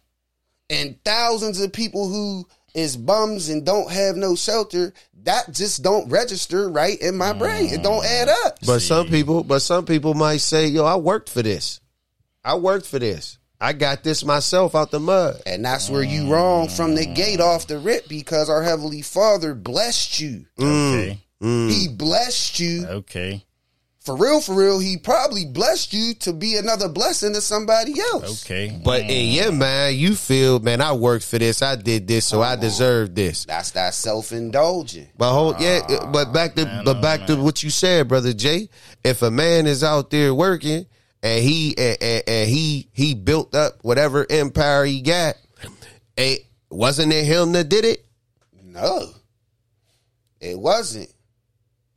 and 0.71 0.97
thousands 1.05 1.61
of 1.61 1.73
people 1.73 2.09
who 2.09 2.47
is 2.75 2.97
bums 2.97 3.49
and 3.49 3.67
don't 3.67 3.91
have 3.91 4.17
no 4.17 4.35
shelter, 4.37 4.93
that 5.25 5.53
just 5.53 5.83
don't 5.83 6.09
register 6.09 6.69
right 6.69 6.99
in 7.01 7.17
my 7.17 7.33
brain. 7.33 7.73
It 7.73 7.83
don't 7.83 8.05
add 8.05 8.29
mm. 8.29 8.47
up. 8.47 8.59
But 8.65 8.81
some 8.81 9.09
people, 9.09 9.45
but 9.45 9.61
some 9.61 9.85
people 9.85 10.15
might 10.15 10.41
say, 10.41 10.69
"Yo, 10.69 10.85
I 10.85 10.97
worked 10.97 11.29
for 11.29 11.43
this. 11.43 11.81
I 12.45 12.55
worked 12.55 12.87
for 12.87 12.99
this. 12.99 13.39
I 13.61 13.75
got 13.75 14.03
this 14.03 14.25
myself 14.25 14.75
out 14.75 14.91
the 14.91 15.01
mud." 15.01 15.43
And 15.45 15.65
that's 15.65 15.91
where 15.91 16.03
you 16.03 16.33
wrong 16.33 16.69
from 16.69 16.95
the 16.95 17.07
gate 17.07 17.41
off 17.41 17.67
the 17.67 17.79
rip 17.79 18.09
because 18.09 18.49
our 18.49 18.63
heavenly 18.63 19.03
Father 19.03 19.55
blessed 19.55 20.21
you. 20.21 20.47
Mm. 20.59 20.95
Okay. 20.95 21.21
Mm. 21.43 21.71
He 21.71 21.89
blessed 21.89 22.61
you 22.61 22.87
Okay. 22.87 23.45
For 24.01 24.17
real. 24.17 24.41
For 24.41 24.55
real, 24.55 24.79
he 24.79 24.97
probably 24.97 25.45
blessed 25.45 25.93
you 25.93 26.15
to 26.15 26.33
be 26.33 26.57
another 26.57 26.89
blessing 26.89 27.35
to 27.35 27.41
somebody 27.41 28.01
else. 28.01 28.45
Okay. 28.45 28.81
But 28.83 29.03
in 29.03 29.31
your 29.35 29.53
mind, 29.53 29.97
you 29.97 30.15
feel, 30.15 30.59
man, 30.59 30.81
I 30.81 30.93
worked 30.93 31.25
for 31.25 31.39
this. 31.39 31.63
I 31.63 31.77
did 31.77 32.09
this, 32.09 32.27
so 32.27 32.41
I 32.43 32.57
deserve 32.57 33.15
this. 33.15 33.45
That's 33.45 33.73
that 33.73 33.95
self 33.95 34.33
indulgent. 34.33 35.11
But 35.17 35.33
hold, 35.33 35.61
yeah, 35.61 35.81
but 36.13 36.33
back 36.33 36.55
to 36.55 36.83
but 36.85 37.01
back 37.03 37.27
to 37.27 37.37
what 37.37 37.63
you 37.63 37.71
said, 37.71 38.09
brother 38.09 38.33
Jay. 38.33 38.69
If 39.05 39.23
a 39.23 39.31
man 39.31 39.67
is 39.67 39.85
out 39.85 40.11
there 40.11 40.35
working 40.35 40.87
and 41.23 41.45
he 41.45 41.77
and, 41.77 41.99
and, 42.01 42.23
and 42.27 42.51
he 42.51 42.89
he 42.93 43.15
built 43.15 43.55
up 43.55 43.79
whatever 43.83 44.27
empire 44.29 44.85
he 44.85 45.03
got, 45.03 45.37
it 46.17 46.47
wasn't 46.71 47.13
it 47.13 47.25
him 47.25 47.53
that 47.53 47.69
did 47.69 47.85
it? 47.85 48.07
No, 48.65 49.11
it 50.41 50.59
wasn't. 50.59 51.13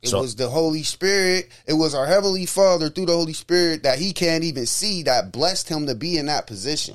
It 0.04 0.10
So- 0.10 0.20
was 0.20 0.36
the 0.36 0.50
Holy 0.50 0.82
Spirit. 0.82 1.48
It 1.66 1.72
was 1.72 1.94
our 1.94 2.06
Heavenly 2.06 2.44
Father 2.44 2.90
through 2.90 3.06
the 3.06 3.14
Holy 3.16 3.32
Spirit 3.32 3.84
that 3.84 3.98
he 3.98 4.12
can't 4.12 4.44
even 4.44 4.66
see 4.66 5.02
that 5.04 5.32
blessed 5.32 5.70
him 5.70 5.86
to 5.86 5.94
be 5.94 6.18
in 6.18 6.26
that 6.26 6.46
position. 6.46 6.94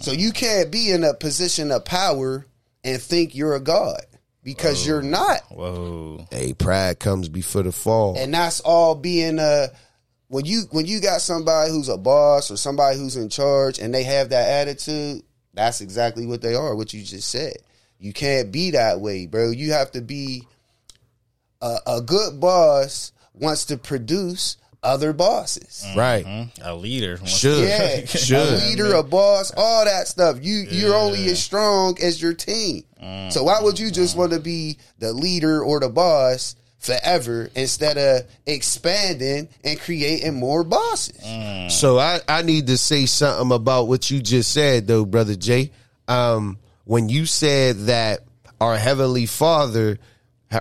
So 0.00 0.12
you 0.12 0.30
can't 0.30 0.70
be 0.70 0.92
in 0.92 1.02
a 1.02 1.14
position 1.14 1.72
of 1.72 1.84
power 1.84 2.46
and 2.84 3.02
think 3.02 3.34
you're 3.34 3.56
a 3.56 3.60
God 3.60 4.02
because 4.44 4.86
you're 4.86 5.02
not. 5.02 5.40
Whoa. 5.50 6.24
Hey, 6.30 6.52
pride 6.52 7.00
comes 7.00 7.28
before 7.28 7.64
the 7.64 7.72
fall. 7.72 8.16
And 8.16 8.32
that's 8.32 8.60
all 8.60 8.94
being 8.94 9.40
a 9.40 9.70
when 10.28 10.44
you 10.44 10.62
when 10.70 10.86
you 10.86 11.00
got 11.00 11.20
somebody 11.22 11.72
who's 11.72 11.88
a 11.88 11.98
boss 11.98 12.52
or 12.52 12.56
somebody 12.56 12.98
who's 12.98 13.16
in 13.16 13.28
charge 13.30 13.80
and 13.80 13.92
they 13.92 14.04
have 14.04 14.28
that 14.28 14.48
attitude, 14.48 15.22
that's 15.54 15.80
exactly 15.80 16.24
what 16.24 16.40
they 16.40 16.54
are, 16.54 16.76
what 16.76 16.94
you 16.94 17.02
just 17.02 17.28
said. 17.28 17.56
You 17.98 18.12
can't 18.12 18.50
be 18.52 18.70
that 18.70 19.00
way, 19.00 19.26
bro. 19.26 19.50
You 19.50 19.72
have 19.72 19.90
to 19.92 20.00
be 20.00 20.46
a, 21.62 21.78
a 21.86 22.00
good 22.02 22.38
boss 22.40 23.12
wants 23.32 23.64
to 23.66 23.78
produce 23.78 24.58
other 24.82 25.12
bosses. 25.12 25.86
right. 25.96 26.26
Hmm? 26.26 26.42
A 26.60 26.74
leader. 26.74 27.16
Should. 27.24 27.68
Yeah, 27.68 28.04
Should. 28.04 28.36
a 28.36 28.66
leader, 28.66 28.94
a 28.94 29.02
boss, 29.04 29.52
all 29.56 29.84
that 29.84 30.08
stuff. 30.08 30.38
You 30.42 30.64
you're 30.68 30.94
only 30.96 31.24
as 31.26 31.40
strong 31.42 31.96
as 32.02 32.20
your 32.20 32.34
team. 32.34 32.82
So 33.30 33.44
why 33.44 33.60
would 33.60 33.78
you 33.78 33.90
just 33.92 34.16
want 34.16 34.32
to 34.32 34.40
be 34.40 34.78
the 34.98 35.12
leader 35.12 35.62
or 35.62 35.78
the 35.80 35.88
boss 35.88 36.56
forever 36.78 37.48
instead 37.54 37.96
of 37.96 38.26
expanding 38.46 39.48
and 39.64 39.78
creating 39.80 40.34
more 40.34 40.64
bosses? 40.64 41.20
So 41.78 41.98
I, 41.98 42.20
I 42.28 42.42
need 42.42 42.66
to 42.68 42.76
say 42.78 43.06
something 43.06 43.52
about 43.54 43.86
what 43.88 44.10
you 44.10 44.20
just 44.20 44.52
said 44.52 44.86
though, 44.86 45.04
brother 45.04 45.34
Jay. 45.36 45.70
Um, 46.08 46.58
when 46.84 47.08
you 47.08 47.26
said 47.26 47.86
that 47.86 48.20
our 48.60 48.76
heavenly 48.76 49.26
Father, 49.26 49.98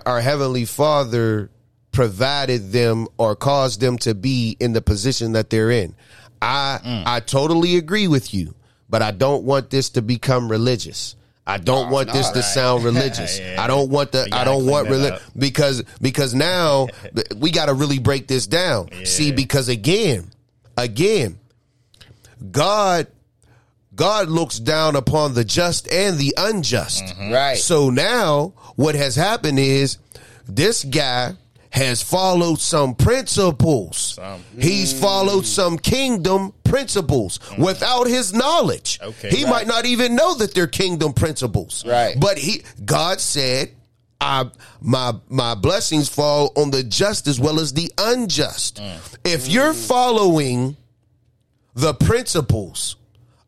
our 0.05 0.21
heavenly 0.21 0.65
Father 0.65 1.49
provided 1.91 2.71
them 2.71 3.07
or 3.17 3.35
caused 3.35 3.81
them 3.81 3.97
to 3.99 4.15
be 4.15 4.55
in 4.59 4.73
the 4.73 4.81
position 4.81 5.33
that 5.33 5.49
they're 5.49 5.71
in. 5.71 5.95
I 6.41 7.03
I 7.05 7.19
totally 7.19 7.77
agree 7.77 8.07
with 8.07 8.33
you, 8.33 8.55
but 8.89 9.01
I 9.01 9.11
don't 9.11 9.43
want 9.43 9.69
this 9.69 9.89
to 9.91 10.01
become 10.01 10.49
religious. 10.49 11.15
I 11.45 11.57
don't 11.57 11.89
want 11.89 12.07
no, 12.07 12.13
this 12.13 12.29
to 12.29 12.43
sound 12.43 12.83
religious. 12.91 13.39
Yeah. 13.39 13.61
I 13.61 13.67
don't 13.67 13.89
want 13.89 14.11
the 14.11 14.27
I 14.31 14.43
don't 14.43 14.65
want 14.65 14.87
reli- 14.87 15.11
up. 15.11 15.21
because 15.37 15.83
because 16.01 16.33
now 16.33 16.87
we 17.35 17.51
got 17.51 17.65
to 17.65 17.73
really 17.73 17.99
break 17.99 18.27
this 18.27 18.47
down. 18.47 18.89
See, 19.05 19.31
because 19.31 19.67
again, 19.67 20.31
again, 20.77 21.39
God 22.51 23.07
God 23.93 24.29
looks 24.29 24.57
down 24.57 24.95
upon 24.95 25.33
the 25.33 25.43
just 25.43 25.91
and 25.91 26.17
the 26.17 26.33
unjust. 26.37 27.03
Right. 27.19 27.57
So 27.57 27.89
now 27.89 28.53
what 28.75 28.95
has 28.95 29.15
happened 29.15 29.59
is 29.59 29.97
this 30.47 30.83
guy 30.83 31.35
has 31.71 32.01
followed 32.01 32.59
some 32.59 32.93
principles. 32.95 34.19
He's 34.59 34.97
followed 34.97 35.45
some 35.45 35.77
kingdom 35.77 36.53
principles 36.65 37.39
mm. 37.39 37.59
without 37.59 38.07
his 38.07 38.33
knowledge. 38.33 38.99
Okay. 39.01 39.29
he 39.29 39.45
Right. 39.45 39.51
might 39.51 39.67
not 39.67 39.85
even 39.85 40.15
know 40.15 40.35
that 40.35 40.53
they're 40.53 40.67
kingdom 40.67 41.13
principles. 41.13 41.85
Right. 41.85 42.19
But 42.19 42.37
he 42.37 42.63
God 42.83 43.21
said 43.21 43.71
I 44.19 44.49
my 44.81 45.13
my 45.29 45.55
blessings 45.55 46.09
fall 46.09 46.51
on 46.57 46.71
the 46.71 46.83
just 46.83 47.27
as 47.27 47.39
well 47.39 47.59
as 47.59 47.73
the 47.73 47.91
unjust. 47.97 48.77
Mm. 48.81 49.17
If 49.23 49.47
you're 49.47 49.73
following 49.73 50.75
the 51.73 51.93
principles 51.93 52.97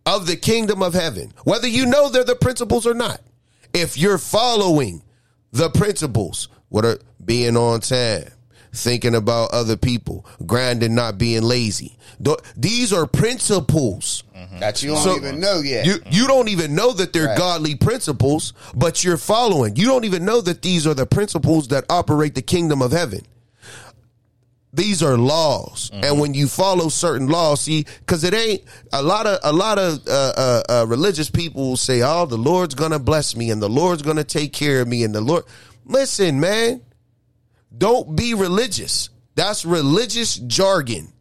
of 0.05 0.27
the 0.27 0.37
kingdom 0.37 0.81
of 0.81 0.93
heaven, 0.93 1.33
whether 1.43 1.67
you 1.67 1.85
know 1.85 2.09
they're 2.09 2.23
the 2.23 2.35
principles 2.35 2.87
or 2.87 2.93
not, 2.93 3.19
if 3.73 3.97
you're 3.97 4.17
following 4.17 5.01
the 5.53 5.69
principles, 5.69 6.49
what 6.69 6.83
are 6.83 6.99
being 7.23 7.55
on 7.55 7.79
time, 7.79 8.25
thinking 8.73 9.15
about 9.15 9.51
other 9.53 9.77
people, 9.77 10.25
grinding, 10.45 10.93
not 10.95 11.17
being 11.17 11.43
lazy. 11.43 11.97
These 12.57 12.91
are 12.91 13.05
principles. 13.05 14.23
Mm-hmm. 14.35 14.59
that 14.59 14.83
you 14.83 14.89
don't 14.89 15.03
So- 15.03 15.15
even 15.15 15.39
know 15.39 15.61
yet. 15.61 15.85
You 15.85 15.95
you 16.11 16.27
don't 16.27 16.49
even 16.49 16.75
know 16.75 16.91
that 16.93 17.13
they're 17.13 17.27
Right. 17.27 17.37
godly 17.37 17.75
principles, 17.75 18.51
but 18.75 19.01
you're 19.03 19.17
following. 19.17 19.75
You 19.77 19.85
don't 19.85 20.03
even 20.03 20.25
know 20.25 20.41
that 20.41 20.61
these 20.61 20.85
are 20.85 20.93
the 20.93 21.05
principles 21.05 21.69
that 21.69 21.85
operate 21.89 22.35
the 22.35 22.41
kingdom 22.41 22.81
of 22.81 22.91
heaven. 22.91 23.21
These 24.75 25.03
are 25.03 25.17
laws, 25.17 25.91
and 25.93 26.19
when 26.19 26.33
you 26.33 26.47
follow 26.47 26.89
certain 26.89 27.27
laws, 27.27 27.61
see, 27.61 27.85
because 27.99 28.23
it 28.23 28.33
ain't 28.33 28.63
a 28.91 29.03
lot 29.03 29.27
of 29.27 29.39
a 29.43 29.53
lot 29.53 29.77
of 29.77 30.07
uh, 30.07 30.33
uh, 30.35 30.63
uh, 30.67 30.85
religious 30.87 31.29
people 31.29 31.69
will 31.69 31.77
say, 31.77 32.01
"Oh, 32.01 32.25
the 32.25 32.37
Lord's 32.37 32.73
gonna 32.73 32.97
bless 32.97 33.35
me, 33.35 33.51
and 33.51 33.61
the 33.61 33.69
Lord's 33.69 34.01
gonna 34.01 34.23
take 34.23 34.51
care 34.51 34.81
of 34.81 34.87
me, 34.87 35.03
and 35.03 35.13
the 35.13 35.21
Lord." 35.21 35.43
Listen, 35.85 36.39
man, 36.39 36.81
don't 37.77 38.15
be 38.15 38.33
religious. 38.33 39.09
That's 39.35 39.63
religious 39.63 40.35
jargon. 40.37 41.13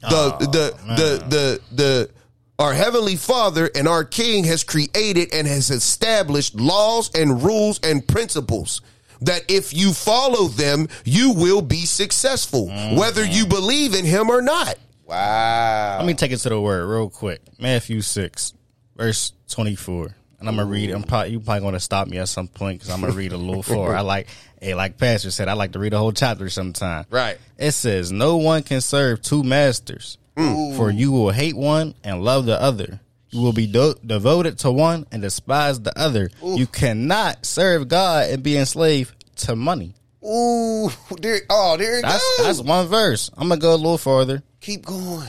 The 0.00 0.36
the 0.38 0.94
the 0.96 1.24
the 1.28 1.60
the 1.76 2.10
our 2.58 2.74
heavenly 2.74 3.16
father 3.16 3.70
and 3.74 3.86
our 3.86 4.04
king 4.04 4.44
has 4.44 4.64
created 4.64 5.32
and 5.32 5.46
has 5.46 5.70
established 5.70 6.58
laws 6.58 7.10
and 7.14 7.42
rules 7.42 7.78
and 7.84 8.06
principles 8.06 8.80
that 9.22 9.42
if 9.48 9.74
you 9.74 9.92
follow 9.92 10.48
them 10.48 10.88
you 11.04 11.32
will 11.32 11.62
be 11.62 11.84
successful 11.84 12.68
mm-hmm. 12.68 12.96
whether 12.96 13.24
you 13.24 13.46
believe 13.46 13.94
in 13.94 14.04
him 14.04 14.30
or 14.30 14.42
not 14.42 14.76
wow. 15.10 15.96
Let 15.98 16.06
me 16.06 16.14
take 16.14 16.32
it 16.32 16.38
to 16.38 16.48
the 16.48 16.60
word 16.60 16.86
real 16.86 17.10
quick. 17.10 17.40
Matthew 17.58 18.00
6, 18.00 18.54
verse 18.96 19.32
24. 19.48 20.14
And 20.38 20.48
I'm 20.48 20.56
going 20.56 20.66
to 20.66 20.72
read 20.72 20.88
it. 20.88 20.94
I'm 20.94 21.02
probably, 21.02 21.32
you 21.32 21.40
probably 21.40 21.60
going 21.60 21.74
to 21.74 21.80
stop 21.80 22.08
me 22.08 22.16
at 22.16 22.28
some 22.28 22.48
point 22.48 22.78
because 22.78 22.90
I'm 22.90 23.00
going 23.00 23.12
to 23.12 23.18
read 23.18 23.32
a 23.32 23.36
little 23.36 23.62
far. 23.62 23.94
I 23.94 24.00
like, 24.00 24.28
hey, 24.62 24.74
like 24.74 24.96
Pastor 24.96 25.30
said, 25.30 25.48
I 25.48 25.52
like 25.52 25.72
to 25.72 25.78
read 25.78 25.92
a 25.92 25.98
whole 25.98 26.12
chapter 26.12 26.48
sometime. 26.48 27.04
Right. 27.10 27.36
It 27.58 27.72
says, 27.72 28.10
No 28.10 28.38
one 28.38 28.62
can 28.62 28.80
serve 28.80 29.20
two 29.20 29.42
masters, 29.42 30.16
mm. 30.36 30.76
for 30.76 30.90
you 30.90 31.12
will 31.12 31.30
hate 31.30 31.56
one 31.56 31.94
and 32.02 32.24
love 32.24 32.46
the 32.46 32.60
other. 32.60 33.00
You 33.30 33.42
will 33.42 33.52
be 33.52 33.66
do- 33.66 33.94
devoted 34.04 34.58
to 34.60 34.72
one 34.72 35.06
and 35.12 35.22
despise 35.22 35.80
the 35.80 35.96
other. 35.98 36.30
You 36.42 36.66
cannot 36.66 37.46
serve 37.46 37.88
God 37.88 38.30
and 38.30 38.42
be 38.42 38.56
enslaved 38.56 39.14
to 39.42 39.54
money. 39.56 39.94
Ooh, 40.24 40.90
there, 41.20 41.40
oh, 41.48 41.76
there 41.78 41.98
it 41.98 42.02
That's 42.02 42.36
goes. 42.38 42.46
that's 42.46 42.60
one 42.60 42.86
verse. 42.88 43.30
I'm 43.36 43.48
gonna 43.48 43.60
go 43.60 43.74
a 43.74 43.76
little 43.76 43.96
further. 43.98 44.42
Keep 44.60 44.84
going. 44.84 45.28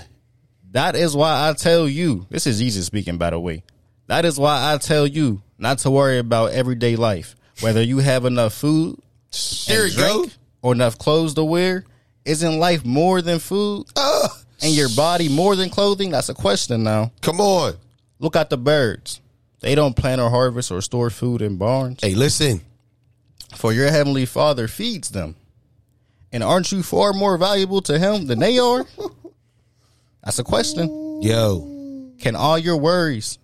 That 0.72 0.96
is 0.96 1.16
why 1.16 1.48
I 1.50 1.54
tell 1.54 1.88
you, 1.88 2.26
this 2.30 2.48
is 2.48 2.60
Jesus 2.60 2.86
speaking, 2.88 3.18
by 3.18 3.30
the 3.30 3.40
way. 3.40 3.64
That 4.08 4.26
is 4.26 4.38
why 4.40 4.74
I 4.74 4.78
tell 4.78 5.06
you 5.08 5.42
not 5.58 5.78
to 5.80 5.92
worry 5.92 6.18
about 6.18 6.52
everyday 6.54 6.96
life. 6.96 7.36
Whether 7.62 7.82
you 7.84 8.00
have 8.00 8.26
enough 8.26 8.54
food, 8.54 9.00
there 9.68 9.84
and 9.84 9.92
you 9.94 9.98
go 9.98 10.14
drink, 10.22 10.34
or 10.62 10.74
enough 10.74 10.98
clothes 10.98 11.36
to 11.36 11.44
wear. 11.44 11.86
Isn't 12.26 12.60
life 12.60 12.84
more 12.84 13.22
than 13.22 13.40
food? 13.40 13.86
Uh, 13.96 14.28
And 14.62 14.74
your 14.74 14.90
body 14.90 15.28
more 15.30 15.56
than 15.56 15.70
clothing? 15.70 16.12
That's 16.12 16.30
a 16.30 16.34
question 16.34 16.84
now. 16.84 17.12
come 17.22 17.40
on 17.40 17.76
Look 18.22 18.36
at 18.36 18.50
the 18.52 18.58
birds. 18.58 19.20
They 19.60 19.76
don't 19.76 19.96
plant 19.96 20.22
or 20.22 20.30
harvest 20.30 20.72
or 20.72 20.82
store 20.82 21.10
food 21.10 21.42
in 21.42 21.58
barns, 21.58 22.00
hey 22.02 22.16
listen 22.16 22.62
for 23.56 23.74
your 23.74 23.90
heavenly 23.92 24.26
Father 24.26 24.68
feeds 24.68 25.10
them. 25.10 25.36
And 26.32 26.42
aren't 26.44 26.72
you 26.72 26.82
far 26.84 27.12
more 27.12 27.38
valuable 27.38 27.82
to 27.82 28.00
Him 28.00 28.28
than 28.28 28.40
they 28.40 28.58
are? 28.58 28.86
That's 30.24 30.40
a 30.40 30.44
question. 30.44 31.22
yo 31.22 32.14
Can 32.20 32.36
all 32.36 32.58
your 32.58 32.78
worries 32.78 33.38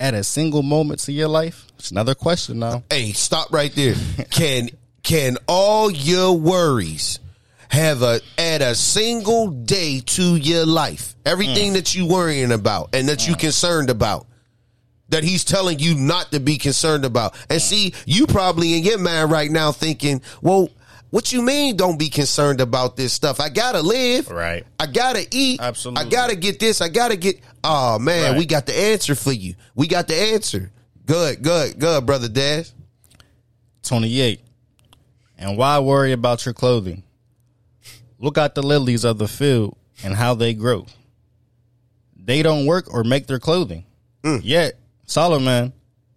add 0.00 0.14
a 0.14 0.24
single 0.24 0.62
moment 0.62 1.00
to 1.00 1.12
your 1.12 1.28
life? 1.28 1.66
It's 1.78 1.90
another 1.90 2.14
question 2.14 2.58
now. 2.60 2.84
hey 2.90 3.12
stop 3.12 3.52
right 3.52 3.72
there 3.74 3.94
can 4.30 4.70
can 5.02 5.36
all 5.46 5.90
your 5.90 6.32
worries 6.38 7.18
have 7.70 8.02
a 8.02 8.20
add 8.38 8.62
a 8.62 8.74
single 8.74 9.48
day 9.48 10.00
to 10.00 10.36
your 10.36 10.64
life 10.64 11.14
everything 11.24 11.72
mm. 11.72 11.74
that 11.74 11.94
you 11.94 12.06
worrying 12.06 12.52
about 12.52 12.94
and 12.94 13.08
that 13.08 13.26
you 13.26 13.34
mm. 13.34 13.40
concerned 13.40 13.90
about 13.90 14.26
that 15.08 15.24
he's 15.24 15.44
telling 15.44 15.78
you 15.78 15.94
not 15.94 16.32
to 16.32 16.40
be 16.40 16.58
concerned 16.58 17.04
about. 17.04 17.34
And 17.48 17.60
mm. 17.60 17.64
see, 17.64 17.94
you 18.06 18.26
probably 18.26 18.76
in 18.76 18.82
your 18.82 18.98
mind 18.98 19.30
right 19.30 19.50
now 19.50 19.72
thinking, 19.72 20.20
well, 20.42 20.68
what 21.10 21.32
you 21.32 21.42
mean 21.42 21.76
don't 21.76 21.98
be 21.98 22.08
concerned 22.08 22.60
about 22.60 22.96
this 22.96 23.12
stuff? 23.12 23.40
I 23.40 23.48
gotta 23.48 23.80
live. 23.80 24.28
Right. 24.28 24.64
I 24.80 24.86
gotta 24.86 25.26
eat. 25.30 25.60
Absolutely. 25.60 26.04
I 26.04 26.08
gotta 26.08 26.36
get 26.36 26.58
this. 26.58 26.80
I 26.80 26.88
gotta 26.88 27.16
get. 27.16 27.40
Oh 27.62 27.98
man, 27.98 28.32
Right. 28.32 28.38
we 28.38 28.46
got 28.46 28.66
the 28.66 28.76
answer 28.76 29.14
for 29.14 29.32
you. 29.32 29.54
We 29.74 29.86
got 29.86 30.08
the 30.08 30.16
answer. 30.16 30.72
Good, 31.06 31.42
good, 31.42 31.78
good, 31.78 32.04
brother 32.04 32.28
Daz. 32.28 32.72
28. 33.84 34.40
And 35.38 35.56
why 35.56 35.78
worry 35.78 36.12
about 36.12 36.44
your 36.44 36.54
clothing? 36.54 37.04
Look 38.18 38.38
at 38.38 38.54
the 38.54 38.62
lilies 38.62 39.04
of 39.04 39.18
the 39.18 39.28
field 39.28 39.76
and 40.02 40.14
how 40.14 40.34
they 40.34 40.54
grow. 40.54 40.86
They 42.16 42.42
don't 42.42 42.66
work 42.66 42.92
or 42.92 43.04
make 43.04 43.26
their 43.26 43.38
clothing. 43.38 43.84
Yet 44.42 44.74
Solomon 45.04 45.72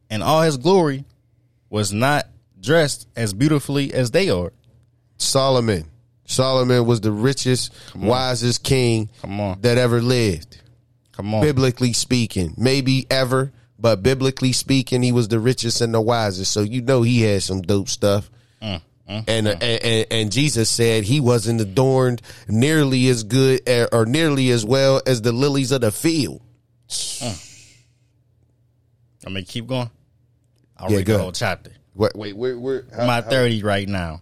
in 0.10 0.22
all 0.24 0.41
his 0.41 0.58
glory 0.58 1.06
was 1.70 1.93
not 1.93 2.28
dressed 2.60 3.08
as 3.16 3.34
beautifully 3.34 3.93
as 3.93 4.12
they 4.12 4.30
are. 4.30 4.52
Solomon. 5.18 5.86
Solomon 6.26 6.86
was 6.86 7.02
the 7.02 7.12
richest, 7.12 7.74
wisest 7.95 8.64
king 8.64 9.10
that 9.62 9.78
ever 9.78 10.02
lived. 10.02 10.62
Come 11.12 11.34
on. 11.36 11.41
biblically 11.41 11.91
speaking, 11.93 12.54
maybe 12.58 13.06
ever, 13.12 13.52
but 13.78 14.02
biblically 14.02 14.54
speaking, 14.54 15.04
he 15.04 15.12
was 15.12 15.28
the 15.28 15.39
richest 15.39 15.82
and 15.82 15.93
the 15.93 16.00
wisest. 16.02 16.52
So 16.52 16.62
you 16.62 16.82
know 16.82 17.02
he 17.02 17.22
had 17.22 17.43
some 17.43 17.62
dope 17.62 17.89
stuff. 17.89 18.30
Mm, 18.62 18.82
and, 19.10 19.47
uh, 19.47 19.55
and 19.60 19.64
and 19.84 20.05
and 20.12 20.32
Jesus 20.32 20.70
said 20.70 21.03
he 21.03 21.20
wasn't 21.20 21.60
adorned 21.62 22.22
nearly 22.47 23.07
as 23.10 23.24
good 23.24 23.68
uh, 23.68 23.88
or 23.91 24.05
nearly 24.05 24.51
as 24.51 24.64
well 24.64 25.01
as 25.07 25.22
the 25.24 25.32
lilies 25.32 25.72
of 25.72 25.82
the 25.82 25.91
field. 25.91 26.41
I 29.26 29.30
mean, 29.30 29.45
keep 29.45 29.68
going. 29.68 29.89
I'll 30.78 30.91
Yeah, 30.91 30.97
read 30.97 31.05
go 31.05 31.18
the 31.18 31.24
whole 31.24 31.32
chapter. 31.32 31.72
Wait, 31.95 32.16
wait, 32.16 32.36
where, 32.38 32.57
where, 32.57 32.86
how- 32.95 33.05
how- 33.05 33.22
30 33.22 33.64
right 33.64 33.88
now. 33.88 34.22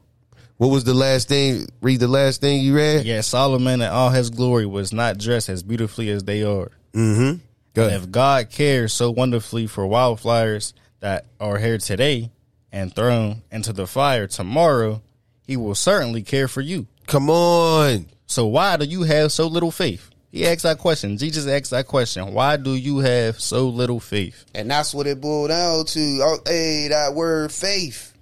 what 0.57 0.69
was 0.69 0.83
the 0.83 0.93
last 0.93 1.27
thing? 1.27 1.67
Read 1.81 1.99
the 1.99 2.07
last 2.07 2.41
thing 2.41 2.61
you 2.61 2.75
read. 2.75 3.05
Yeah, 3.05 3.21
Solomon 3.21 3.81
in 3.81 3.87
all 3.89 4.09
his 4.09 4.29
glory 4.31 4.65
was 4.65 4.91
not 4.91 5.17
dressed 5.19 5.49
as 5.49 5.61
beautifully 5.63 6.09
as 6.09 6.23
they 6.23 6.43
are. 6.43 6.71
Mm-hmm. 6.93 7.39
Go 7.75 7.85
ahead. 7.85 8.01
If 8.01 8.09
God 8.09 8.49
cares 8.49 8.91
so 8.93 9.11
wonderfully 9.11 9.67
for 9.67 9.85
wildflowers 9.85 10.73
that 10.99 11.25
are 11.39 11.59
here 11.59 11.77
today 11.77 12.31
and 12.71 12.93
thrown 12.93 13.41
into 13.51 13.73
the 13.73 13.87
fire 13.87 14.27
tomorrow, 14.27 15.01
he 15.45 15.57
will 15.57 15.75
certainly 15.75 16.21
care 16.23 16.47
for 16.47 16.61
you. 16.61 16.87
Come 17.07 17.29
on. 17.29 18.07
So 18.25 18.45
why 18.47 18.75
do 18.77 18.85
you 18.85 19.03
have 19.03 19.31
so 19.31 19.47
little 19.47 19.71
faith? 19.71 20.09
He 20.31 20.45
asked 20.45 20.63
that 20.63 20.77
question. 20.77 21.17
Jesus 21.17 21.47
asked 21.47 21.71
that 21.71 21.87
question. 21.87 22.33
Why 22.33 22.57
do 22.57 22.75
you 22.75 22.99
have 22.99 23.39
so 23.39 23.69
little 23.69 23.99
faith? 24.01 24.45
And 24.53 24.69
that's 24.69 24.93
what 24.93 25.07
it 25.07 25.21
boiled 25.21 25.49
down 25.49 25.85
to. 25.85 26.19
Oh, 26.21 26.37
hey, 26.45 26.89
that 26.89 27.13
word 27.15 27.51
faith. 27.51 28.13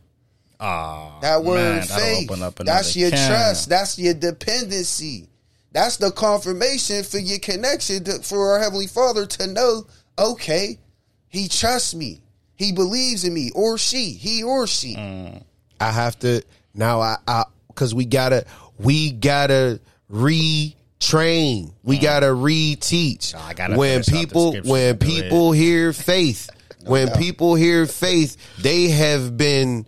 Ah, 0.60 1.20
That 1.22 1.44
word 1.44 1.56
man, 1.58 1.82
faith. 1.84 2.30
That's 2.60 2.96
your 2.96 3.10
can. 3.10 3.30
trust. 3.30 3.68
That's 3.70 3.98
your 4.00 4.14
dependency. 4.14 5.28
That's 5.72 5.98
the 5.98 6.12
confirmation 6.12 7.04
for 7.04 7.18
your 7.18 7.40
connection 7.40 8.04
to, 8.06 8.22
for 8.22 8.52
our 8.54 8.60
Heavenly 8.60 8.88
Father 8.88 9.26
to 9.26 9.48
know, 9.48 9.86
okay, 10.18 10.80
He 11.28 11.50
trusts 11.50 11.94
me. 11.94 12.22
He 12.56 12.72
believes 12.72 13.24
in 13.24 13.34
me, 13.34 13.52
or 13.54 13.78
she, 13.78 14.12
he 14.12 14.44
or 14.44 14.68
she. 14.68 14.96
Mm. 14.96 15.44
I 15.80 15.92
have 15.92 16.18
to 16.20 16.42
now. 16.74 17.02
I, 17.02 17.18
I, 17.28 17.44
because 17.68 17.94
we 17.94 18.06
gotta, 18.06 18.46
we 18.80 19.12
gotta 19.12 19.82
retrain. 20.10 21.74
We 21.84 21.98
gotta 22.00 22.28
reteach. 22.28 23.34
Mm. 23.34 23.42
I 23.42 23.54
gotta 23.54 23.76
when 23.76 24.04
finish 24.04 24.10
out 24.10 24.12
the 24.12 24.26
people, 24.28 24.56
when 24.64 24.98
people 24.98 25.52
hear 25.52 25.92
faith, 25.92 26.50
when 26.86 27.12
people 27.12 27.56
hear 27.56 27.86
faith, 27.86 28.38
they 28.62 28.88
have 28.90 29.36
been, 29.36 29.86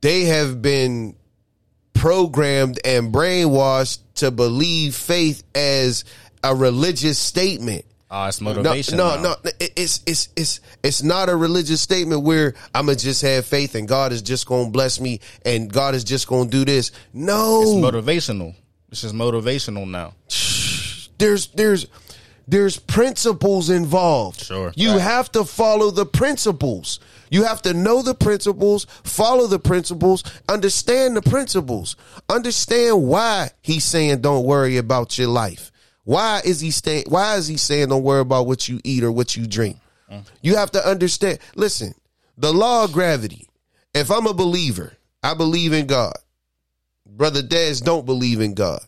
they 0.00 0.24
have 0.24 0.60
been 0.60 1.14
programmed 1.94 2.78
and 2.84 3.12
brainwashed 3.12 4.00
to 4.16 4.30
believe 4.30 4.94
faith 4.94 5.42
as 5.54 6.04
a 6.42 6.54
religious 6.54 7.18
statement. 7.18 7.84
Ah, 8.10 8.28
it's 8.28 8.40
No, 8.40 8.54
motivation. 8.54 8.96
no, 8.96 9.20
no. 9.20 9.34
it- 9.58 9.72
It's 9.76 10.00
it's 10.06 10.28
it's 10.36 10.60
it's 10.82 11.02
not 11.02 11.28
a 11.28 11.34
religious 11.36 11.80
statement 11.80 12.22
where 12.22 12.54
I'm 12.74 12.86
gonna 12.86 12.96
just 12.96 13.22
have 13.22 13.46
faith 13.46 13.74
and 13.74 13.88
God 13.88 14.12
is 14.12 14.22
just 14.22 14.46
gonna 14.46 14.70
bless 14.70 15.00
me 15.00 15.20
and 15.44 15.72
God 15.72 15.94
is 15.96 16.04
just 16.04 16.28
gonna 16.28 16.48
do 16.48 16.64
this. 16.64 16.92
No, 17.12 17.62
it's 17.62 17.70
motivational. 17.72 18.54
This 18.90 19.02
is 19.02 19.12
motivational 19.12 19.88
now. 19.88 20.14
there's 21.18 21.48
there's 21.48 21.86
there's 22.48 22.78
principles 22.78 23.70
involved. 23.70 24.44
Sure. 24.44 24.72
you 24.76 24.92
Right. 24.92 25.00
have 25.00 25.32
to 25.32 25.44
follow 25.44 25.90
the 25.90 26.06
principles. 26.06 27.00
You 27.28 27.42
have 27.42 27.60
to 27.62 27.74
know 27.74 28.02
the 28.02 28.14
principles, 28.14 28.86
follow 29.02 29.48
the 29.48 29.58
principles, 29.58 30.22
understand 30.48 31.16
the 31.16 31.22
principles, 31.22 31.96
understand 32.28 33.02
why 33.02 33.50
he's 33.62 33.82
saying 33.84 34.20
don't 34.20 34.44
worry 34.44 34.76
about 34.76 35.18
your 35.18 35.26
life. 35.26 35.72
Why 36.06 36.40
is 36.44 36.60
he 36.60 36.70
saying? 36.70 37.06
Why 37.08 37.34
is 37.34 37.48
he 37.48 37.56
saying 37.56 37.88
don't 37.88 38.04
worry 38.04 38.20
about 38.20 38.46
what 38.46 38.68
you 38.68 38.80
eat 38.84 39.02
or 39.02 39.10
what 39.10 39.36
you 39.36 39.44
drink? 39.44 39.78
You 40.40 40.54
have 40.54 40.70
to 40.70 40.88
understand. 40.88 41.40
Listen, 41.56 41.94
the 42.38 42.52
law 42.52 42.84
of 42.84 42.92
gravity. 42.92 43.48
If 43.92 44.12
I'm 44.12 44.28
a 44.28 44.32
believer, 44.32 44.96
I 45.24 45.34
believe 45.34 45.72
in 45.72 45.86
God. 45.86 46.14
Brother 47.04 47.42
Dez 47.42 47.82
don't 47.82 48.06
believe 48.06 48.40
in 48.40 48.54
God. 48.54 48.80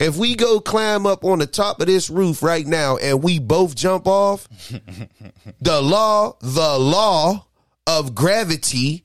If 0.00 0.16
we 0.16 0.34
go 0.34 0.58
climb 0.58 1.06
up 1.06 1.24
on 1.24 1.38
the 1.38 1.46
top 1.46 1.80
of 1.80 1.86
this 1.86 2.10
roof 2.10 2.42
right 2.42 2.66
now 2.66 2.96
and 2.96 3.22
we 3.22 3.38
both 3.38 3.76
jump 3.76 4.08
off, 4.08 4.48
the 5.60 5.80
law, 5.80 6.36
the 6.40 6.76
law 6.76 7.46
of 7.86 8.16
gravity 8.16 9.04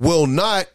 will 0.00 0.26
not 0.26 0.66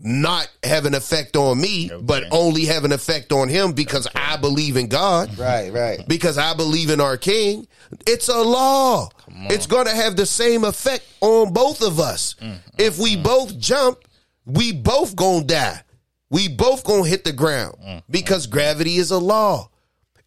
not 0.00 0.48
have 0.62 0.86
an 0.86 0.94
effect 0.94 1.36
on 1.36 1.60
me, 1.60 1.90
but 2.02 2.24
only 2.30 2.66
have 2.66 2.84
an 2.84 2.92
effect 2.92 3.32
on 3.32 3.48
him 3.48 3.72
because 3.72 4.06
I 4.14 4.36
believe 4.36 4.76
in 4.76 4.88
God 4.88 5.36
Right, 5.38 5.72
right. 5.72 6.06
because 6.06 6.38
I 6.38 6.54
believe 6.54 6.90
in 6.90 7.00
our 7.00 7.16
king. 7.16 7.66
It's 8.06 8.28
a 8.28 8.38
law. 8.38 9.08
It's 9.50 9.66
going 9.66 9.86
to 9.86 9.94
have 9.94 10.16
the 10.16 10.26
same 10.26 10.64
effect 10.64 11.04
on 11.20 11.52
both 11.52 11.82
of 11.82 11.98
us. 12.00 12.34
Mm-hmm. 12.34 12.56
if 12.78 12.98
we 12.98 13.16
both 13.16 13.58
jump, 13.58 13.98
we 14.44 14.72
both 14.72 15.16
going 15.16 15.46
to 15.46 15.54
die. 15.54 15.82
We 16.30 16.48
both 16.48 16.84
going 16.84 17.04
to 17.04 17.08
hit 17.08 17.24
the 17.24 17.32
ground 17.32 17.76
mm-hmm. 17.82 17.98
because 18.10 18.46
gravity 18.46 18.96
is 18.96 19.10
a 19.10 19.18
law. 19.18 19.70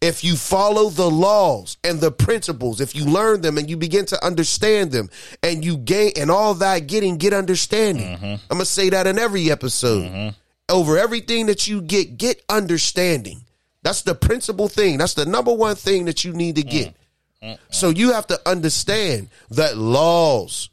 If 0.02 0.24
you 0.24 0.34
follow 0.36 0.90
the 0.90 1.08
laws 1.08 1.76
and 1.84 2.00
the 2.00 2.10
principles, 2.10 2.80
if 2.80 2.96
you 2.96 3.04
learn 3.04 3.40
them 3.40 3.56
and 3.56 3.70
you 3.70 3.76
begin 3.76 4.04
to 4.06 4.24
understand 4.24 4.90
them 4.90 5.08
and 5.44 5.64
you 5.64 5.76
gain 5.78 6.12
and 6.16 6.28
all 6.28 6.54
that 6.54 6.88
getting, 6.88 7.18
get 7.18 7.32
understanding. 7.32 8.18
I'm 8.20 8.40
going 8.48 8.58
to 8.58 8.66
say 8.66 8.90
that 8.90 9.06
in 9.06 9.16
every 9.16 9.50
episode. 9.50 10.10
Mm-hmm. 10.10 10.28
Over 10.68 10.98
everything 10.98 11.46
that 11.46 11.68
you 11.68 11.80
get, 11.80 12.18
get 12.18 12.42
understanding. 12.48 13.44
That's 13.82 14.02
the 14.02 14.14
principal 14.14 14.68
thing. 14.68 14.98
That's 14.98 15.14
the 15.14 15.26
number 15.26 15.52
one 15.52 15.76
thing 15.76 16.06
that 16.06 16.24
you 16.24 16.32
need 16.32 16.56
to 16.56 16.62
get. 16.62 16.96
Mm. 17.42 17.58
So 17.70 17.90
you 17.90 18.12
have 18.12 18.26
to 18.28 18.40
understand 18.46 19.28
that 19.50 19.76
laws, 19.76 20.70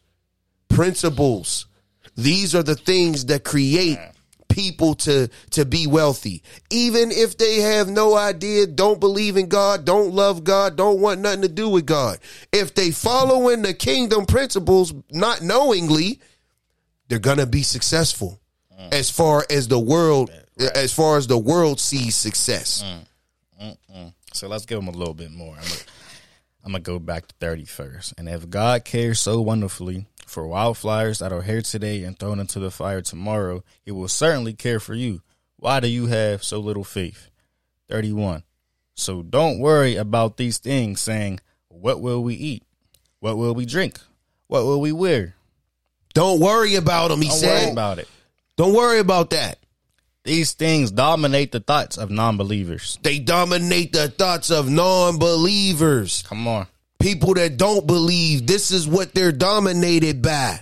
principles, 0.70 1.66
these 2.16 2.56
are 2.56 2.64
the 2.64 2.76
things 2.76 3.26
that 3.26 3.44
create 3.44 4.00
people 4.50 4.96
to 4.96 5.30
to 5.52 5.66
be 5.66 5.88
wealthy. 5.88 6.44
Even 6.70 7.12
if 7.12 7.38
they 7.38 7.58
have 7.62 7.88
no 7.88 8.16
idea, 8.16 8.68
don't 8.68 9.00
believe 9.00 9.38
in 9.38 9.48
God, 9.48 9.86
don't 9.86 10.14
love 10.14 10.44
God, 10.44 10.76
don't 10.76 11.00
want 11.00 11.22
nothing 11.22 11.44
to 11.44 11.48
do 11.48 11.70
with 11.70 11.86
God. 11.86 12.20
If 12.52 12.76
they 12.76 12.92
follow 12.92 13.50
in 13.50 13.62
the 13.62 13.74
kingdom 13.74 14.26
principles 14.26 14.94
not 15.12 15.42
knowingly, 15.42 16.20
they're 17.08 17.20
to 17.20 17.46
be 17.46 17.64
successful 17.64 18.40
mm. 18.78 18.94
as 18.94 19.10
far 19.10 19.46
as 19.50 19.68
the 19.68 19.80
world 19.80 20.32
as 20.76 20.94
far 20.94 21.18
as 21.18 21.28
the 21.28 21.38
world 21.38 21.80
sees 21.80 22.16
success. 22.16 22.84
Mm, 23.62 23.78
mm, 23.96 24.14
so 24.34 24.48
let's 24.48 24.66
give 24.66 24.78
them 24.78 24.88
a 24.88 24.98
little 24.98 25.14
bit 25.14 25.32
more. 25.32 25.56
I'm 25.56 25.62
gonna, 25.62 25.76
I'm 26.66 26.72
gonna 26.74 26.80
go 26.82 27.00
back 27.00 27.28
to 27.28 27.36
30 27.40 27.66
first. 27.66 28.14
And 28.18 28.28
if 28.28 28.50
God 28.50 28.84
cares 28.84 29.20
so 29.20 29.42
wonderfully 29.42 30.06
for 30.30 30.48
wildflowers 30.48 31.20
that 31.20 31.34
are 31.34 31.42
here 31.42 31.62
today 31.62 32.04
and 32.04 32.18
thrown 32.18 32.40
into 32.40 32.60
the 32.60 32.72
fire 32.72 33.02
tomorrow, 33.02 33.64
he 33.84 33.92
will 33.92 34.08
certainly 34.08 34.54
care 34.54 34.80
for 34.80 34.94
you. 34.94 35.22
Why 35.58 35.80
do 35.80 35.88
you 35.88 36.08
have 36.08 36.44
so 36.44 36.60
little 36.60 36.84
faith? 36.84 37.30
31. 37.90 38.44
So 38.96 39.24
don't 39.24 39.60
worry 39.60 39.96
about 39.96 40.38
these 40.38 40.58
things, 40.58 41.02
saying, 41.02 41.40
What 41.68 42.02
will 42.02 42.24
we 42.24 42.36
eat? 42.36 42.64
What 43.20 43.38
will 43.38 43.54
we 43.54 43.66
drink? 43.66 44.00
What 44.48 44.64
will 44.66 44.80
we 44.82 44.92
wear? 44.92 45.36
Don't 46.14 46.40
worry 46.40 46.76
about 46.76 47.10
them, 47.10 47.22
he 47.22 47.28
Don't 47.30 47.38
said. 47.38 47.64
worry 47.64 47.72
about 47.72 48.00
it. 48.00 48.08
Don't 48.56 48.74
worry 48.74 49.00
about 49.00 49.30
that. 49.32 49.60
These 50.24 50.54
things 50.54 50.92
dominate 50.92 51.52
the 51.52 51.60
thoughts 51.60 51.98
of 51.98 52.12
non 52.12 52.38
believers. 52.38 53.00
They 53.02 53.20
dominate 53.20 53.94
the 53.94 54.10
thoughts 54.10 54.52
of 54.52 54.70
non-believers. 54.70 56.24
Come 56.24 56.48
on. 56.48 56.68
People 57.00 57.34
that 57.36 57.58
don't 57.58 57.88
believe 57.88 58.46
this 58.46 58.72
is 58.72 58.88
what 58.88 59.14
they're 59.16 59.32
dominated 59.32 60.22
by. 60.22 60.60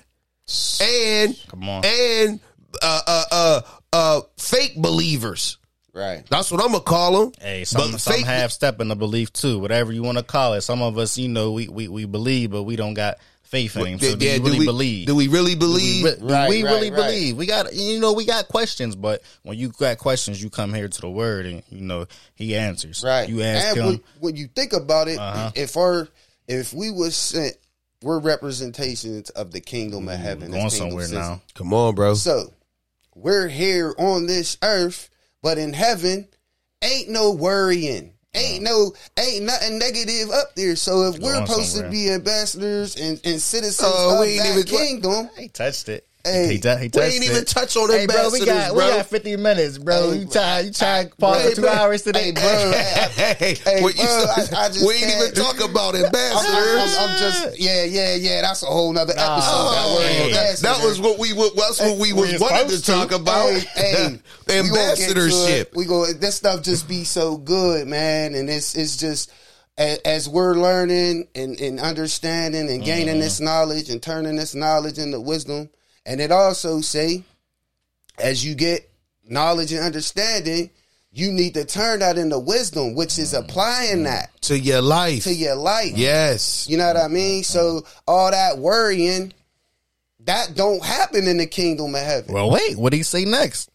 And 0.81 1.37
Come 1.49 1.67
on. 1.67 1.83
and 1.85 2.39
uh 2.81 3.01
uh 3.07 3.23
uh 3.31 3.61
uh 3.93 4.21
fake 4.37 4.75
believers. 4.77 5.57
Right. 5.93 6.23
That's 6.29 6.51
what 6.51 6.61
I'm 6.61 6.67
gonna 6.71 6.81
call 6.81 7.19
them. 7.19 7.31
Hey, 7.41 7.63
some 7.65 7.91
But 7.93 8.01
some 8.01 8.13
fake- 8.13 8.25
have 8.25 8.53
step 8.53 8.79
in 8.79 8.87
the 8.87 8.95
belief 8.95 9.33
too, 9.33 9.57
whatever 9.59 9.91
you 9.91 10.03
want 10.03 10.19
to 10.19 10.23
call 10.23 10.53
it. 10.53 10.61
Some 10.61 10.81
of 10.81 10.97
us, 10.99 11.17
you 11.17 11.27
know, 11.27 11.51
we, 11.53 11.67
we 11.69 11.87
we 11.87 12.05
believe, 12.05 12.51
but 12.51 12.63
we 12.63 12.75
don't 12.75 12.93
got 12.93 13.17
faith 13.41 13.75
in 13.77 13.85
him. 13.87 13.99
So 13.99 14.15
do 14.15 14.23
Yeah, 14.25 14.33
really 14.33 14.59
we, 14.59 14.65
believe? 14.65 15.07
Do 15.07 15.15
we 15.15 15.27
really 15.27 15.55
believe? 15.55 16.05
Re- 16.05 16.15
do 16.19 16.25
Right, 16.27 16.49
we 16.49 16.63
right, 16.63 16.71
really 16.71 16.91
right. 16.91 16.97
believe? 16.97 17.35
We 17.37 17.47
got 17.47 17.73
you 17.73 17.99
know 17.99 18.13
we 18.13 18.25
got 18.25 18.47
questions, 18.47 18.95
but 18.95 19.21
when 19.41 19.57
you 19.57 19.69
got 19.69 19.97
questions, 19.97 20.41
you 20.41 20.51
come 20.51 20.71
here 20.73 20.87
to 20.87 21.01
the 21.01 21.09
word, 21.09 21.47
and 21.47 21.63
you 21.71 21.81
know 21.81 22.05
he 22.35 22.55
answers. 22.55 23.03
Right. 23.03 23.27
You 23.27 23.41
ask 23.41 23.69
and 23.69 23.77
him. 23.77 23.85
When, 23.87 24.01
when 24.19 24.35
you 24.35 24.47
think 24.55 24.73
about 24.73 25.07
it, 25.07 25.17
Uh-huh. 25.17 25.51
if 25.55 25.75
our 25.75 26.07
if 26.47 26.73
we 26.73 26.91
was 26.91 27.15
sent, 27.15 27.55
we're 28.01 28.19
representations 28.19 29.29
of 29.31 29.51
the 29.51 29.59
kingdom 29.61 30.07
of 30.07 30.17
mm, 30.17 30.21
heaven. 30.21 30.51
going 30.51 30.63
this 30.65 30.73
kingdom 30.77 30.89
somewhere 30.91 31.05
system. 31.05 31.19
now. 31.21 31.41
Come 31.55 31.73
on, 31.73 31.95
bro. 31.95 32.13
So 32.13 32.53
we're 33.15 33.47
here 33.47 33.93
on 33.97 34.27
this 34.27 34.57
earth, 34.63 35.09
but 35.41 35.57
in 35.57 35.73
heaven, 35.73 36.27
ain't 36.83 37.09
no 37.09 37.31
worrying. 37.31 38.13
Ain't 38.35 38.63
no, 38.63 38.93
ain't 39.17 39.45
nothing 39.45 39.79
negative 39.79 40.29
up 40.29 40.53
there. 40.55 40.75
So 40.75 41.03
if 41.09 41.17
we're 41.17 41.33
Going 41.33 41.47
supposed 41.47 41.69
somewhere. 41.71 41.89
to 41.89 41.91
be 41.91 42.11
ambassadors 42.11 42.95
and, 42.95 43.19
and 43.25 43.41
citizens 43.41 43.81
Oh, 43.91 44.13
of 44.13 44.19
we 44.19 44.33
ain't 44.33 44.43
that 44.43 44.51
even- 44.59 44.63
kingdom, 44.65 45.29
He 45.37 45.47
touched 45.47 45.89
it. 45.89 46.06
Hey, 46.27 46.53
he, 46.53 46.59
t- 46.59 46.69
he 46.69 46.89
we 46.93 47.01
ain't 47.03 47.23
even 47.23 47.45
touch 47.45 47.75
on 47.77 47.89
Hey, 47.89 48.05
bro, 48.05 48.29
we 48.31 48.45
got 48.45 48.73
bro. 48.73 48.85
we 48.85 48.91
got 48.97 49.05
fifty 49.07 49.35
minutes, 49.37 49.77
bro. 49.77 50.11
Hey, 50.11 50.17
you 50.19 50.25
try 50.27 50.59
you 50.61 50.71
try 50.71 51.05
to 51.05 51.15
pause 51.17 51.41
hey, 51.41 51.49
for 51.49 51.55
two 51.55 51.61
bro. 51.63 51.71
hours 51.71 52.01
today, 52.03 52.23
Hey, 52.25 52.31
bro. 52.31 52.43
Hey, 53.37 53.55
Hey, 53.63 53.81
what 53.81 53.95
you 53.95 54.03
I- 54.03 54.47
I 54.57 54.67
just 54.69 54.85
we 54.87 54.93
ain't 54.95 55.11
even 55.21 55.33
talk 55.33 55.59
about 55.63 55.95
I'm, 55.95 56.05
ambassadors. 56.05 56.97
I'm- 56.97 57.09
I'm 57.09 57.17
just, 57.19 57.59
yeah, 57.59 57.83
yeah, 57.85 58.15
yeah. 58.15 58.41
That's 58.41 58.63
a 58.63 58.67
whole 58.67 58.91
nother 58.93 59.13
episode. 59.13 59.25
Oh, 59.25 59.99
that 60.01 60.25
we're 60.27 60.33
hey. 60.35 60.55
that 60.61 60.83
was 60.83 60.99
what 61.01 61.17
we 61.19 61.33
wa- 61.33 61.49
that's 61.55 61.79
what 61.79 61.97
we 61.97 62.13
was 62.13 62.39
wanted 62.39 62.69
to 62.69 62.81
talk 62.83 63.11
about. 63.11 63.49
Hey, 63.75 64.19
ambassadorship. 64.49 65.73
We 65.75 65.85
go. 65.85 66.05
This 66.13 66.35
stuff 66.35 66.63
just 66.63 66.87
be 66.87 67.03
so 67.03 67.37
good, 67.37 67.87
man, 67.87 68.35
and 68.35 68.49
it's 68.49 68.75
it's 68.75 68.97
just 68.97 69.31
as, 69.77 69.97
as 69.99 70.29
we're 70.29 70.55
learning 70.55 71.27
and, 71.35 71.59
and 71.59 71.79
understanding 71.79 72.69
and 72.69 72.83
gaining 72.83 73.07
Mm-hmm. 73.07 73.19
this 73.19 73.39
knowledge 73.39 73.89
and 73.89 74.01
turning 74.01 74.35
this 74.35 74.53
knowledge 74.55 74.97
into 74.97 75.19
wisdom, 75.19 75.69
and 76.07 76.21
it 76.21 76.31
also 76.31 76.79
say, 76.79 77.23
as 78.17 78.43
you 78.43 78.55
get 78.55 78.89
knowledge 79.27 79.73
and 79.73 79.83
understanding, 79.83 80.71
you 81.11 81.33
need 81.33 81.53
to 81.55 81.65
turn 81.65 81.99
that 81.99 82.17
into 82.17 82.39
wisdom, 82.39 82.95
which 82.95 83.19
is 83.19 83.33
mm. 83.33 83.39
applying 83.39 83.99
mm. 83.99 84.03
that 84.05 84.41
to 84.43 84.57
your 84.57 84.81
life. 84.81 85.23
to 85.23 85.33
your 85.33 85.55
life. 85.55 85.91
yes. 85.97 86.67
You 86.69 86.77
know 86.77 86.87
what 86.87 86.97
I 86.97 87.09
mean? 87.09 87.43
So 87.43 87.85
all 88.07 88.31
that 88.31 88.57
worrying, 88.57 89.33
that 90.21 90.55
don't 90.55 90.83
happen 90.83 91.27
in 91.27 91.37
the 91.37 91.45
kingdom 91.45 91.93
of 91.93 92.01
heaven. 92.01 92.33
Well, 92.33 92.51
wait, 92.51 92.77
what 92.77 92.91
did 92.91 92.97
he 92.97 93.03
say 93.03 93.25
next? 93.25 93.69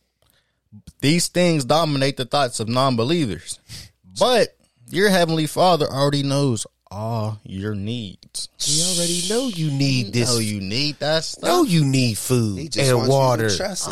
These 1.01 1.29
things 1.29 1.67
dominate 1.67 2.17
the 2.17 2.25
thoughts 2.25 2.61
of 2.61 2.69
non-believers, 2.69 3.59
but 4.19 4.57
your 4.89 5.11
heavenly 5.11 5.47
Father 5.47 5.87
already 5.87 6.23
knows 6.23 6.67
all 6.93 7.41
your 7.45 7.75
needs. 7.75 8.49
We 8.69 8.83
already 8.83 9.23
know 9.29 9.49
you 9.49 9.71
need 9.71 10.13
this. 10.13 10.29
know 10.29 10.39
you 10.39 10.61
need 10.61 10.99
that 11.01 11.25
stuff. 11.25 11.43
know 11.49 11.63
you 11.65 11.85
need 11.85 12.19
food 12.19 12.59
and 12.59 12.69
wants 12.77 12.79
you 12.79 12.97
to 13.05 13.09
water. 13.09 13.49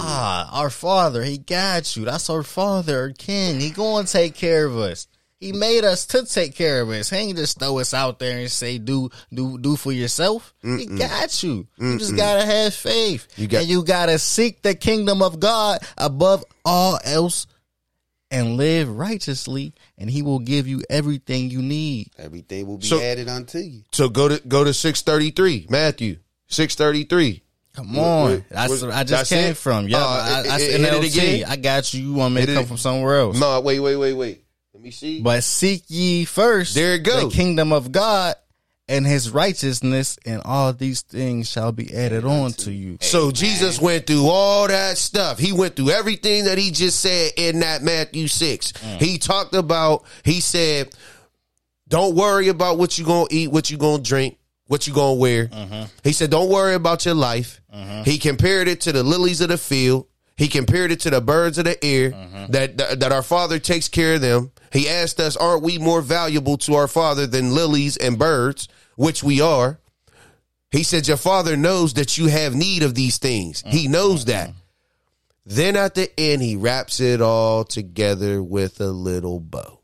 Ah, 0.06 0.60
our 0.60 0.70
Father, 0.70 1.22
He 1.24 1.38
got 1.38 1.96
you. 1.96 2.04
That's 2.04 2.28
our 2.30 2.42
Father, 2.42 3.00
our 3.00 3.10
King. 3.10 3.58
He 3.60 3.70
going 3.70 4.06
to 4.06 4.12
take 4.12 4.34
care 4.34 4.66
of 4.66 4.76
us. 4.76 5.06
He 5.38 5.52
made 5.52 5.84
us 5.84 6.04
to 6.08 6.26
take 6.26 6.54
care 6.54 6.82
of 6.82 6.90
us. 6.90 7.08
He 7.08 7.16
ain't 7.16 7.38
just 7.38 7.58
throw 7.58 7.78
us 7.78 7.94
out 7.94 8.18
there 8.18 8.38
and 8.38 8.50
say 8.50 8.76
do 8.76 9.08
do 9.32 9.56
do 9.56 9.74
for 9.74 9.90
yourself. 9.90 10.52
He 10.62 10.84
got 10.84 11.42
you. 11.42 11.66
You 11.78 11.96
just 11.98 12.14
gotta 12.14 12.44
have 12.44 12.74
faith. 12.74 13.26
You 13.38 13.46
got- 13.48 13.62
and 13.62 13.68
you 13.70 13.82
gotta 13.82 14.18
seek 14.18 14.60
the 14.60 14.74
kingdom 14.74 15.22
of 15.22 15.40
God 15.40 15.78
above 15.96 16.44
all 16.62 16.98
else, 17.04 17.46
and 18.30 18.56
live 18.56 18.88
righteously, 18.88 19.72
and 19.98 20.08
He 20.10 20.22
will 20.22 20.38
give 20.38 20.66
you 20.66 20.82
everything 20.88 21.50
you 21.50 21.62
need. 21.62 22.10
Everything 22.18 22.66
will 22.66 22.78
be 22.78 22.86
So- 22.86 23.00
added 23.00 23.28
unto 23.28 23.58
you. 23.58 23.82
So 23.92 24.08
go 24.08 24.28
to 24.28 24.40
go 24.46 24.64
to 24.64 24.72
six 24.74 25.02
thirty 25.02 25.30
three, 25.30 25.66
Matthew 25.68 26.18
six 26.48 26.74
thirty 26.74 27.04
three. 27.04 27.42
Come 27.74 27.96
on, 27.98 28.30
what- 28.32 28.48
that's 28.48 28.70
what- 28.70 28.82
what 28.82 28.90
I 28.94 29.04
just 29.04 29.10
that's 29.10 29.28
came 29.30 29.50
it? 29.52 29.56
from. 29.56 29.88
Yeah, 29.88 29.98
Uh, 29.98 30.42
I, 30.48 30.54
I, 30.54 30.58
hit 30.60 30.80
it 30.80 30.80
NLT. 30.80 31.06
again. 31.06 31.44
I 31.48 31.56
got 31.56 31.94
you. 31.94 32.02
You 32.02 32.12
want 32.14 32.34
me 32.34 32.44
to 32.46 32.54
come 32.54 32.66
from 32.66 32.78
somewhere 32.78 33.18
else? 33.20 33.36
No, 33.38 33.60
wait, 33.60 33.78
wait, 33.80 33.96
wait, 33.96 34.12
wait. 34.14 34.44
Let 34.74 34.82
me 34.82 34.90
see. 34.90 35.20
But 35.20 35.44
seek 35.44 35.84
ye 35.88 36.24
first 36.24 36.74
There 36.74 36.94
it 36.94 37.02
go. 37.04 37.28
the 37.28 37.34
kingdom 37.34 37.72
of 37.72 37.92
God 37.92 38.34
and 38.90 39.06
his 39.06 39.30
righteousness, 39.30 40.18
and 40.26 40.42
all 40.44 40.72
these 40.72 41.02
things 41.02 41.48
shall 41.48 41.70
be 41.70 41.94
added 41.94 42.24
on 42.24 42.50
to 42.54 42.72
you. 42.72 42.98
So 43.00 43.30
Jesus 43.30 43.80
went 43.80 44.06
through 44.06 44.26
all 44.26 44.66
that 44.66 44.98
stuff. 44.98 45.38
He 45.38 45.52
went 45.52 45.76
through 45.76 45.90
everything 45.90 46.46
that 46.46 46.58
he 46.58 46.72
just 46.72 46.98
said 46.98 47.32
in 47.36 47.60
that 47.60 47.82
Matthew 47.82 48.26
6. 48.26 48.72
Mm. 48.72 49.00
He 49.00 49.18
talked 49.18 49.54
about, 49.54 50.04
he 50.24 50.40
said, 50.40 50.92
don't 51.86 52.16
worry 52.16 52.48
about 52.48 52.78
what 52.78 52.98
you're 52.98 53.06
going 53.06 53.28
to 53.28 53.34
eat, 53.34 53.52
what 53.52 53.70
you're 53.70 53.78
going 53.78 54.02
to 54.02 54.08
drink, 54.08 54.38
what 54.66 54.88
you're 54.88 54.94
going 54.94 55.16
to 55.16 55.20
wear. 55.20 55.46
Mm-hmm. 55.46 55.84
He 56.02 56.12
said, 56.12 56.30
don't 56.30 56.50
worry 56.50 56.74
about 56.74 57.04
your 57.04 57.14
life. 57.14 57.60
Mm-hmm. 57.72 58.02
He 58.02 58.18
compared 58.18 58.66
it 58.66 58.80
to 58.82 58.92
the 58.92 59.04
lilies 59.04 59.40
of 59.40 59.50
the 59.50 59.58
field. 59.58 60.08
He 60.36 60.48
compared 60.48 60.90
it 60.90 61.00
to 61.00 61.10
the 61.10 61.20
birds 61.20 61.58
of 61.58 61.64
the 61.64 61.84
air 61.84 62.10
mm-hmm. 62.10 62.52
that, 62.52 62.78
that 62.78 63.00
that 63.00 63.12
our 63.12 63.22
father 63.22 63.58
takes 63.58 63.88
care 63.88 64.14
of 64.14 64.20
them. 64.20 64.50
He 64.72 64.88
asked 64.88 65.20
us, 65.20 65.36
aren't 65.36 65.62
we 65.62 65.78
more 65.78 66.00
valuable 66.00 66.56
to 66.58 66.74
our 66.74 66.88
father 66.88 67.26
than 67.26 67.54
lilies 67.54 67.96
and 67.96 68.18
birds, 68.18 68.68
which 68.96 69.22
we 69.22 69.40
are? 69.40 69.80
He 70.70 70.84
said, 70.84 71.08
Your 71.08 71.16
father 71.16 71.56
knows 71.56 71.94
that 71.94 72.16
you 72.16 72.28
have 72.28 72.54
need 72.54 72.82
of 72.82 72.94
these 72.94 73.18
things. 73.18 73.62
He 73.66 73.84
mm-hmm. 73.84 73.92
knows 73.92 74.26
that. 74.26 74.50
Mm-hmm. 74.50 74.58
Then 75.46 75.76
at 75.76 75.94
the 75.94 76.08
end, 76.18 76.42
he 76.42 76.56
wraps 76.56 77.00
it 77.00 77.20
all 77.20 77.64
together 77.64 78.42
with 78.42 78.80
a 78.80 78.90
little 78.90 79.40
bow. 79.40 79.80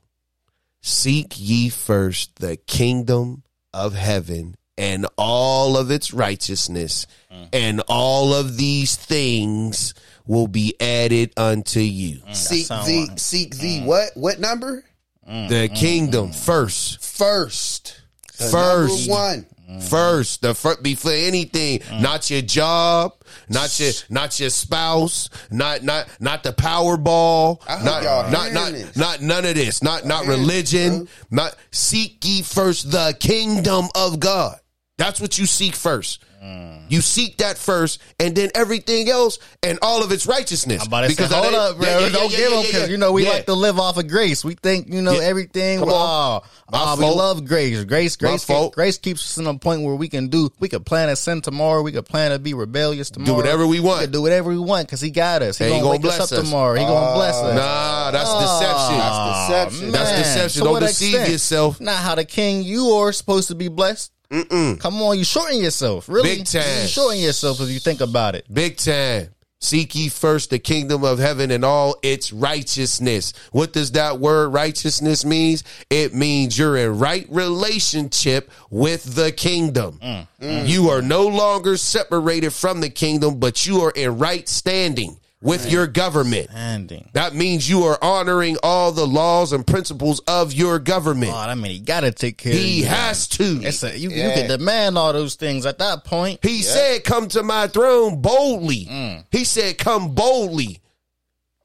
Seek 0.80 1.34
ye 1.36 1.68
first 1.68 2.36
the 2.36 2.56
kingdom 2.56 3.42
of 3.74 3.94
heaven 3.94 4.54
and 4.78 5.06
all 5.16 5.76
of 5.76 5.90
its 5.90 6.12
righteousness, 6.12 7.06
mm. 7.32 7.48
and 7.52 7.80
all 7.88 8.34
of 8.34 8.56
these 8.58 8.94
things 8.94 9.94
will 10.26 10.48
be 10.48 10.74
added 10.80 11.32
unto 11.36 11.80
you. 11.80 12.18
Mm, 12.20 12.34
seek 12.34 12.66
sound 12.66 12.86
thee, 12.86 13.06
like- 13.08 13.18
seek 13.18 13.56
thee. 13.56 13.80
Mm. 13.80 13.84
What? 13.86 14.10
What 14.14 14.40
number? 14.40 14.84
Mm, 15.28 15.48
the 15.48 15.68
kingdom 15.68 16.32
first. 16.32 17.04
First. 17.04 17.96
The 18.38 18.44
First. 18.48 19.08
number 19.08 19.12
one. 19.12 19.46
First, 19.80 20.42
the 20.42 20.54
first 20.54 20.80
before 20.84 21.10
anything, 21.10 21.80
not 22.00 22.30
your 22.30 22.40
job, 22.40 23.14
not 23.48 23.80
your 23.80 23.90
not 24.08 24.38
your 24.38 24.50
spouse, 24.50 25.28
not 25.50 25.82
not 25.82 26.06
not 26.20 26.44
the 26.44 26.52
Powerball, 26.52 27.60
I 27.66 27.82
not 27.82 28.02
y'all 28.04 28.30
not 28.30 28.52
not, 28.52 28.70
this. 28.72 28.96
not 28.96 29.20
none 29.22 29.44
of 29.44 29.56
this, 29.56 29.82
not 29.82 30.04
not 30.04 30.22
hearing 30.24 30.38
this, 30.42 30.48
religion, 30.72 31.08
not 31.32 31.56
seek 31.72 32.24
ye 32.24 32.42
first 32.42 32.92
the 32.92 33.16
kingdom 33.18 33.86
of 33.96 34.20
God. 34.20 34.56
That's 34.98 35.20
what 35.20 35.36
you 35.36 35.46
seek 35.46 35.74
first. 35.74 36.22
Mm. 36.46 36.82
You 36.88 37.00
seek 37.00 37.38
that 37.38 37.58
first, 37.58 38.00
and 38.20 38.34
then 38.36 38.50
everything 38.54 39.08
else, 39.08 39.38
and 39.64 39.78
all 39.82 40.04
of 40.04 40.12
its 40.12 40.26
righteousness. 40.26 40.82
I'm 40.82 40.86
about 40.88 41.08
to 41.08 41.14
say, 41.14 41.24
of 41.24 41.30
hold 41.32 41.46
that- 41.52 41.54
up, 41.54 41.76
bro. 41.78 41.86
Yeah, 41.86 41.98
yeah, 41.98 42.08
Don't 42.10 42.30
yeah, 42.30 42.36
give 42.36 42.38
yeah, 42.38 42.56
them 42.56 42.62
because 42.66 42.80
yeah. 42.82 42.86
you 42.86 42.96
know 42.96 43.12
we 43.12 43.24
Yeah. 43.24 43.30
like 43.30 43.46
to 43.46 43.54
live 43.54 43.80
off 43.80 43.96
of 43.96 44.06
grace. 44.06 44.44
We 44.44 44.54
think 44.54 44.86
you 44.88 45.02
know 45.02 45.12
Yeah. 45.14 45.22
everything. 45.22 45.80
Come 45.80 45.88
on. 45.88 46.42
Oh, 46.72 46.72
oh, 46.72 46.96
we 46.96 47.04
love 47.04 47.44
grace. 47.44 47.76
Grace, 47.84 48.16
grace, 48.16 48.16
grace, 48.16 48.44
fault. 48.44 48.74
grace 48.74 48.98
keeps 48.98 49.24
us 49.24 49.38
in 49.38 49.46
a 49.46 49.58
point 49.58 49.82
where 49.82 49.94
we 49.96 50.08
can 50.08 50.28
do. 50.28 50.50
We 50.60 50.68
could 50.68 50.86
plan 50.86 51.08
to 51.08 51.16
sin 51.16 51.40
tomorrow. 51.40 51.82
We 51.82 51.92
could 51.92 52.06
plan 52.06 52.30
to 52.30 52.38
be 52.38 52.54
rebellious 52.54 53.10
tomorrow. 53.10 53.32
Do 53.32 53.36
whatever 53.36 53.66
we 53.66 53.80
want. 53.80 54.00
We 54.00 54.04
could 54.06 54.12
do 54.12 54.22
whatever 54.22 54.50
we 54.50 54.58
want 54.58 54.86
because 54.86 55.00
He 55.00 55.10
got 55.10 55.42
us. 55.42 55.58
He 55.58 55.64
And 55.64 55.72
gonna, 55.72 55.82
gonna 55.82 55.90
wake 55.92 56.04
us 56.04 56.16
bless 56.18 56.32
up 56.32 56.38
us. 56.38 56.44
tomorrow. 56.44 56.74
He 56.78 56.84
gonna 56.84 56.94
ah, 56.94 57.14
bless 57.14 57.34
us. 57.34 57.54
Nah, 57.56 58.10
that's 58.12 58.30
Oh, 58.32 58.40
deception. 58.40 58.98
That's 58.98 59.48
deception. 59.48 59.92
That's 59.92 60.10
deception. 60.28 60.62
To 60.62 60.68
Don't 60.68 60.80
deceive 60.82 61.14
extent? 61.14 61.32
yourself. 61.32 61.80
Not 61.80 61.96
how 61.96 62.14
the 62.14 62.24
king 62.24 62.62
you 62.62 62.90
are 62.92 63.12
supposed 63.12 63.48
to 63.48 63.54
be 63.56 63.68
blessed. 63.68 64.12
Mm-mm. 64.30 64.80
Come 64.80 65.00
on, 65.02 65.18
you 65.18 65.24
shorten 65.24 65.60
yourself. 65.60 66.08
Really, 66.08 66.36
Big 66.36 66.46
time. 66.46 66.82
You 66.82 66.88
shorten 66.88 67.20
yourself 67.20 67.60
if 67.60 67.68
you 67.70 67.78
think 67.78 68.00
about 68.00 68.34
it. 68.34 68.52
Big 68.52 68.76
time. 68.76 69.28
Seek 69.58 69.94
ye 69.94 70.10
first 70.10 70.50
the 70.50 70.58
kingdom 70.58 71.02
of 71.02 71.18
heaven 71.18 71.50
and 71.50 71.64
all 71.64 71.96
its 72.02 72.30
righteousness. 72.32 73.32
What 73.52 73.72
does 73.72 73.92
that 73.92 74.20
word 74.20 74.50
righteousness 74.50 75.24
means? 75.24 75.64
It 75.88 76.14
means 76.14 76.58
you're 76.58 76.76
in 76.76 76.98
right 76.98 77.26
relationship 77.30 78.50
with 78.70 79.14
the 79.14 79.32
kingdom. 79.32 79.98
Mm. 80.40 80.68
You 80.68 80.90
are 80.90 81.00
no 81.00 81.26
longer 81.26 81.78
separated 81.78 82.52
from 82.52 82.82
the 82.82 82.90
kingdom, 82.90 83.40
but 83.40 83.66
you 83.66 83.80
are 83.80 83.92
in 83.92 84.18
right 84.18 84.46
standing 84.46 85.18
with 85.46 85.70
your 85.70 85.86
government. 85.86 86.48
Ending. 86.54 87.08
That 87.12 87.34
means 87.34 87.68
you 87.68 87.84
are 87.84 87.98
honoring 88.02 88.56
all 88.62 88.92
the 88.92 89.06
laws 89.06 89.52
and 89.52 89.66
principles 89.66 90.20
of 90.28 90.52
your 90.52 90.78
government. 90.78 91.32
Oh, 91.32 91.36
I 91.36 91.54
mean, 91.54 91.70
he 91.72 91.78
got 91.78 92.00
to 92.00 92.10
take 92.12 92.36
care. 92.38 92.52
He 92.52 92.80
you. 92.80 92.86
has 92.86 93.28
to. 93.28 93.60
It's 93.62 93.82
a, 93.82 93.96
you, 93.98 94.10
you 94.10 94.30
can 94.32 94.48
demand 94.48 94.98
all 94.98 95.12
those 95.12 95.36
things 95.36 95.64
at 95.64 95.78
that 95.78 96.04
point. 96.04 96.40
He 96.42 96.62
said, 96.62 97.04
Come 97.04 97.28
to 97.28 97.42
my 97.42 97.68
throne 97.68 98.20
boldly. 98.20 98.86
Mm. 98.86 99.24
He 99.30 99.44
said, 99.44 99.78
Come 99.78 100.14
boldly. 100.14 100.80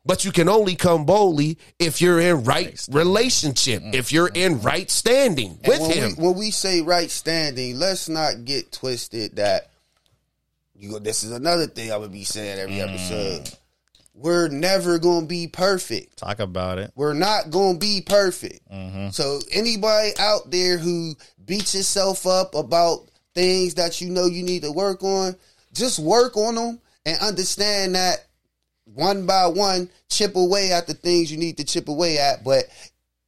But 0.03 0.25
you 0.25 0.31
can 0.31 0.49
only 0.49 0.75
come 0.75 1.05
boldly 1.05 1.59
if 1.77 2.01
you're 2.01 2.19
in 2.19 2.43
right 2.43 2.83
relationship, 2.89 3.83
if 3.93 4.11
you're 4.11 4.31
in 4.33 4.59
right 4.61 4.89
standing 4.89 5.59
with 5.63 5.79
when 5.79 5.91
him. 5.91 6.15
We, 6.17 6.23
when 6.27 6.37
we 6.37 6.49
say 6.49 6.81
right 6.81 7.09
standing, 7.09 7.77
let's 7.77 8.09
not 8.09 8.43
get 8.43 8.71
twisted 8.71 9.35
that 9.35 9.69
you. 10.75 10.97
This 10.97 11.23
is 11.23 11.31
another 11.31 11.67
thing 11.67 11.91
I 11.91 11.97
would 11.97 12.11
be 12.11 12.23
saying 12.23 12.57
every 12.59 12.77
Mm. 12.77 12.89
episode. 12.89 13.57
We're 14.21 14.49
never 14.49 14.99
going 14.99 15.21
to 15.21 15.27
be 15.27 15.47
perfect. 15.47 16.17
Talk 16.17 16.39
about 16.39 16.77
it. 16.77 16.91
We're 16.95 17.13
not 17.13 17.49
going 17.49 17.73
to 17.75 17.79
be 17.79 18.01
perfect. 18.05 18.69
Mm-hmm. 18.71 19.09
So 19.09 19.39
anybody 19.51 20.11
out 20.19 20.51
there 20.51 20.77
who 20.77 21.15
beats 21.43 21.73
yourself 21.73 22.27
up 22.27 22.53
about 22.53 23.09
things 23.33 23.75
that 23.75 23.99
you 23.99 24.09
know 24.09 24.25
you 24.25 24.43
need 24.43 24.61
to 24.61 24.71
work 24.71 25.03
on, 25.03 25.35
just 25.73 25.97
work 25.97 26.37
on 26.37 26.55
them 26.55 26.79
and 27.05 27.19
understand 27.19 27.95
that 27.95 28.27
one 28.85 29.25
by 29.25 29.47
one, 29.47 29.89
chip 30.09 30.35
away 30.35 30.71
at 30.71 30.85
the 30.85 30.93
things 30.93 31.31
you 31.31 31.37
need 31.37 31.57
to 31.57 31.63
chip 31.63 31.87
away 31.87 32.19
at. 32.19 32.43
But 32.43 32.65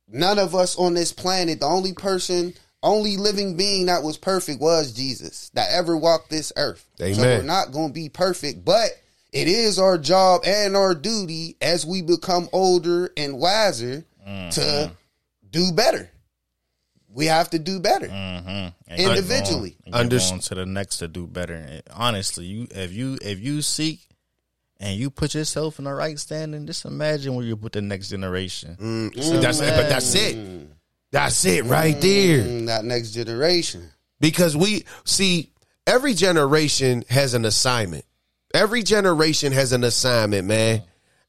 none 0.08 0.38
of 0.38 0.54
us 0.54 0.78
on 0.78 0.94
this 0.94 1.12
planet, 1.12 1.62
the 1.62 1.66
only 1.66 1.94
person, 1.94 2.54
only 2.84 3.18
living 3.18 3.58
being 3.58 3.88
that 3.88 4.04
was 4.04 4.18
perfect 4.18 4.62
was 4.62 4.92
Jesus 4.92 5.50
that 5.56 5.72
ever 5.72 5.98
walked 5.98 6.30
this 6.30 6.52
earth. 6.56 6.86
So 6.98 7.06
Amen. 7.06 7.20
we're 7.20 7.44
not 7.44 7.72
going 7.72 7.90
to 7.90 7.94
be 7.94 8.10
perfect, 8.10 8.64
but 8.64 8.92
it 9.34 9.48
is 9.48 9.80
our 9.80 9.98
job 9.98 10.42
and 10.46 10.78
our 10.78 10.94
duty 10.96 11.58
as 11.62 11.86
we 11.86 12.02
become 12.02 12.48
older 12.54 13.12
and 13.18 13.40
wiser 13.40 14.06
to 14.52 14.92
do 15.50 15.72
better. 15.74 16.10
We 17.10 17.26
have 17.28 17.50
to 17.52 17.60
do 17.60 17.80
better. 17.80 18.08
Mm-hmm. 18.08 18.94
Individually. 18.94 19.76
and 19.86 19.94
Under- 19.96 20.18
go 20.18 20.24
on 20.32 20.40
to 20.40 20.56
the 20.56 20.66
next 20.66 20.98
to 20.98 21.08
do 21.08 21.28
better. 21.28 21.54
And 21.54 21.84
honestly, 21.92 22.46
you 22.46 22.68
if 22.72 22.92
you 22.94 23.18
if 23.22 23.40
you 23.40 23.62
seek 23.62 24.00
and 24.80 24.98
you 24.98 25.10
put 25.10 25.36
yourself 25.36 25.78
in 25.78 25.86
the 25.86 25.94
right 25.94 26.18
standing, 26.18 26.66
just 26.66 26.86
imagine 26.86 27.36
where 27.36 27.46
you 27.46 27.56
put 27.56 27.74
the 27.74 27.82
next 27.82 28.10
generation. 28.10 28.78
Mm, 28.80 29.42
that's 29.42 29.60
but 29.60 29.90
that's 29.90 30.16
it. 30.16 30.68
That's 31.12 31.46
it 31.46 31.66
right 31.66 32.00
there. 32.02 32.40
Mm, 32.44 32.66
that 32.68 32.84
next 32.86 33.12
generation. 33.12 33.90
Because 34.20 34.58
we 34.58 34.86
see 35.06 35.52
every 35.86 36.14
generation 36.16 37.04
has 37.10 37.34
an 37.36 37.46
assignment. 37.46 38.06
Every 38.54 38.84
generation 38.84 39.52
has 39.54 39.72
an 39.74 39.84
assignment, 39.84 40.48
man. 40.48 40.84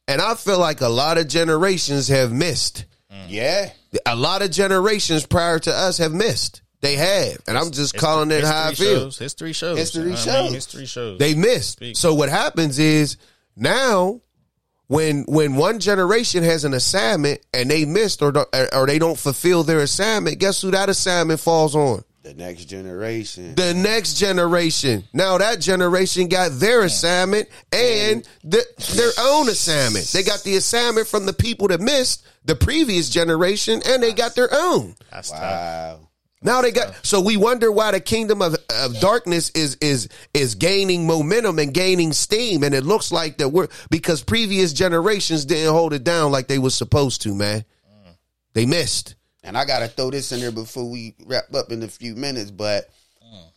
And 0.07 0.20
I 0.20 0.35
feel 0.35 0.59
like 0.59 0.81
a 0.83 0.89
lot 0.89 1.16
of 1.18 1.29
generations 1.29 2.09
have 2.09 2.31
missed. 2.33 2.85
Mm. 3.11 3.27
Yeah. 3.29 3.70
A 4.05 4.14
lot 4.16 4.43
of 4.43 4.51
generations 4.51 5.25
prior 5.25 5.59
to 5.61 5.72
us 5.72 5.99
have 5.99 6.12
missed. 6.12 6.61
They 6.83 6.97
have. 6.97 7.39
And 7.49 7.57
I'm 7.57 7.70
just 7.70 7.97
calling 7.97 8.31
it 8.31 8.45
how 8.45 8.64
I 8.64 8.68
History 8.70 8.87
feel. 8.87 9.01
shows. 9.01 9.18
History 9.18 9.53
shows. 9.55 9.79
History 9.79 10.03
I 10.03 10.07
mean, 10.07 10.16
shows. 10.16 10.53
history 10.53 10.87
shows. 10.87 11.18
They 11.18 11.35
missed. 11.35 11.70
Speak. 11.72 11.97
So 11.97 12.12
what 12.12 12.29
happens 12.29 12.79
is 12.79 13.16
now 13.57 14.20
when 14.89 15.25
when 15.27 15.57
one 15.57 15.79
generation 15.81 16.43
has 16.43 16.64
an 16.66 16.75
assignment 16.75 17.41
and 17.55 17.70
they 17.70 17.87
missed 17.87 18.20
or 18.20 18.33
don't- 18.33 18.49
or 18.75 18.87
they 18.87 18.99
don't 18.99 19.18
fulfill 19.18 19.62
their 19.62 19.79
assignment, 19.81 20.39
guess 20.39 20.61
who 20.61 20.72
that 20.72 20.91
assignment 20.91 21.41
falls 21.41 21.75
on? 21.75 22.05
The 22.25 22.33
next 22.33 22.64
generation. 22.64 23.55
The 23.55 23.75
next 23.75 24.14
generation. 24.14 25.05
Now 25.12 25.37
that 25.37 25.61
generation 25.61 26.29
got 26.29 26.53
their 26.53 26.83
assignment 26.83 27.51
and 27.70 28.27
the, 28.43 28.64
their 28.95 29.11
own 29.20 29.51
assignment. 29.51 30.07
They 30.07 30.22
got 30.22 30.43
the 30.43 30.57
assignment 30.57 31.07
from 31.07 31.27
the 31.27 31.35
people 31.35 31.68
that 31.68 31.83
missed 31.83 32.27
the 32.47 32.57
previous 32.57 33.11
generation 33.11 33.83
and 33.87 34.03
they 34.03 34.14
got 34.14 34.35
their 34.35 34.49
own. 34.51 34.95
That's 35.12 35.31
tough. 35.31 35.41
Wow. 35.41 36.01
Now 36.41 36.62
they 36.62 36.72
got 36.72 36.95
so 37.05 37.20
we 37.20 37.37
wonder 37.37 37.70
why 37.70 37.91
the 37.91 38.01
kingdom 38.01 38.41
of, 38.41 38.57
of 38.70 39.01
darkness 39.01 39.51
is 39.51 39.77
is 39.83 40.09
is 40.33 40.55
gaining 40.55 41.07
momentum 41.07 41.59
and 41.59 41.72
gaining 41.72 42.12
steam, 42.12 42.62
and 42.62 42.75
it 42.75 42.85
looks 42.85 43.11
like 43.11 43.39
that 43.39 43.49
we're 43.49 43.68
because 43.91 44.22
previous 44.22 44.75
generations 44.75 45.47
didn't 45.47 45.72
hold 45.72 45.95
it 45.95 46.05
down 46.05 46.33
like 46.33 46.49
they 46.49 46.59
was 46.59 46.75
supposed 46.75 47.22
to, 47.22 47.35
man. 47.35 47.64
Mm. 47.91 48.16
They 48.53 48.66
missed. 48.66 49.14
And 49.45 49.57
I 49.59 49.64
gotta 49.66 49.88
throw 49.88 50.11
this 50.11 50.32
in 50.32 50.40
there 50.40 50.51
before 50.53 50.88
we 50.90 51.14
wrap 51.26 51.55
up 51.55 51.70
in 51.70 51.82
a 51.82 51.88
few 51.88 52.14
minutes, 52.16 52.51
but 52.51 52.88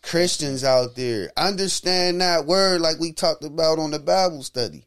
Christians 0.04 0.64
out 0.64 0.96
there, 0.96 1.32
understand 1.38 2.22
that 2.22 2.46
word 2.46 2.82
like 2.82 3.00
we 3.00 3.12
talked 3.12 3.44
about 3.44 3.80
on 3.80 3.92
the 3.92 4.00
Bible 4.00 4.44
study. 4.44 4.84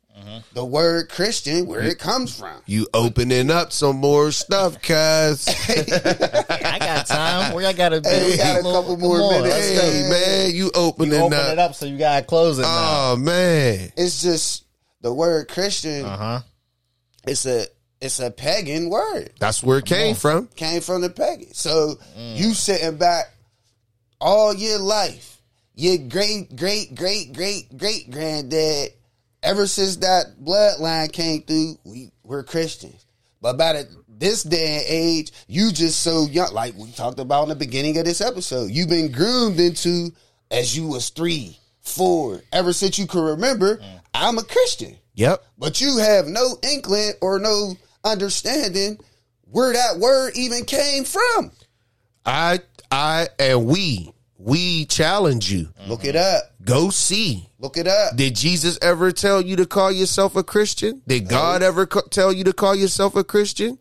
The 0.53 0.65
word 0.65 1.09
Christian, 1.09 1.67
where 1.67 1.81
it 1.81 1.99
comes 1.99 2.39
from. 2.39 2.61
You 2.67 2.87
opening 2.93 3.51
up 3.51 3.73
some 3.73 3.97
more 3.97 4.31
stuff, 4.33 4.75
cuz. 4.83 5.49
I 5.49 6.77
got 6.79 7.07
time. 7.07 7.55
We 7.55 7.63
gotta 7.73 8.03
be. 8.03 8.09
Hey, 8.11 8.31
we 8.33 8.37
got 8.37 8.59
a 8.61 8.63
couple 8.63 8.97
more 8.99 9.17
Come 9.19 9.27
on, 9.27 9.43
minutes. 9.45 9.81
hey 9.81 10.09
man, 10.11 10.55
you 10.55 10.71
opening 10.75 11.15
Open 11.23 11.39
up. 11.39 11.53
it 11.53 11.59
up 11.59 11.75
so 11.75 11.87
you 11.87 11.97
gotta 11.97 12.27
close 12.27 12.59
it 12.59 12.63
now. 12.63 13.13
Oh 13.13 13.17
man. 13.17 13.93
It's 13.97 14.21
just 14.21 14.65
the 15.01 15.13
word 15.13 15.49
Christian, 15.49 16.05
Uh 16.05 16.17
huh. 16.19 16.41
it's 17.27 17.47
a 17.47 17.65
it's 18.01 18.19
a 18.21 18.31
pagan 18.31 18.89
word. 18.91 19.31
That's 19.39 19.63
where 19.63 19.79
it 19.79 19.87
came 19.87 20.15
from. 20.15 20.47
Came 20.57 20.81
from 20.81 21.03
the 21.03 21.11
pagan. 21.11 21.53
So 21.55 21.99
you 22.17 22.55
sitting 22.55 22.97
back 22.97 23.27
all 24.21 24.55
your 24.55 24.79
life, 24.79 25.41
your 25.75 25.99
great, 25.99 26.55
great, 26.57 26.95
great, 26.95 27.33
great, 27.35 27.77
great 27.77 28.11
granddad, 28.11 28.91
ever 29.43 29.67
since 29.67 29.97
that 29.97 30.27
bloodline 30.43 31.13
came 31.13 31.43
through, 31.43 31.79
we 31.85 32.11
we're 32.23 32.43
Christians. 32.43 33.05
But 33.43 33.57
by 33.57 33.73
the, 33.73 33.89
this 34.09 34.43
day 34.43 34.77
and 34.77 34.85
age, 34.87 35.33
you 35.49 35.73
just 35.73 36.01
so 36.01 36.27
young, 36.27 36.53
like 36.53 36.75
we 36.77 36.93
talked 36.93 37.19
about 37.19 37.45
in 37.45 37.49
the 37.49 37.55
beginning 37.55 37.97
of 37.99 38.05
this 38.05 38.21
episode. 38.21 38.71
You've 38.71 38.89
been 38.91 39.11
groomed 39.11 39.59
into 39.59 40.11
as 40.51 40.77
you 40.77 40.87
was 40.87 41.09
three, 41.09 41.59
four, 41.81 42.43
ever 42.53 42.73
since 42.73 42.99
you 42.99 43.07
can 43.07 43.21
remember. 43.23 43.79
Mm. 43.79 44.01
I'm 44.13 44.39
a 44.39 44.45
Christian, 44.45 44.97
Yep. 45.15 45.43
but 45.57 45.81
you 45.81 45.97
have 45.99 46.27
no 46.27 46.59
inkling 46.63 47.13
or 47.23 47.39
no 47.39 47.75
understanding 48.05 48.99
where 49.51 49.73
that 49.73 49.99
word 49.99 50.33
even 50.37 50.65
came 50.65 51.05
from. 51.05 51.53
I 52.25 52.61
I 52.91 53.29
and 53.39 53.67
we 53.67 54.13
we 54.39 54.87
challenge 54.87 55.53
you. 55.53 55.69
Look 55.87 56.05
it 56.05 56.17
up. 56.17 56.45
Go 56.65 56.91
see. 56.91 57.49
Look 57.59 57.77
it 57.77 57.87
up. 57.87 58.17
Did 58.17 58.37
Jesus 58.37 58.79
ever 58.81 59.13
tell 59.13 59.41
you 59.41 59.57
to 59.57 59.67
call 59.67 59.93
yourself 59.93 60.35
a 60.37 60.43
Christian? 60.43 61.03
Did 61.07 61.29
God 61.29 61.63
ever 61.63 61.87
co- 61.87 62.09
tell 62.11 62.33
you 62.33 62.45
to 62.45 62.53
call 62.53 62.75
yourself 62.75 63.17
a 63.17 63.25
Christian? 63.25 63.79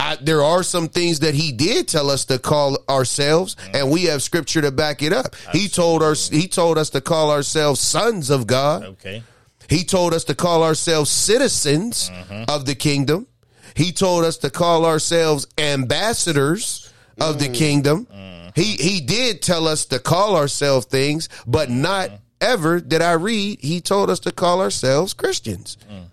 I, 0.00 0.16
there 0.20 0.42
are 0.42 0.62
some 0.62 0.88
things 0.88 1.20
that 1.20 1.34
he 1.34 1.52
did 1.52 1.88
tell 1.88 2.08
us 2.08 2.24
to 2.26 2.38
call 2.38 2.78
ourselves, 2.88 3.56
mm-hmm. 3.56 3.76
and 3.76 3.90
we 3.90 4.04
have 4.04 4.22
scripture 4.22 4.62
to 4.62 4.70
back 4.70 5.02
it 5.02 5.12
up. 5.12 5.34
He 5.52 5.68
told 5.68 6.02
us 6.02 6.28
he 6.28 6.46
told 6.46 6.78
us 6.78 6.90
to 6.90 7.00
call 7.00 7.30
ourselves 7.30 7.80
sons 7.80 8.30
of 8.30 8.46
God. 8.46 8.84
Okay. 8.84 9.22
He 9.68 9.84
told 9.84 10.14
us 10.14 10.24
to 10.24 10.34
call 10.34 10.62
ourselves 10.62 11.10
citizens 11.10 12.10
mm-hmm. 12.10 12.44
of 12.48 12.64
the 12.64 12.74
kingdom. 12.74 13.26
He 13.78 13.92
told 13.92 14.24
us 14.24 14.38
to 14.38 14.50
call 14.50 14.84
ourselves 14.84 15.46
ambassadors 15.56 16.92
of 17.20 17.38
the 17.38 17.48
mm. 17.48 17.54
kingdom. 17.54 18.06
Mm-hmm. 18.06 18.48
He 18.56 18.72
he 18.74 19.00
did 19.00 19.40
tell 19.40 19.68
us 19.68 19.86
to 19.86 20.00
call 20.00 20.34
ourselves 20.34 20.86
things, 20.86 21.28
but 21.46 21.68
mm-hmm. 21.68 21.82
not 21.82 22.10
ever 22.40 22.80
did 22.80 23.02
I 23.02 23.12
read 23.12 23.60
he 23.60 23.80
told 23.80 24.10
us 24.10 24.18
to 24.20 24.32
call 24.32 24.60
ourselves 24.60 25.14
Christians. 25.14 25.78
Mm. 25.88 26.06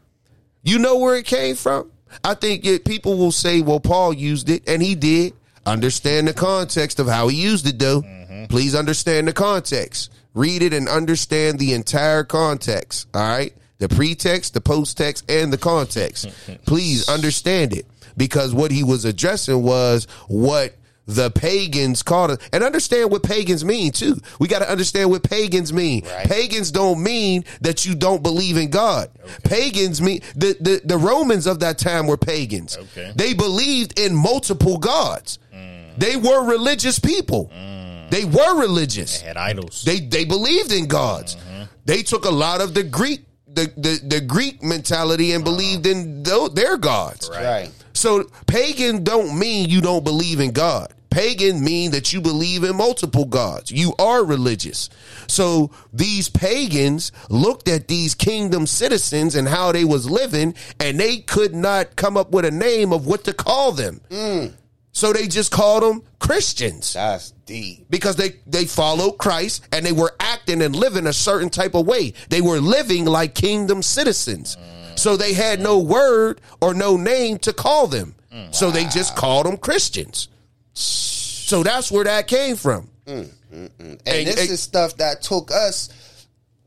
You 0.61 0.78
know 0.78 0.99
where 0.99 1.16
it 1.16 1.26
came 1.26 1.55
from? 1.55 1.91
I 2.24 2.36
think 2.36 2.66
it, 2.66 2.86
people 2.86 3.18
will 3.18 3.32
say, 3.32 3.61
well, 3.61 3.80
Paul 3.80 4.13
used 4.13 4.47
it, 4.49 4.70
and 4.70 4.82
he 4.82 4.93
did. 4.93 5.34
Understand 5.66 6.28
the 6.28 6.34
context 6.34 6.99
of 6.99 7.07
how 7.07 7.28
he 7.30 7.41
used 7.41 7.68
it, 7.68 7.80
though. 7.80 8.03
Mm-hmm. 8.03 8.45
Please 8.45 8.76
understand 8.76 9.28
the 9.28 9.34
context. 9.34 10.11
Read 10.36 10.61
it 10.61 10.72
and 10.72 10.88
understand 10.88 11.57
the 11.57 11.74
entire 11.74 12.24
context. 12.24 13.07
All 13.13 13.22
right? 13.22 13.53
The 13.78 13.90
pretext, 13.90 14.54
the 14.54 14.62
post 14.62 14.98
text, 14.98 15.30
and 15.30 15.52
the 15.52 15.58
context. 15.58 16.30
Please 16.66 17.10
understand 17.10 17.74
it. 17.74 17.86
Because 18.18 18.54
what 18.54 18.72
he 18.72 18.84
was 18.84 19.04
addressing 19.04 19.62
was 19.62 20.06
what 20.30 20.74
the 21.06 21.30
pagans 21.32 22.02
called 22.02 22.32
it. 22.32 22.50
And 22.52 22.64
understand 22.64 23.12
what 23.12 23.24
pagans 23.24 23.64
mean, 23.64 23.92
too. 23.92 24.16
We 24.40 24.48
got 24.48 24.60
to 24.60 24.70
understand 24.70 25.10
what 25.10 25.24
pagans 25.24 25.72
mean. 25.72 26.04
Pagans 26.24 26.72
don't 26.72 27.04
mean 27.04 27.44
that 27.62 27.86
you 27.86 27.96
don't 27.96 28.24
believe 28.24 28.58
in 28.58 28.70
God. 28.70 29.10
Pagans 29.44 30.02
mean 30.02 30.22
the, 30.36 30.56
the, 30.60 30.82
the 30.84 30.98
Romans 30.98 31.46
of 31.46 31.60
that 31.60 31.78
time 31.78 32.08
were 32.08 32.18
pagans. 32.18 32.78
Okay. 32.78 33.12
They 33.16 33.34
believed 33.34 34.00
in 34.00 34.16
multiple 34.16 34.78
gods. 34.78 35.40
Mm. 35.54 35.98
They 35.98 36.16
were 36.16 36.46
religious 36.50 37.00
people. 37.00 37.52
Mm. 37.54 38.10
They 38.10 38.26
were 38.26 38.60
religious. 38.60 39.22
They 39.22 39.28
had 39.28 39.38
idols. 39.38 39.84
They 39.84 40.00
they 40.00 40.26
believed 40.26 40.72
in 40.72 40.88
gods. 40.88 41.36
Mm-hmm. 41.36 41.64
They 41.86 42.04
took 42.04 42.26
a 42.26 42.32
lot 42.32 42.62
of 42.62 42.74
the 42.74 42.84
Greek 42.84 43.26
the 43.56 43.72
the, 43.78 43.99
the 44.03 44.22
Greek 44.22 44.62
mentality 44.62 45.32
and 45.32 45.43
believed 45.43 45.86
in 45.86 46.24
tho- 46.24 46.49
their 46.49 46.78
gods. 46.78 47.30
Right. 47.32 47.72
So 47.93 48.26
pagan 48.45 49.03
don't 49.03 49.38
mean 49.39 49.70
you 49.70 49.82
don't 49.82 50.03
believe 50.03 50.39
in 50.39 50.51
God. 50.51 50.93
Pagan 51.10 51.64
mean 51.64 51.91
that 51.91 52.12
you 52.12 52.20
believe 52.20 52.66
in 52.66 52.76
multiple 52.76 53.24
gods. 53.24 53.72
You 53.72 53.93
are 53.97 54.26
religious. 54.26 54.89
So 55.28 55.72
these 55.93 56.28
pagans 56.28 57.14
looked 57.30 57.70
at 57.70 57.88
these 57.88 58.14
kingdom 58.14 58.68
citizens 58.68 59.34
and 59.34 59.47
how 59.47 59.72
they 59.72 59.86
was 59.86 60.10
living 60.10 60.56
and 60.78 60.99
they 60.99 61.20
could 61.20 61.56
not 61.56 61.95
come 61.95 62.18
up 62.18 62.32
with 62.32 62.43
a 62.43 62.51
name 62.51 62.91
of 62.91 63.06
what 63.08 63.24
to 63.24 63.34
call 63.34 63.72
them. 63.72 64.01
Mm. 64.10 64.51
So 64.96 65.12
they 65.12 65.28
just 65.28 65.52
called 65.52 65.84
them 65.84 66.04
Christians 66.20 66.93
That's 66.93 67.32
deep. 67.46 67.86
because 67.89 68.16
they 68.16 68.38
they 68.48 68.64
followed 68.64 69.18
Christ 69.18 69.68
and 69.74 69.86
they 69.86 69.91
were 69.91 70.16
acting 70.22 70.62
and 70.62 70.74
living 70.74 71.06
a 71.06 71.12
certain 71.12 71.50
type 71.50 71.76
of 71.76 71.86
way. 71.86 72.14
They 72.30 72.39
were 72.39 72.60
living 72.62 73.04
like 73.04 73.36
kingdom 73.36 73.84
citizens. 73.84 74.56
So 74.96 75.18
they 75.18 75.34
had 75.34 75.60
no 75.60 75.80
word 75.80 76.39
or 76.62 76.74
no 76.74 76.96
name 76.96 77.39
to 77.39 77.52
call 77.52 77.88
them. 77.88 78.16
So 78.52 78.72
they 78.72 78.86
just 78.86 79.18
called 79.18 79.46
them 79.48 79.58
Christians. 79.58 80.30
So 80.74 81.62
that's 81.62 81.91
where 81.91 82.06
that 82.06 82.28
came 82.28 82.56
from. 82.56 82.89
Mm, 83.06 83.30
mm, 83.54 83.70
mm. 83.70 83.70
And 83.80 84.02
Hey, 84.06 84.24
this 84.24 84.36
hey. 84.48 84.54
is 84.54 84.62
stuff 84.62 84.96
that 84.98 85.22
took 85.22 85.52
us 85.52 85.89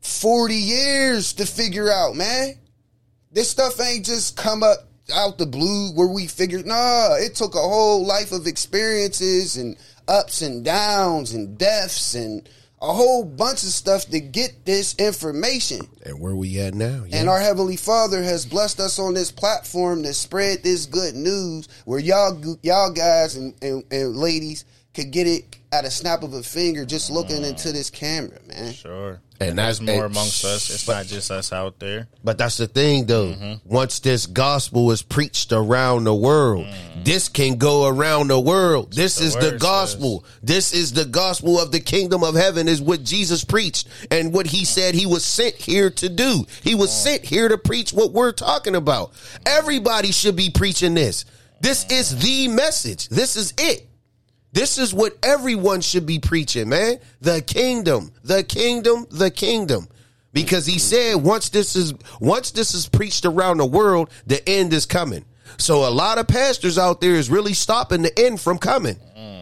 40 0.01 0.53
years 0.55 1.33
to 1.33 1.45
figure 1.47 1.91
out, 1.91 2.15
man. 2.15 2.53
This 3.31 3.49
stuff 3.49 3.79
ain't 3.81 4.05
just 4.05 4.37
come 4.37 4.61
up 4.63 4.88
out 5.11 5.37
the 5.37 5.45
blue 5.45 5.91
where 5.93 6.07
we 6.07 6.27
figured, 6.27 6.65
nah, 6.65 7.15
it 7.15 7.35
took 7.35 7.55
a 7.55 7.59
whole 7.59 8.05
life 8.05 8.31
of 8.31 8.47
experiences 8.47 9.57
and 9.57 9.77
ups 10.07 10.41
and 10.41 10.65
downs 10.65 11.33
and 11.33 11.57
deaths 11.57 12.15
and 12.15 12.49
a 12.81 12.93
whole 12.93 13.25
bunch 13.25 13.63
of 13.63 13.69
stuff 13.69 14.05
to 14.05 14.19
get 14.19 14.65
this 14.65 14.95
information. 14.95 15.81
And 16.05 16.19
where 16.19 16.35
we 16.35 16.59
at 16.59 16.73
now? 16.73 17.03
Yeah. 17.07 17.17
And 17.17 17.29
our 17.29 17.39
Heavenly 17.39 17.75
Father 17.75 18.23
has 18.23 18.45
blessed 18.45 18.79
us 18.79 18.99
on 18.99 19.13
this 19.13 19.31
platform 19.31 20.03
to 20.03 20.13
spread 20.13 20.63
this 20.63 20.85
good 20.85 21.15
news 21.15 21.67
where 21.85 21.99
y'all 21.99 22.41
y'all 22.63 22.91
guys 22.91 23.35
and, 23.35 23.53
and, 23.61 23.83
and 23.91 24.15
ladies 24.15 24.65
could 24.93 25.11
get 25.11 25.27
it 25.27 25.57
at 25.71 25.85
a 25.85 25.91
snap 25.91 26.23
of 26.23 26.33
a 26.33 26.41
finger 26.41 26.85
just 26.85 27.11
looking 27.11 27.41
mm. 27.41 27.49
into 27.49 27.71
this 27.71 27.89
camera, 27.89 28.39
man. 28.47 28.73
Sure. 28.73 29.21
And 29.39 29.51
And 29.51 29.59
that's- 29.59 29.79
more 29.79 30.05
and- 30.05 30.13
amongst 30.15 30.43
us. 30.43 30.69
It's 30.69 30.87
not 30.87 31.05
just 31.07 31.31
us 31.31 31.53
out 31.53 31.79
there. 31.79 32.07
But 32.23 32.37
that's 32.37 32.57
the 32.57 32.67
thing, 32.67 33.05
though. 33.05 33.27
Mm-hmm. 33.27 33.73
Once 33.73 33.99
this 33.99 34.25
gospel 34.25 34.91
is 34.91 35.01
preached 35.01 35.53
around 35.53 36.03
the 36.03 36.13
world, 36.13 36.65
mm. 36.65 37.05
this 37.05 37.29
can 37.29 37.55
go 37.57 37.87
around 37.87 38.27
the 38.27 38.39
world. 38.39 38.93
This 38.93 39.17
The 39.17 39.25
is 39.25 39.35
the 39.37 39.57
gospel. 39.57 40.25
This 40.43 40.73
is 40.73 40.91
the 40.91 41.05
gospel 41.05 41.57
of 41.57 41.71
the 41.71 41.79
kingdom 41.79 42.23
of 42.23 42.35
heaven, 42.35 42.67
is 42.67 42.81
what 42.81 43.03
Jesus 43.03 43.45
preached 43.45 43.87
and 44.11 44.33
what 44.33 44.47
he 44.47 44.63
mm. 44.63 44.67
said 44.67 44.93
he 44.93 45.05
was 45.05 45.23
sent 45.23 45.55
here 45.55 45.89
to 45.89 46.09
do. 46.09 46.45
He 46.61 46.75
was 46.75 46.89
mm. 46.89 47.03
sent 47.03 47.23
here 47.23 47.47
to 47.47 47.57
preach 47.57 47.93
what 47.93 48.11
we're 48.11 48.33
talking 48.33 48.75
about. 48.75 49.13
Everybody 49.45 50.11
should 50.11 50.35
be 50.35 50.49
preaching 50.49 50.95
this. 50.95 51.23
This 51.61 51.85
is 51.89 52.17
the 52.19 52.47
message. 52.49 53.09
This 53.09 53.35
is 53.35 53.53
it. 53.57 53.88
This 54.51 54.77
is 54.77 54.93
what 54.93 55.15
everyone 55.23 55.81
should 55.81 56.05
be 56.05 56.19
preaching, 56.19 56.69
man. 56.69 56.99
The 57.21 57.41
kingdom, 57.41 58.11
the 58.23 58.43
kingdom, 58.43 59.05
the 59.11 59.29
kingdom. 59.31 59.87
Because 60.33 60.65
he 60.65 60.77
said 60.79 61.15
once 61.15 61.49
this 61.49 61.75
is 61.75 61.93
once 62.19 62.51
this 62.51 62.73
is 62.73 62.87
preached 62.87 63.25
around 63.25 63.57
the 63.57 63.65
world, 63.65 64.09
the 64.27 64.47
end 64.47 64.73
is 64.73 64.85
coming. 64.85 65.25
So 65.57 65.87
a 65.87 65.89
lot 65.89 66.19
of 66.19 66.27
pastors 66.27 66.77
out 66.77 67.01
there 67.01 67.15
is 67.15 67.29
really 67.29 67.53
stopping 67.53 68.03
the 68.03 68.19
end 68.19 68.39
from 68.39 68.57
coming 68.59 68.97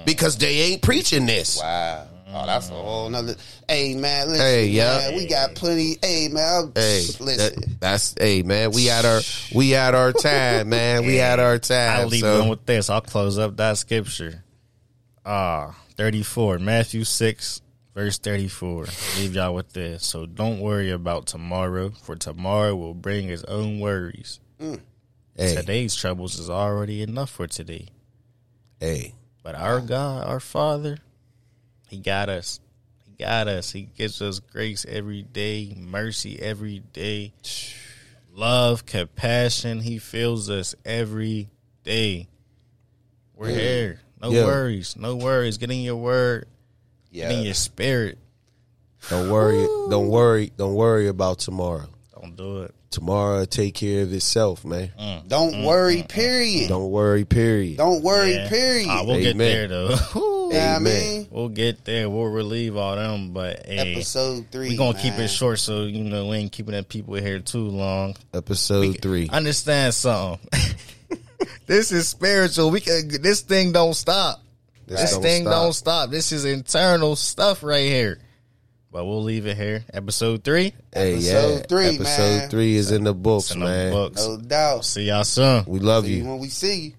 because 0.05 0.37
they 0.37 0.59
ain't 0.61 0.81
preaching 0.81 1.25
this. 1.25 1.59
Wow. 1.61 2.07
Oh, 2.33 2.45
that's 2.45 2.69
a 2.69 2.73
whole 2.73 3.09
nother. 3.09 3.35
Hey 3.67 3.95
man, 3.95 4.27
listen, 4.27 4.45
Hey, 4.45 4.67
yeah. 4.67 4.97
man, 4.97 5.15
we 5.15 5.27
got 5.27 5.55
plenty. 5.55 5.97
Hey 6.01 6.27
man, 6.29 6.63
I'm, 6.65 6.71
Hey, 6.75 7.01
listen. 7.19 7.35
that- 7.37 7.79
that's 7.79 8.13
hey 8.17 8.43
man, 8.43 8.71
we 8.71 8.85
had 8.85 9.05
our 9.05 9.21
we 9.55 9.69
had 9.71 9.95
our 9.95 10.11
time, 10.13 10.69
man. 10.69 11.05
We 11.05 11.15
had 11.15 11.39
our 11.41 11.57
time. 11.59 12.01
I'll 12.01 12.07
leave 12.07 12.21
so- 12.21 12.37
them 12.39 12.49
with 12.49 12.65
this. 12.65 12.89
I'll 12.89 13.01
close 13.01 13.37
up 13.37 13.57
that 13.57 13.77
scripture. 13.77 14.43
Ah, 15.29 15.75
34. 15.97 16.57
Matthew 16.59 17.03
6, 17.03 17.61
verse 17.93 18.17
34. 18.17 18.85
leave 19.17 19.35
y'all 19.35 19.53
with 19.53 19.73
this. 19.73 20.05
So 20.05 20.25
don't 20.25 20.61
worry 20.61 20.89
about 20.89 21.25
tomorrow, 21.25 21.89
for 21.89 22.15
tomorrow 22.15 22.73
will 22.75 22.93
bring 22.93 23.27
its 23.29 23.43
own 23.43 23.81
worries. 23.81 24.39
hey, 24.57 24.77
Today's 25.55 25.95
troubles 25.95 26.39
is 26.39 26.49
already 26.49 27.01
enough 27.01 27.29
for 27.29 27.45
today. 27.45 27.87
hey, 28.79 29.15
But 29.43 29.55
our 29.55 29.81
God, 29.81 30.25
our 30.25 30.39
Father, 30.39 30.99
He 31.89 31.97
got 31.97 32.29
us. 32.29 32.61
He 33.05 33.11
got 33.21 33.49
us. 33.49 33.71
He 33.71 33.81
gives 33.81 34.21
us 34.21 34.39
grace 34.39 34.85
every 34.87 35.23
day, 35.23 35.73
mercy 35.77 36.39
every 36.41 36.79
day, 36.93 37.33
love, 38.31 38.85
compassion. 38.85 39.81
He 39.81 39.97
fills 39.97 40.49
us 40.49 40.73
every 40.85 41.49
day. 41.83 42.29
We're 43.35 43.49
here. 43.49 43.99
No 44.21 44.31
Yeah. 44.31 44.45
worries. 44.45 44.95
No 44.97 45.15
worries. 45.15 45.57
Get 45.57 45.71
in 45.71 45.81
your 45.81 45.95
word. 45.95 46.47
Get 47.11 47.31
in 47.31 47.43
your 47.43 47.53
spirit. 47.53 48.17
don't 49.09 49.29
worry, 49.29 49.65
don't 49.89 50.09
worry, 50.09 50.51
don't 50.57 50.73
worry 50.75 51.07
about 51.07 51.39
tomorrow. 51.39 51.87
Don't 52.19 52.35
do 52.35 52.63
it. 52.63 52.73
Tomorrow 52.89 53.45
take 53.45 53.75
care 53.75 54.03
of 54.03 54.13
itself, 54.13 54.65
man. 54.65 54.91
Mm. 54.99 55.27
Don't 55.27 55.53
mm, 55.53 55.65
worry. 55.65 55.97
Mm, 56.03 56.09
period. 56.09 56.69
Don't 56.69 56.89
worry, 56.89 57.25
period. 57.25 57.77
Don't 57.77 58.01
worry. 58.01 58.33
Yeah. 58.33 58.49
Period. 58.49 58.87
Ah, 58.89 59.03
we'll 59.05 59.19
get 59.19 59.35
Amen. 59.35 59.37
there 59.37 59.67
though. 59.67 60.33
Yeah, 60.49 60.73
I 60.73 60.75
Amen. 60.77 60.83
mean, 60.93 61.27
we'll 61.29 61.49
get 61.49 61.83
there. 61.83 62.09
We'll 62.09 62.29
relieve 62.31 62.77
all 62.77 62.95
them. 62.95 63.33
But 63.33 63.65
hey, 63.65 63.95
episode 63.95 64.45
three. 64.49 64.69
we 64.69 64.77
gonna 64.77 64.97
keep 64.97 65.15
it 65.15 65.27
short 65.27 65.59
so 65.59 65.83
you 65.83 66.05
know 66.05 66.27
we 66.29 66.37
ain't 66.37 66.53
keeping 66.53 66.73
the 66.73 66.83
people 66.83 67.15
here 67.15 67.39
too 67.39 67.67
long. 67.67 68.15
Episode 68.33 68.97
three. 69.01 69.27
Understand 69.27 69.93
something. 69.93 70.39
this 71.65 71.91
is 71.91 72.07
spiritual. 72.07 72.71
We 72.71 72.81
can. 72.81 73.07
This 73.21 73.41
thing 73.41 73.71
don't 73.71 73.93
stop. 73.93 74.41
This 74.85 75.01
This, 75.01 75.11
don't 75.13 75.21
thing 75.21 75.41
stop. 75.43 75.53
don't 75.53 75.73
stop. 75.73 76.09
This 76.09 76.31
is 76.31 76.45
internal 76.45 77.15
stuff 77.15 77.63
right 77.63 77.85
here. 77.85 78.19
But 78.91 79.05
we'll 79.05 79.21
leave 79.23 79.45
it 79.45 79.57
here. 79.57 79.83
Episode 79.93 80.43
three. 80.43 80.73
Hey, 80.93 81.15
Episode 81.15 81.55
yeah. 81.57 81.65
three, 81.67 81.95
Episode 81.95 82.37
man. 82.37 82.49
three 82.49 82.75
is 82.75 82.91
in 82.91 83.03
the 83.03 83.13
books, 83.13 83.47
It's 83.47 83.53
in 83.55 83.59
the 83.59 83.65
man. 83.65 83.91
books. 83.91 84.25
No 84.25 84.37
doubt. 84.37 84.85
See 84.85 85.03
y'all 85.03 85.23
soon. 85.25 85.65
We 85.67 85.79
love 85.79 86.05
See 86.05 86.11
you. 86.13 86.23
you 86.23 86.29
when 86.29 86.39
we 86.39 86.47
see 86.47 86.79
you. 86.81 86.93